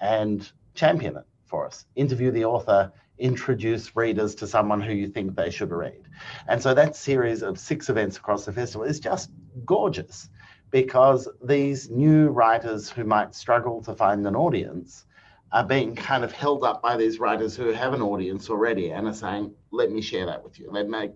and 0.00 0.50
champion 0.74 1.16
it 1.16 1.24
for 1.46 1.66
us? 1.66 1.86
Interview 1.94 2.30
the 2.30 2.44
author, 2.44 2.92
introduce 3.18 3.94
readers 3.94 4.34
to 4.36 4.46
someone 4.46 4.80
who 4.80 4.92
you 4.92 5.08
think 5.08 5.36
they 5.36 5.50
should 5.50 5.70
read. 5.70 6.02
And 6.48 6.60
so 6.60 6.74
that 6.74 6.96
series 6.96 7.42
of 7.42 7.58
six 7.58 7.88
events 7.88 8.16
across 8.16 8.44
the 8.44 8.52
festival 8.52 8.86
is 8.86 8.98
just 8.98 9.30
gorgeous 9.64 10.28
because 10.70 11.28
these 11.42 11.90
new 11.90 12.28
writers 12.28 12.88
who 12.88 13.04
might 13.04 13.34
struggle 13.34 13.82
to 13.82 13.94
find 13.94 14.26
an 14.26 14.36
audience 14.36 15.04
are 15.52 15.64
being 15.64 15.96
kind 15.96 16.22
of 16.22 16.32
held 16.32 16.62
up 16.62 16.80
by 16.80 16.96
these 16.96 17.18
writers 17.18 17.56
who 17.56 17.72
have 17.72 17.92
an 17.92 18.02
audience 18.02 18.48
already 18.48 18.90
and 18.90 19.08
are 19.08 19.12
saying, 19.12 19.52
let 19.72 19.90
me 19.90 20.00
share 20.00 20.26
that 20.26 20.42
with 20.42 20.58
you. 20.58 20.70
Let 20.70 20.88
make, 20.88 21.12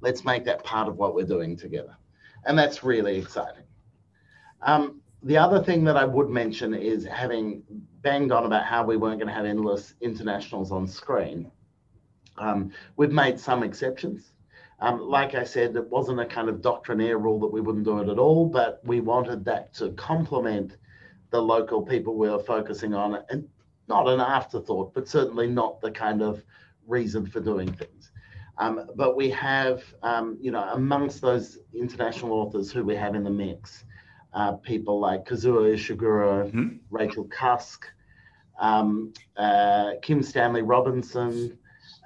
let's 0.00 0.24
make 0.24 0.44
that 0.44 0.62
part 0.62 0.88
of 0.88 0.96
what 0.96 1.14
we're 1.14 1.26
doing 1.26 1.56
together. 1.56 1.96
And 2.44 2.58
that's 2.58 2.84
really 2.84 3.16
exciting. 3.18 3.64
Um, 4.62 5.00
the 5.22 5.38
other 5.38 5.62
thing 5.62 5.84
that 5.84 5.96
I 5.96 6.04
would 6.04 6.28
mention 6.28 6.74
is 6.74 7.04
having 7.04 7.62
banged 8.02 8.30
on 8.30 8.44
about 8.44 8.64
how 8.64 8.84
we 8.84 8.96
weren't 8.96 9.18
going 9.18 9.28
to 9.28 9.34
have 9.34 9.46
endless 9.46 9.94
internationals 10.00 10.70
on 10.70 10.86
screen. 10.86 11.50
Um, 12.36 12.70
we've 12.96 13.10
made 13.10 13.40
some 13.40 13.62
exceptions. 13.62 14.32
Um, 14.80 15.00
like 15.00 15.34
I 15.34 15.42
said, 15.42 15.74
it 15.74 15.88
wasn't 15.88 16.20
a 16.20 16.26
kind 16.26 16.48
of 16.48 16.62
doctrinaire 16.62 17.18
rule 17.18 17.40
that 17.40 17.48
we 17.52 17.60
wouldn't 17.60 17.84
do 17.84 17.98
it 17.98 18.08
at 18.08 18.18
all, 18.18 18.46
but 18.46 18.80
we 18.84 19.00
wanted 19.00 19.44
that 19.46 19.74
to 19.74 19.90
complement 19.92 20.76
the 21.30 21.42
local 21.42 21.82
people 21.82 22.16
we 22.16 22.30
were 22.30 22.38
focusing 22.38 22.94
on, 22.94 23.18
and 23.28 23.48
not 23.88 24.08
an 24.08 24.20
afterthought, 24.20 24.94
but 24.94 25.08
certainly 25.08 25.46
not 25.46 25.80
the 25.80 25.90
kind 25.90 26.22
of 26.22 26.44
reason 26.86 27.26
for 27.26 27.40
doing 27.40 27.72
things. 27.72 28.10
Um, 28.58 28.90
but 28.96 29.16
we 29.16 29.30
have, 29.30 29.82
um, 30.02 30.36
you 30.40 30.50
know, 30.50 30.64
amongst 30.72 31.20
those 31.20 31.58
international 31.72 32.32
authors 32.32 32.72
who 32.72 32.84
we 32.84 32.96
have 32.96 33.14
in 33.14 33.22
the 33.22 33.30
mix, 33.30 33.84
uh, 34.34 34.52
people 34.52 34.98
like 34.98 35.24
Kazuo 35.24 35.72
Ishiguro, 35.74 36.46
mm-hmm. 36.46 36.76
Rachel 36.90 37.24
Cusk, 37.24 37.86
um, 38.58 39.12
uh, 39.36 39.92
Kim 40.02 40.22
Stanley 40.22 40.62
Robinson, 40.62 41.56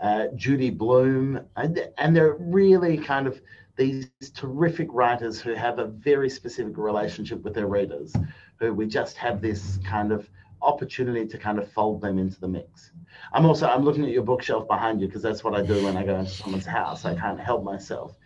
uh, 0.02 0.26
Judy 0.36 0.70
Blume, 0.70 1.40
and, 1.56 1.88
and 1.96 2.14
they're 2.14 2.36
really 2.38 2.98
kind 2.98 3.26
of 3.26 3.40
these 3.76 4.10
terrific 4.34 4.88
writers 4.90 5.40
who 5.40 5.54
have 5.54 5.78
a 5.78 5.86
very 5.86 6.28
specific 6.28 6.76
relationship 6.76 7.42
with 7.42 7.54
their 7.54 7.66
readers, 7.66 8.14
who 8.56 8.74
we 8.74 8.86
just 8.86 9.16
have 9.16 9.40
this 9.40 9.78
kind 9.84 10.12
of 10.12 10.28
opportunity 10.62 11.26
to 11.26 11.38
kind 11.38 11.58
of 11.58 11.70
fold 11.72 12.00
them 12.00 12.18
into 12.18 12.40
the 12.40 12.48
mix. 12.48 12.92
I'm 13.32 13.46
also 13.46 13.66
I'm 13.66 13.84
looking 13.84 14.04
at 14.04 14.10
your 14.10 14.22
bookshelf 14.22 14.66
behind 14.68 15.00
you 15.00 15.06
because 15.06 15.22
that's 15.22 15.42
what 15.44 15.54
I 15.54 15.62
do 15.62 15.84
when 15.84 15.96
I 15.96 16.04
go 16.04 16.16
into 16.18 16.30
someone's 16.30 16.66
house. 16.66 17.04
I 17.04 17.14
can't 17.14 17.40
help 17.40 17.64
myself. 17.64 18.16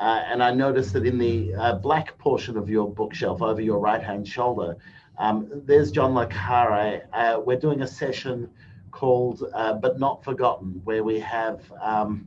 Uh, 0.00 0.22
and 0.26 0.42
I 0.42 0.52
noticed 0.52 0.92
that 0.94 1.06
in 1.06 1.18
the 1.18 1.54
uh, 1.54 1.74
black 1.76 2.18
portion 2.18 2.56
of 2.56 2.68
your 2.68 2.90
bookshelf 2.92 3.42
over 3.42 3.60
your 3.60 3.78
right 3.78 4.02
hand 4.02 4.26
shoulder, 4.26 4.76
um, 5.18 5.48
there's 5.64 5.92
John 5.92 6.14
Le 6.14 6.26
Carre. 6.26 7.02
Uh, 7.12 7.40
we're 7.44 7.60
doing 7.60 7.82
a 7.82 7.86
session 7.86 8.50
called 8.90 9.44
uh, 9.54 9.74
"But 9.74 10.00
Not 10.00 10.24
Forgotten," 10.24 10.80
where 10.84 11.04
we 11.04 11.20
have 11.20 11.60
um, 11.80 12.26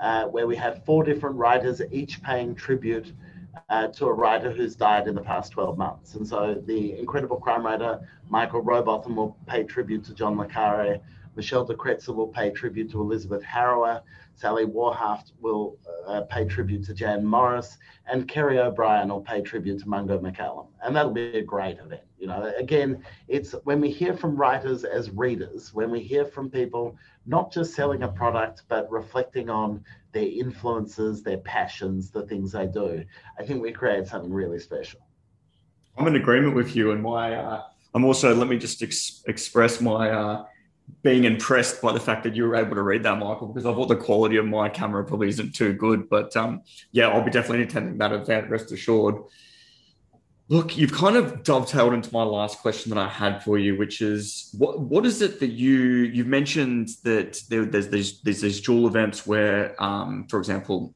uh, 0.00 0.24
where 0.24 0.46
we 0.46 0.56
have 0.56 0.84
four 0.84 1.04
different 1.04 1.36
writers, 1.36 1.82
each 1.92 2.22
paying 2.22 2.54
tribute 2.54 3.12
uh, 3.68 3.88
to 3.88 4.06
a 4.06 4.12
writer 4.12 4.50
who's 4.50 4.74
died 4.74 5.08
in 5.08 5.14
the 5.14 5.20
past 5.20 5.52
12 5.52 5.76
months. 5.78 6.14
And 6.14 6.26
so, 6.26 6.62
the 6.66 6.98
incredible 6.98 7.36
crime 7.36 7.64
writer 7.64 8.00
Michael 8.28 8.62
Rowbotham 8.62 9.16
will 9.16 9.36
pay 9.46 9.64
tribute 9.64 10.04
to 10.04 10.14
John 10.14 10.36
le 10.36 10.46
Carre. 10.46 11.00
Michelle 11.36 11.64
de 11.64 11.74
Kretser 11.74 12.14
will 12.14 12.28
pay 12.28 12.50
tribute 12.50 12.90
to 12.90 13.00
Elizabeth 13.00 13.42
Harrower. 13.42 14.02
Sally 14.34 14.64
Warhaft 14.64 15.32
will 15.40 15.78
uh, 16.06 16.22
pay 16.22 16.44
tribute 16.44 16.84
to 16.86 16.94
Jan 16.94 17.24
Morris, 17.24 17.78
and 18.06 18.26
Kerry 18.26 18.58
O'Brien 18.58 19.08
will 19.08 19.20
pay 19.20 19.40
tribute 19.40 19.80
to 19.80 19.88
Mungo 19.88 20.18
McCallum. 20.18 20.66
And 20.82 20.94
that'll 20.94 21.12
be 21.12 21.38
a 21.38 21.42
great 21.42 21.78
event. 21.78 22.02
You 22.18 22.26
know, 22.26 22.52
again, 22.58 23.04
it's 23.28 23.52
when 23.64 23.80
we 23.80 23.90
hear 23.90 24.16
from 24.16 24.34
writers 24.34 24.84
as 24.84 25.10
readers, 25.10 25.72
when 25.74 25.90
we 25.90 26.00
hear 26.00 26.24
from 26.24 26.50
people 26.50 26.96
not 27.26 27.52
just 27.52 27.74
selling 27.74 28.02
a 28.02 28.08
product, 28.08 28.62
but 28.68 28.90
reflecting 28.90 29.50
on 29.50 29.84
their 30.12 30.26
influences, 30.26 31.22
their 31.22 31.38
passions, 31.38 32.10
the 32.10 32.22
things 32.22 32.52
they 32.52 32.66
do, 32.66 33.04
I 33.38 33.44
think 33.44 33.62
we 33.62 33.72
create 33.72 34.06
something 34.06 34.32
really 34.32 34.58
special. 34.58 35.00
I'm 35.96 36.06
in 36.06 36.16
agreement 36.16 36.54
with 36.54 36.74
you, 36.74 36.90
and 36.90 37.02
my 37.02 37.34
uh, 37.34 37.62
I'm 37.94 38.04
also 38.04 38.34
let 38.34 38.48
me 38.48 38.58
just 38.58 38.82
ex- 38.82 39.22
express 39.28 39.80
my 39.80 40.10
uh, 40.10 40.44
being 41.02 41.24
impressed 41.24 41.82
by 41.82 41.92
the 41.92 42.00
fact 42.00 42.24
that 42.24 42.34
you 42.34 42.44
were 42.44 42.56
able 42.56 42.74
to 42.74 42.82
read 42.82 43.02
that, 43.02 43.18
Michael, 43.18 43.48
because 43.48 43.66
I 43.66 43.74
thought 43.74 43.88
the 43.88 43.96
quality 43.96 44.36
of 44.36 44.46
my 44.46 44.68
camera 44.68 45.04
probably 45.04 45.28
isn't 45.28 45.54
too 45.54 45.72
good. 45.74 46.08
But 46.08 46.36
um, 46.36 46.62
yeah, 46.92 47.08
I'll 47.08 47.22
be 47.22 47.30
definitely 47.30 47.64
attending 47.64 47.98
that 47.98 48.12
event, 48.12 48.50
rest 48.50 48.72
assured. 48.72 49.16
Look, 50.48 50.76
you've 50.76 50.92
kind 50.92 51.16
of 51.16 51.42
dovetailed 51.42 51.94
into 51.94 52.12
my 52.12 52.22
last 52.22 52.58
question 52.58 52.90
that 52.90 52.98
I 52.98 53.08
had 53.08 53.42
for 53.42 53.58
you, 53.58 53.78
which 53.78 54.02
is 54.02 54.54
what 54.58 54.78
what 54.80 55.06
is 55.06 55.22
it 55.22 55.40
that 55.40 55.52
you 55.52 55.78
you've 55.78 56.26
mentioned 56.26 56.90
that 57.02 57.40
there, 57.48 57.64
there's 57.64 57.88
these 57.88 58.20
there's 58.20 58.42
these 58.42 58.60
dual 58.60 58.86
events 58.86 59.26
where, 59.26 59.74
um, 59.82 60.26
for 60.28 60.38
example, 60.38 60.94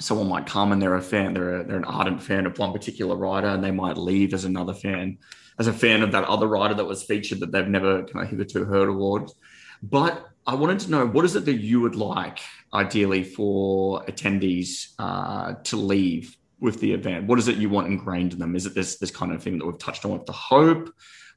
someone 0.00 0.28
might 0.28 0.46
come 0.46 0.72
and 0.72 0.82
they're 0.82 0.96
a 0.96 1.02
fan, 1.02 1.34
they're 1.34 1.60
a, 1.60 1.64
they're 1.64 1.76
an 1.76 1.84
ardent 1.84 2.20
fan 2.20 2.46
of 2.46 2.58
one 2.58 2.72
particular 2.72 3.14
writer, 3.14 3.46
and 3.48 3.62
they 3.62 3.70
might 3.70 3.96
leave 3.96 4.34
as 4.34 4.44
another 4.44 4.74
fan 4.74 5.18
as 5.60 5.66
a 5.66 5.72
fan 5.74 6.02
of 6.02 6.10
that 6.12 6.24
other 6.24 6.48
writer 6.48 6.72
that 6.72 6.86
was 6.86 7.02
featured 7.02 7.38
that 7.38 7.52
they've 7.52 7.68
never 7.68 8.02
kind 8.04 8.24
of 8.24 8.30
hitherto 8.30 8.64
heard 8.64 8.88
awards. 8.88 9.34
But 9.82 10.26
I 10.46 10.54
wanted 10.54 10.80
to 10.80 10.90
know 10.90 11.06
what 11.06 11.26
is 11.26 11.36
it 11.36 11.44
that 11.44 11.60
you 11.60 11.82
would 11.82 11.94
like 11.94 12.40
ideally 12.72 13.22
for 13.22 14.02
attendees 14.06 14.94
uh, 14.98 15.54
to 15.64 15.76
leave 15.76 16.34
with 16.60 16.80
the 16.80 16.92
event? 16.92 17.26
What 17.26 17.38
is 17.38 17.46
it 17.46 17.58
you 17.58 17.68
want 17.68 17.88
ingrained 17.88 18.32
in 18.32 18.38
them? 18.38 18.56
Is 18.56 18.64
it 18.64 18.74
this 18.74 18.96
this 18.96 19.10
kind 19.10 19.32
of 19.32 19.42
thing 19.42 19.58
that 19.58 19.66
we've 19.66 19.78
touched 19.78 20.06
on 20.06 20.12
with 20.12 20.24
the 20.24 20.32
hope, 20.32 20.92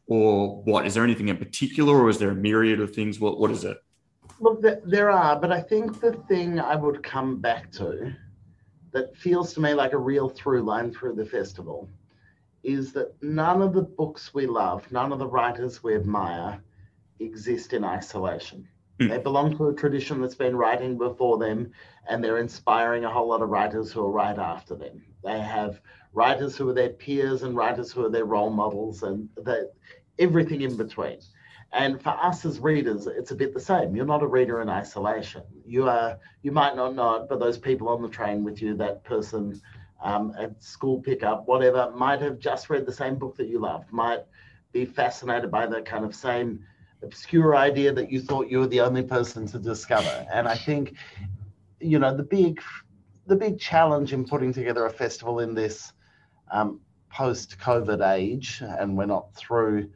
or 0.07 0.63
what? 0.63 0.87
Is 0.87 0.93
there 0.93 1.03
anything 1.03 1.27
in 1.27 1.37
particular, 1.37 1.93
or 1.93 2.09
is 2.09 2.17
there 2.17 2.31
a 2.31 2.35
myriad 2.35 2.79
of 2.79 2.95
things? 2.95 3.19
What 3.19 3.41
what 3.41 3.51
is 3.51 3.65
it? 3.65 3.77
Look, 4.39 4.63
there 4.85 5.11
are, 5.11 5.37
but 5.37 5.51
I 5.51 5.61
think 5.61 5.99
the 5.99 6.13
thing 6.29 6.59
I 6.59 6.75
would 6.75 7.03
come 7.03 7.41
back 7.41 7.71
to 7.73 8.13
that 8.93 9.15
feels 9.17 9.53
to 9.53 9.59
me 9.59 9.73
like 9.73 9.91
a 9.91 9.97
real 9.97 10.29
through 10.29 10.61
line 10.61 10.93
through 10.93 11.15
the 11.15 11.25
festival 11.25 11.89
is 12.63 12.93
that 12.93 13.13
none 13.21 13.61
of 13.61 13.73
the 13.73 13.81
books 13.81 14.33
we 14.33 14.47
love, 14.47 14.89
none 14.91 15.11
of 15.11 15.19
the 15.19 15.27
writers 15.27 15.83
we 15.83 15.95
admire 15.95 16.63
exist 17.19 17.73
in 17.73 17.83
isolation. 17.83 18.67
Hmm. 18.99 19.07
They 19.09 19.17
belong 19.17 19.57
to 19.57 19.69
a 19.69 19.73
tradition 19.73 20.21
that's 20.21 20.35
been 20.35 20.55
writing 20.55 20.97
before 20.97 21.37
them, 21.37 21.71
and 22.07 22.23
they're 22.23 22.39
inspiring 22.39 23.05
a 23.05 23.09
whole 23.09 23.27
lot 23.27 23.41
of 23.41 23.49
writers 23.49 23.91
who 23.91 24.01
will 24.01 24.11
write 24.11 24.37
after 24.37 24.75
them. 24.75 25.03
They 25.23 25.39
have 25.39 25.81
writers 26.13 26.55
who 26.55 26.69
are 26.69 26.73
their 26.73 26.89
peers 26.89 27.43
and 27.43 27.55
writers 27.55 27.91
who 27.91 28.05
are 28.05 28.09
their 28.09 28.25
role 28.25 28.51
models, 28.51 29.03
and 29.03 29.29
everything 30.19 30.61
in 30.61 30.77
between. 30.77 31.19
And 31.73 31.99
for 32.01 32.11
us 32.11 32.45
as 32.45 32.59
readers, 32.59 33.07
it's 33.07 33.31
a 33.31 33.35
bit 33.35 33.53
the 33.53 33.59
same. 33.59 33.95
You're 33.95 34.05
not 34.05 34.21
a 34.21 34.27
reader 34.27 34.61
in 34.61 34.69
isolation. 34.69 35.41
You 35.65 35.89
are. 35.89 36.19
You 36.43 36.51
might 36.51 36.75
not 36.75 36.93
know 36.93 37.15
it, 37.15 37.29
but 37.29 37.39
those 37.39 37.57
people 37.57 37.89
on 37.89 38.03
the 38.03 38.09
train 38.09 38.43
with 38.43 38.61
you, 38.61 38.75
that 38.75 39.03
person 39.03 39.59
um, 40.03 40.33
at 40.37 40.61
school 40.61 41.01
pickup, 41.01 41.47
whatever, 41.47 41.91
might 41.95 42.21
have 42.21 42.37
just 42.37 42.69
read 42.69 42.85
the 42.85 42.93
same 42.93 43.15
book 43.15 43.35
that 43.37 43.47
you 43.47 43.59
loved. 43.59 43.91
Might 43.91 44.23
be 44.71 44.85
fascinated 44.85 45.49
by 45.49 45.65
the 45.65 45.81
kind 45.81 46.05
of 46.05 46.13
same 46.13 46.65
obscure 47.01 47.55
idea 47.55 47.91
that 47.93 48.11
you 48.11 48.21
thought 48.21 48.49
you 48.49 48.59
were 48.59 48.67
the 48.67 48.81
only 48.81 49.03
person 49.03 49.47
to 49.47 49.59
discover. 49.59 50.27
And 50.31 50.47
I 50.47 50.55
think, 50.55 50.95
you 51.79 51.99
know, 51.99 52.15
the 52.15 52.23
big, 52.23 52.61
the 53.27 53.35
big 53.35 53.59
challenge 53.59 54.13
in 54.13 54.25
putting 54.25 54.53
together 54.53 54.85
a 54.85 54.89
festival 54.89 55.39
in 55.39 55.53
this 55.53 55.93
um, 56.51 56.79
post-COVID 57.09 58.01
age, 58.13 58.61
and 58.61 58.97
we're 58.97 59.05
not 59.05 59.33
through 59.35 59.89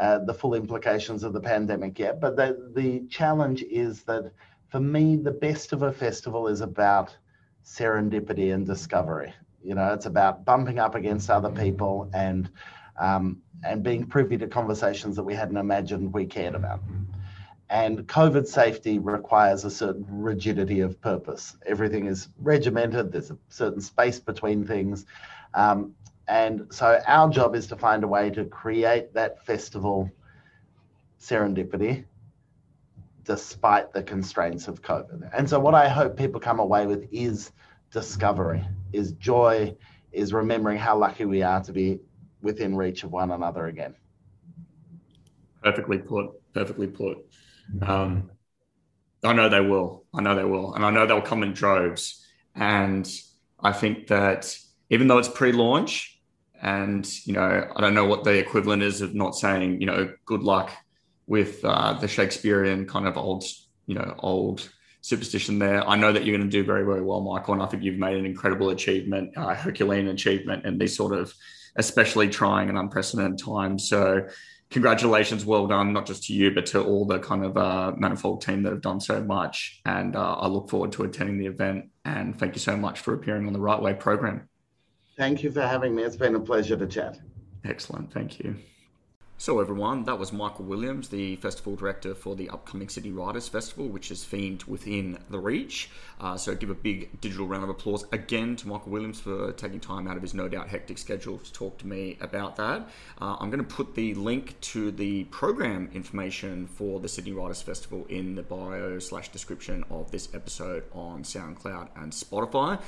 uh, 0.00 0.18
the 0.20 0.34
full 0.34 0.54
implications 0.54 1.22
of 1.22 1.32
the 1.32 1.40
pandemic 1.40 1.98
yet. 1.98 2.20
But 2.20 2.36
the, 2.36 2.72
the 2.74 3.06
challenge 3.08 3.62
is 3.62 4.02
that 4.04 4.32
for 4.68 4.80
me, 4.80 5.16
the 5.16 5.30
best 5.30 5.72
of 5.72 5.82
a 5.82 5.92
festival 5.92 6.48
is 6.48 6.60
about 6.60 7.16
serendipity 7.64 8.52
and 8.52 8.66
discovery. 8.66 9.32
You 9.64 9.74
know, 9.74 9.92
it's 9.94 10.06
about 10.06 10.44
bumping 10.44 10.78
up 10.78 10.94
against 10.94 11.30
other 11.30 11.50
people 11.50 12.10
and 12.12 12.50
um, 13.00 13.42
and 13.64 13.82
being 13.82 14.06
privy 14.06 14.36
to 14.38 14.46
conversations 14.46 15.16
that 15.16 15.24
we 15.24 15.34
hadn't 15.34 15.56
imagined 15.56 16.12
we 16.12 16.26
cared 16.26 16.54
about. 16.54 16.80
And 17.70 18.06
COVID 18.06 18.46
safety 18.46 18.98
requires 18.98 19.64
a 19.64 19.70
certain 19.70 20.06
rigidity 20.08 20.80
of 20.80 21.00
purpose. 21.00 21.56
Everything 21.66 22.06
is 22.06 22.28
regimented. 22.38 23.10
There's 23.10 23.30
a 23.30 23.38
certain 23.48 23.80
space 23.80 24.20
between 24.20 24.66
things. 24.66 25.06
Um, 25.54 25.94
and 26.28 26.66
so 26.70 27.00
our 27.06 27.28
job 27.30 27.54
is 27.54 27.66
to 27.68 27.76
find 27.76 28.04
a 28.04 28.08
way 28.08 28.30
to 28.30 28.44
create 28.44 29.14
that 29.14 29.44
festival 29.44 30.10
serendipity 31.20 32.04
despite 33.24 33.92
the 33.92 34.02
constraints 34.02 34.68
of 34.68 34.82
COVID. 34.82 35.30
And 35.36 35.48
so 35.48 35.58
what 35.58 35.74
I 35.74 35.88
hope 35.88 36.16
people 36.16 36.40
come 36.40 36.60
away 36.60 36.86
with 36.86 37.08
is 37.10 37.52
discovery, 37.90 38.62
is 38.94 39.12
joy, 39.12 39.74
is 40.12 40.32
remembering 40.32 40.78
how 40.78 40.96
lucky 40.96 41.24
we 41.24 41.42
are 41.42 41.62
to 41.62 41.72
be 41.72 42.00
within 42.40 42.76
reach 42.76 43.02
of 43.04 43.10
one 43.10 43.30
another 43.30 43.66
again. 43.66 43.94
Perfectly 45.62 45.98
put. 45.98 46.30
Perfectly 46.52 46.86
put. 46.86 47.18
Um, 47.82 48.30
I 49.24 49.32
know 49.32 49.48
they 49.48 49.60
will. 49.60 50.04
I 50.14 50.22
know 50.22 50.34
they 50.34 50.44
will. 50.44 50.74
And 50.74 50.84
I 50.84 50.90
know 50.90 51.06
they'll 51.06 51.22
come 51.22 51.42
in 51.42 51.52
droves. 51.52 52.24
And 52.54 53.10
I 53.60 53.72
think 53.72 54.06
that 54.08 54.56
even 54.90 55.08
though 55.08 55.18
it's 55.18 55.28
pre 55.28 55.52
launch, 55.52 56.20
and, 56.62 57.06
you 57.26 57.32
know, 57.32 57.70
I 57.74 57.80
don't 57.80 57.94
know 57.94 58.06
what 58.06 58.24
the 58.24 58.38
equivalent 58.38 58.82
is 58.82 59.00
of 59.00 59.14
not 59.14 59.34
saying, 59.34 59.80
you 59.80 59.86
know, 59.86 60.12
good 60.24 60.42
luck 60.42 60.70
with 61.26 61.64
uh, 61.64 61.94
the 61.94 62.08
Shakespearean 62.08 62.86
kind 62.86 63.06
of 63.06 63.16
old, 63.16 63.44
you 63.86 63.94
know, 63.94 64.14
old 64.18 64.68
superstition 65.04 65.58
there. 65.58 65.86
I 65.86 65.96
know 65.96 66.12
that 66.12 66.24
you're 66.24 66.34
going 66.34 66.48
to 66.48 66.56
do 66.56 66.64
very, 66.64 66.82
very 66.82 67.02
well, 67.02 67.20
Michael. 67.20 67.52
And 67.52 67.62
I 67.62 67.66
think 67.66 67.82
you've 67.82 67.98
made 67.98 68.16
an 68.16 68.24
incredible 68.24 68.70
achievement, 68.70 69.36
uh, 69.36 69.54
Herculean 69.54 70.08
achievement 70.08 70.64
in 70.64 70.78
these 70.78 70.96
sort 70.96 71.14
of 71.14 71.34
especially 71.76 72.30
trying 72.30 72.70
and 72.70 72.78
unprecedented 72.78 73.44
times. 73.44 73.86
So, 73.86 74.26
congratulations, 74.70 75.44
well 75.44 75.66
done, 75.66 75.92
not 75.92 76.06
just 76.06 76.24
to 76.24 76.32
you, 76.32 76.52
but 76.52 76.64
to 76.66 76.82
all 76.82 77.04
the 77.04 77.18
kind 77.18 77.44
of 77.44 77.54
uh, 77.58 77.92
Manifold 77.98 78.40
team 78.40 78.62
that 78.62 78.72
have 78.72 78.80
done 78.80 78.98
so 78.98 79.22
much. 79.22 79.82
And 79.84 80.16
uh, 80.16 80.36
I 80.36 80.46
look 80.46 80.70
forward 80.70 80.92
to 80.92 81.02
attending 81.02 81.36
the 81.36 81.46
event. 81.46 81.90
And 82.06 82.38
thank 82.38 82.54
you 82.54 82.60
so 82.60 82.74
much 82.74 83.00
for 83.00 83.12
appearing 83.12 83.46
on 83.46 83.52
the 83.52 83.60
Right 83.60 83.80
Way 83.80 83.92
program. 83.92 84.48
Thank 85.18 85.42
you 85.42 85.50
for 85.50 85.60
having 85.60 85.94
me. 85.94 86.02
It's 86.02 86.16
been 86.16 86.34
a 86.34 86.40
pleasure 86.40 86.78
to 86.78 86.86
chat. 86.86 87.18
Excellent. 87.62 88.10
Thank 88.10 88.38
you. 88.38 88.56
So, 89.44 89.60
everyone, 89.60 90.04
that 90.04 90.18
was 90.18 90.32
Michael 90.32 90.64
Williams, 90.64 91.10
the 91.10 91.36
festival 91.36 91.76
director 91.76 92.14
for 92.14 92.34
the 92.34 92.48
upcoming 92.48 92.88
Sydney 92.88 93.10
Writers 93.10 93.46
Festival, 93.46 93.86
which 93.88 94.10
is 94.10 94.24
themed 94.24 94.66
within 94.66 95.18
the 95.28 95.38
Reach. 95.38 95.90
Uh, 96.18 96.38
so, 96.38 96.54
give 96.54 96.70
a 96.70 96.74
big 96.74 97.20
digital 97.20 97.46
round 97.46 97.62
of 97.62 97.68
applause 97.68 98.06
again 98.10 98.56
to 98.56 98.68
Michael 98.68 98.90
Williams 98.90 99.20
for 99.20 99.52
taking 99.52 99.80
time 99.80 100.08
out 100.08 100.16
of 100.16 100.22
his 100.22 100.32
no 100.32 100.48
doubt 100.48 100.70
hectic 100.70 100.96
schedule 100.96 101.36
to 101.36 101.52
talk 101.52 101.76
to 101.76 101.86
me 101.86 102.16
about 102.22 102.56
that. 102.56 102.88
Uh, 103.20 103.36
I'm 103.38 103.50
going 103.50 103.62
to 103.62 103.70
put 103.70 103.94
the 103.94 104.14
link 104.14 104.58
to 104.62 104.90
the 104.90 105.24
program 105.24 105.90
information 105.92 106.66
for 106.66 106.98
the 106.98 107.08
Sydney 107.10 107.32
Writers 107.32 107.60
Festival 107.60 108.06
in 108.08 108.36
the 108.36 108.42
bio 108.42 108.98
slash 108.98 109.28
description 109.28 109.84
of 109.90 110.10
this 110.10 110.30
episode 110.32 110.84
on 110.94 111.22
SoundCloud 111.22 111.88
and 111.96 112.12
Spotify. 112.12 112.80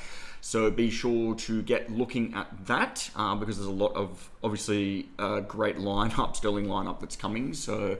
So 0.47 0.71
be 0.71 0.91
sure 0.91 1.35
to 1.35 1.61
get 1.61 1.91
looking 1.91 2.33
at 2.35 2.67
that 2.67 3.11
uh, 3.17 3.35
because 3.35 3.57
there's 3.57 3.67
a 3.67 3.73
lot 3.73 3.97
of 3.97 4.31
obviously 4.45 5.09
a 5.19 5.41
great 5.41 5.77
lineup, 5.91 6.37
sterling 6.37 6.67
lineup 6.67 7.01
that's 7.01 7.17
coming. 7.17 7.53
So 7.53 7.99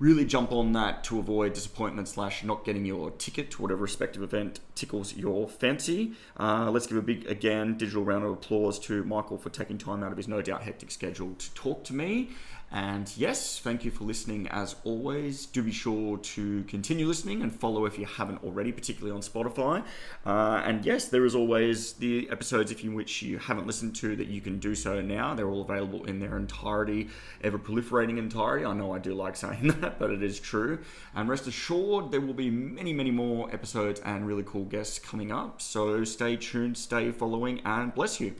really 0.00 0.24
jump 0.24 0.50
on 0.50 0.72
that 0.72 1.04
to 1.04 1.20
avoid 1.20 1.52
disappointment 1.52 2.08
slash 2.08 2.42
not 2.42 2.64
getting 2.64 2.84
your 2.84 3.12
ticket 3.12 3.52
to 3.52 3.62
whatever 3.62 3.82
respective 3.82 4.24
event 4.24 4.58
tickles 4.74 5.14
your 5.14 5.48
fancy. 5.48 6.14
Uh, 6.40 6.72
let's 6.72 6.88
give 6.88 6.96
a 6.96 7.02
big 7.02 7.24
again 7.28 7.76
digital 7.78 8.02
round 8.02 8.24
of 8.24 8.32
applause 8.32 8.80
to 8.80 9.04
Michael 9.04 9.38
for 9.38 9.50
taking 9.50 9.78
time 9.78 10.02
out 10.02 10.10
of 10.10 10.16
his 10.16 10.26
no 10.26 10.42
doubt 10.42 10.64
hectic 10.64 10.90
schedule 10.90 11.34
to 11.38 11.54
talk 11.54 11.84
to 11.84 11.94
me. 11.94 12.30
And 12.72 13.10
yes, 13.16 13.60
thank 13.60 13.84
you 13.84 13.90
for 13.92 14.04
listening 14.04 14.48
as 14.48 14.74
always. 14.82 15.46
Do 15.46 15.62
be 15.62 15.70
sure 15.70 16.18
to 16.18 16.64
continue 16.64 17.06
listening 17.06 17.42
and 17.42 17.54
follow 17.54 17.86
if 17.86 17.98
you 17.98 18.06
haven't 18.06 18.42
already, 18.42 18.72
particularly 18.72 19.14
on 19.14 19.22
Spotify. 19.22 19.84
Uh, 20.24 20.62
and 20.64 20.84
yes, 20.84 21.08
there 21.08 21.24
is 21.24 21.34
always 21.34 21.92
the 21.94 22.28
episodes 22.30 22.72
if 22.72 22.82
you 22.82 22.92
which 22.92 23.22
you 23.22 23.38
haven't 23.38 23.66
listened 23.66 23.94
to 23.96 24.16
that 24.16 24.26
you 24.26 24.40
can 24.40 24.58
do 24.58 24.74
so 24.74 25.00
now. 25.00 25.34
They're 25.34 25.48
all 25.48 25.62
available 25.62 26.04
in 26.06 26.18
their 26.18 26.36
entirety, 26.36 27.08
ever 27.42 27.58
proliferating 27.58 28.18
entirety. 28.18 28.64
I 28.64 28.72
know 28.72 28.92
I 28.92 28.98
do 28.98 29.14
like 29.14 29.36
saying 29.36 29.68
that, 29.80 29.98
but 29.98 30.10
it 30.10 30.22
is 30.22 30.40
true. 30.40 30.80
And 31.14 31.28
rest 31.28 31.46
assured, 31.46 32.10
there 32.10 32.20
will 32.20 32.34
be 32.34 32.50
many, 32.50 32.92
many 32.92 33.12
more 33.12 33.52
episodes 33.52 34.00
and 34.00 34.26
really 34.26 34.44
cool 34.44 34.64
guests 34.64 34.98
coming 34.98 35.30
up. 35.30 35.62
So 35.62 36.02
stay 36.04 36.36
tuned, 36.36 36.76
stay 36.76 37.12
following, 37.12 37.60
and 37.64 37.94
bless 37.94 38.20
you. 38.20 38.34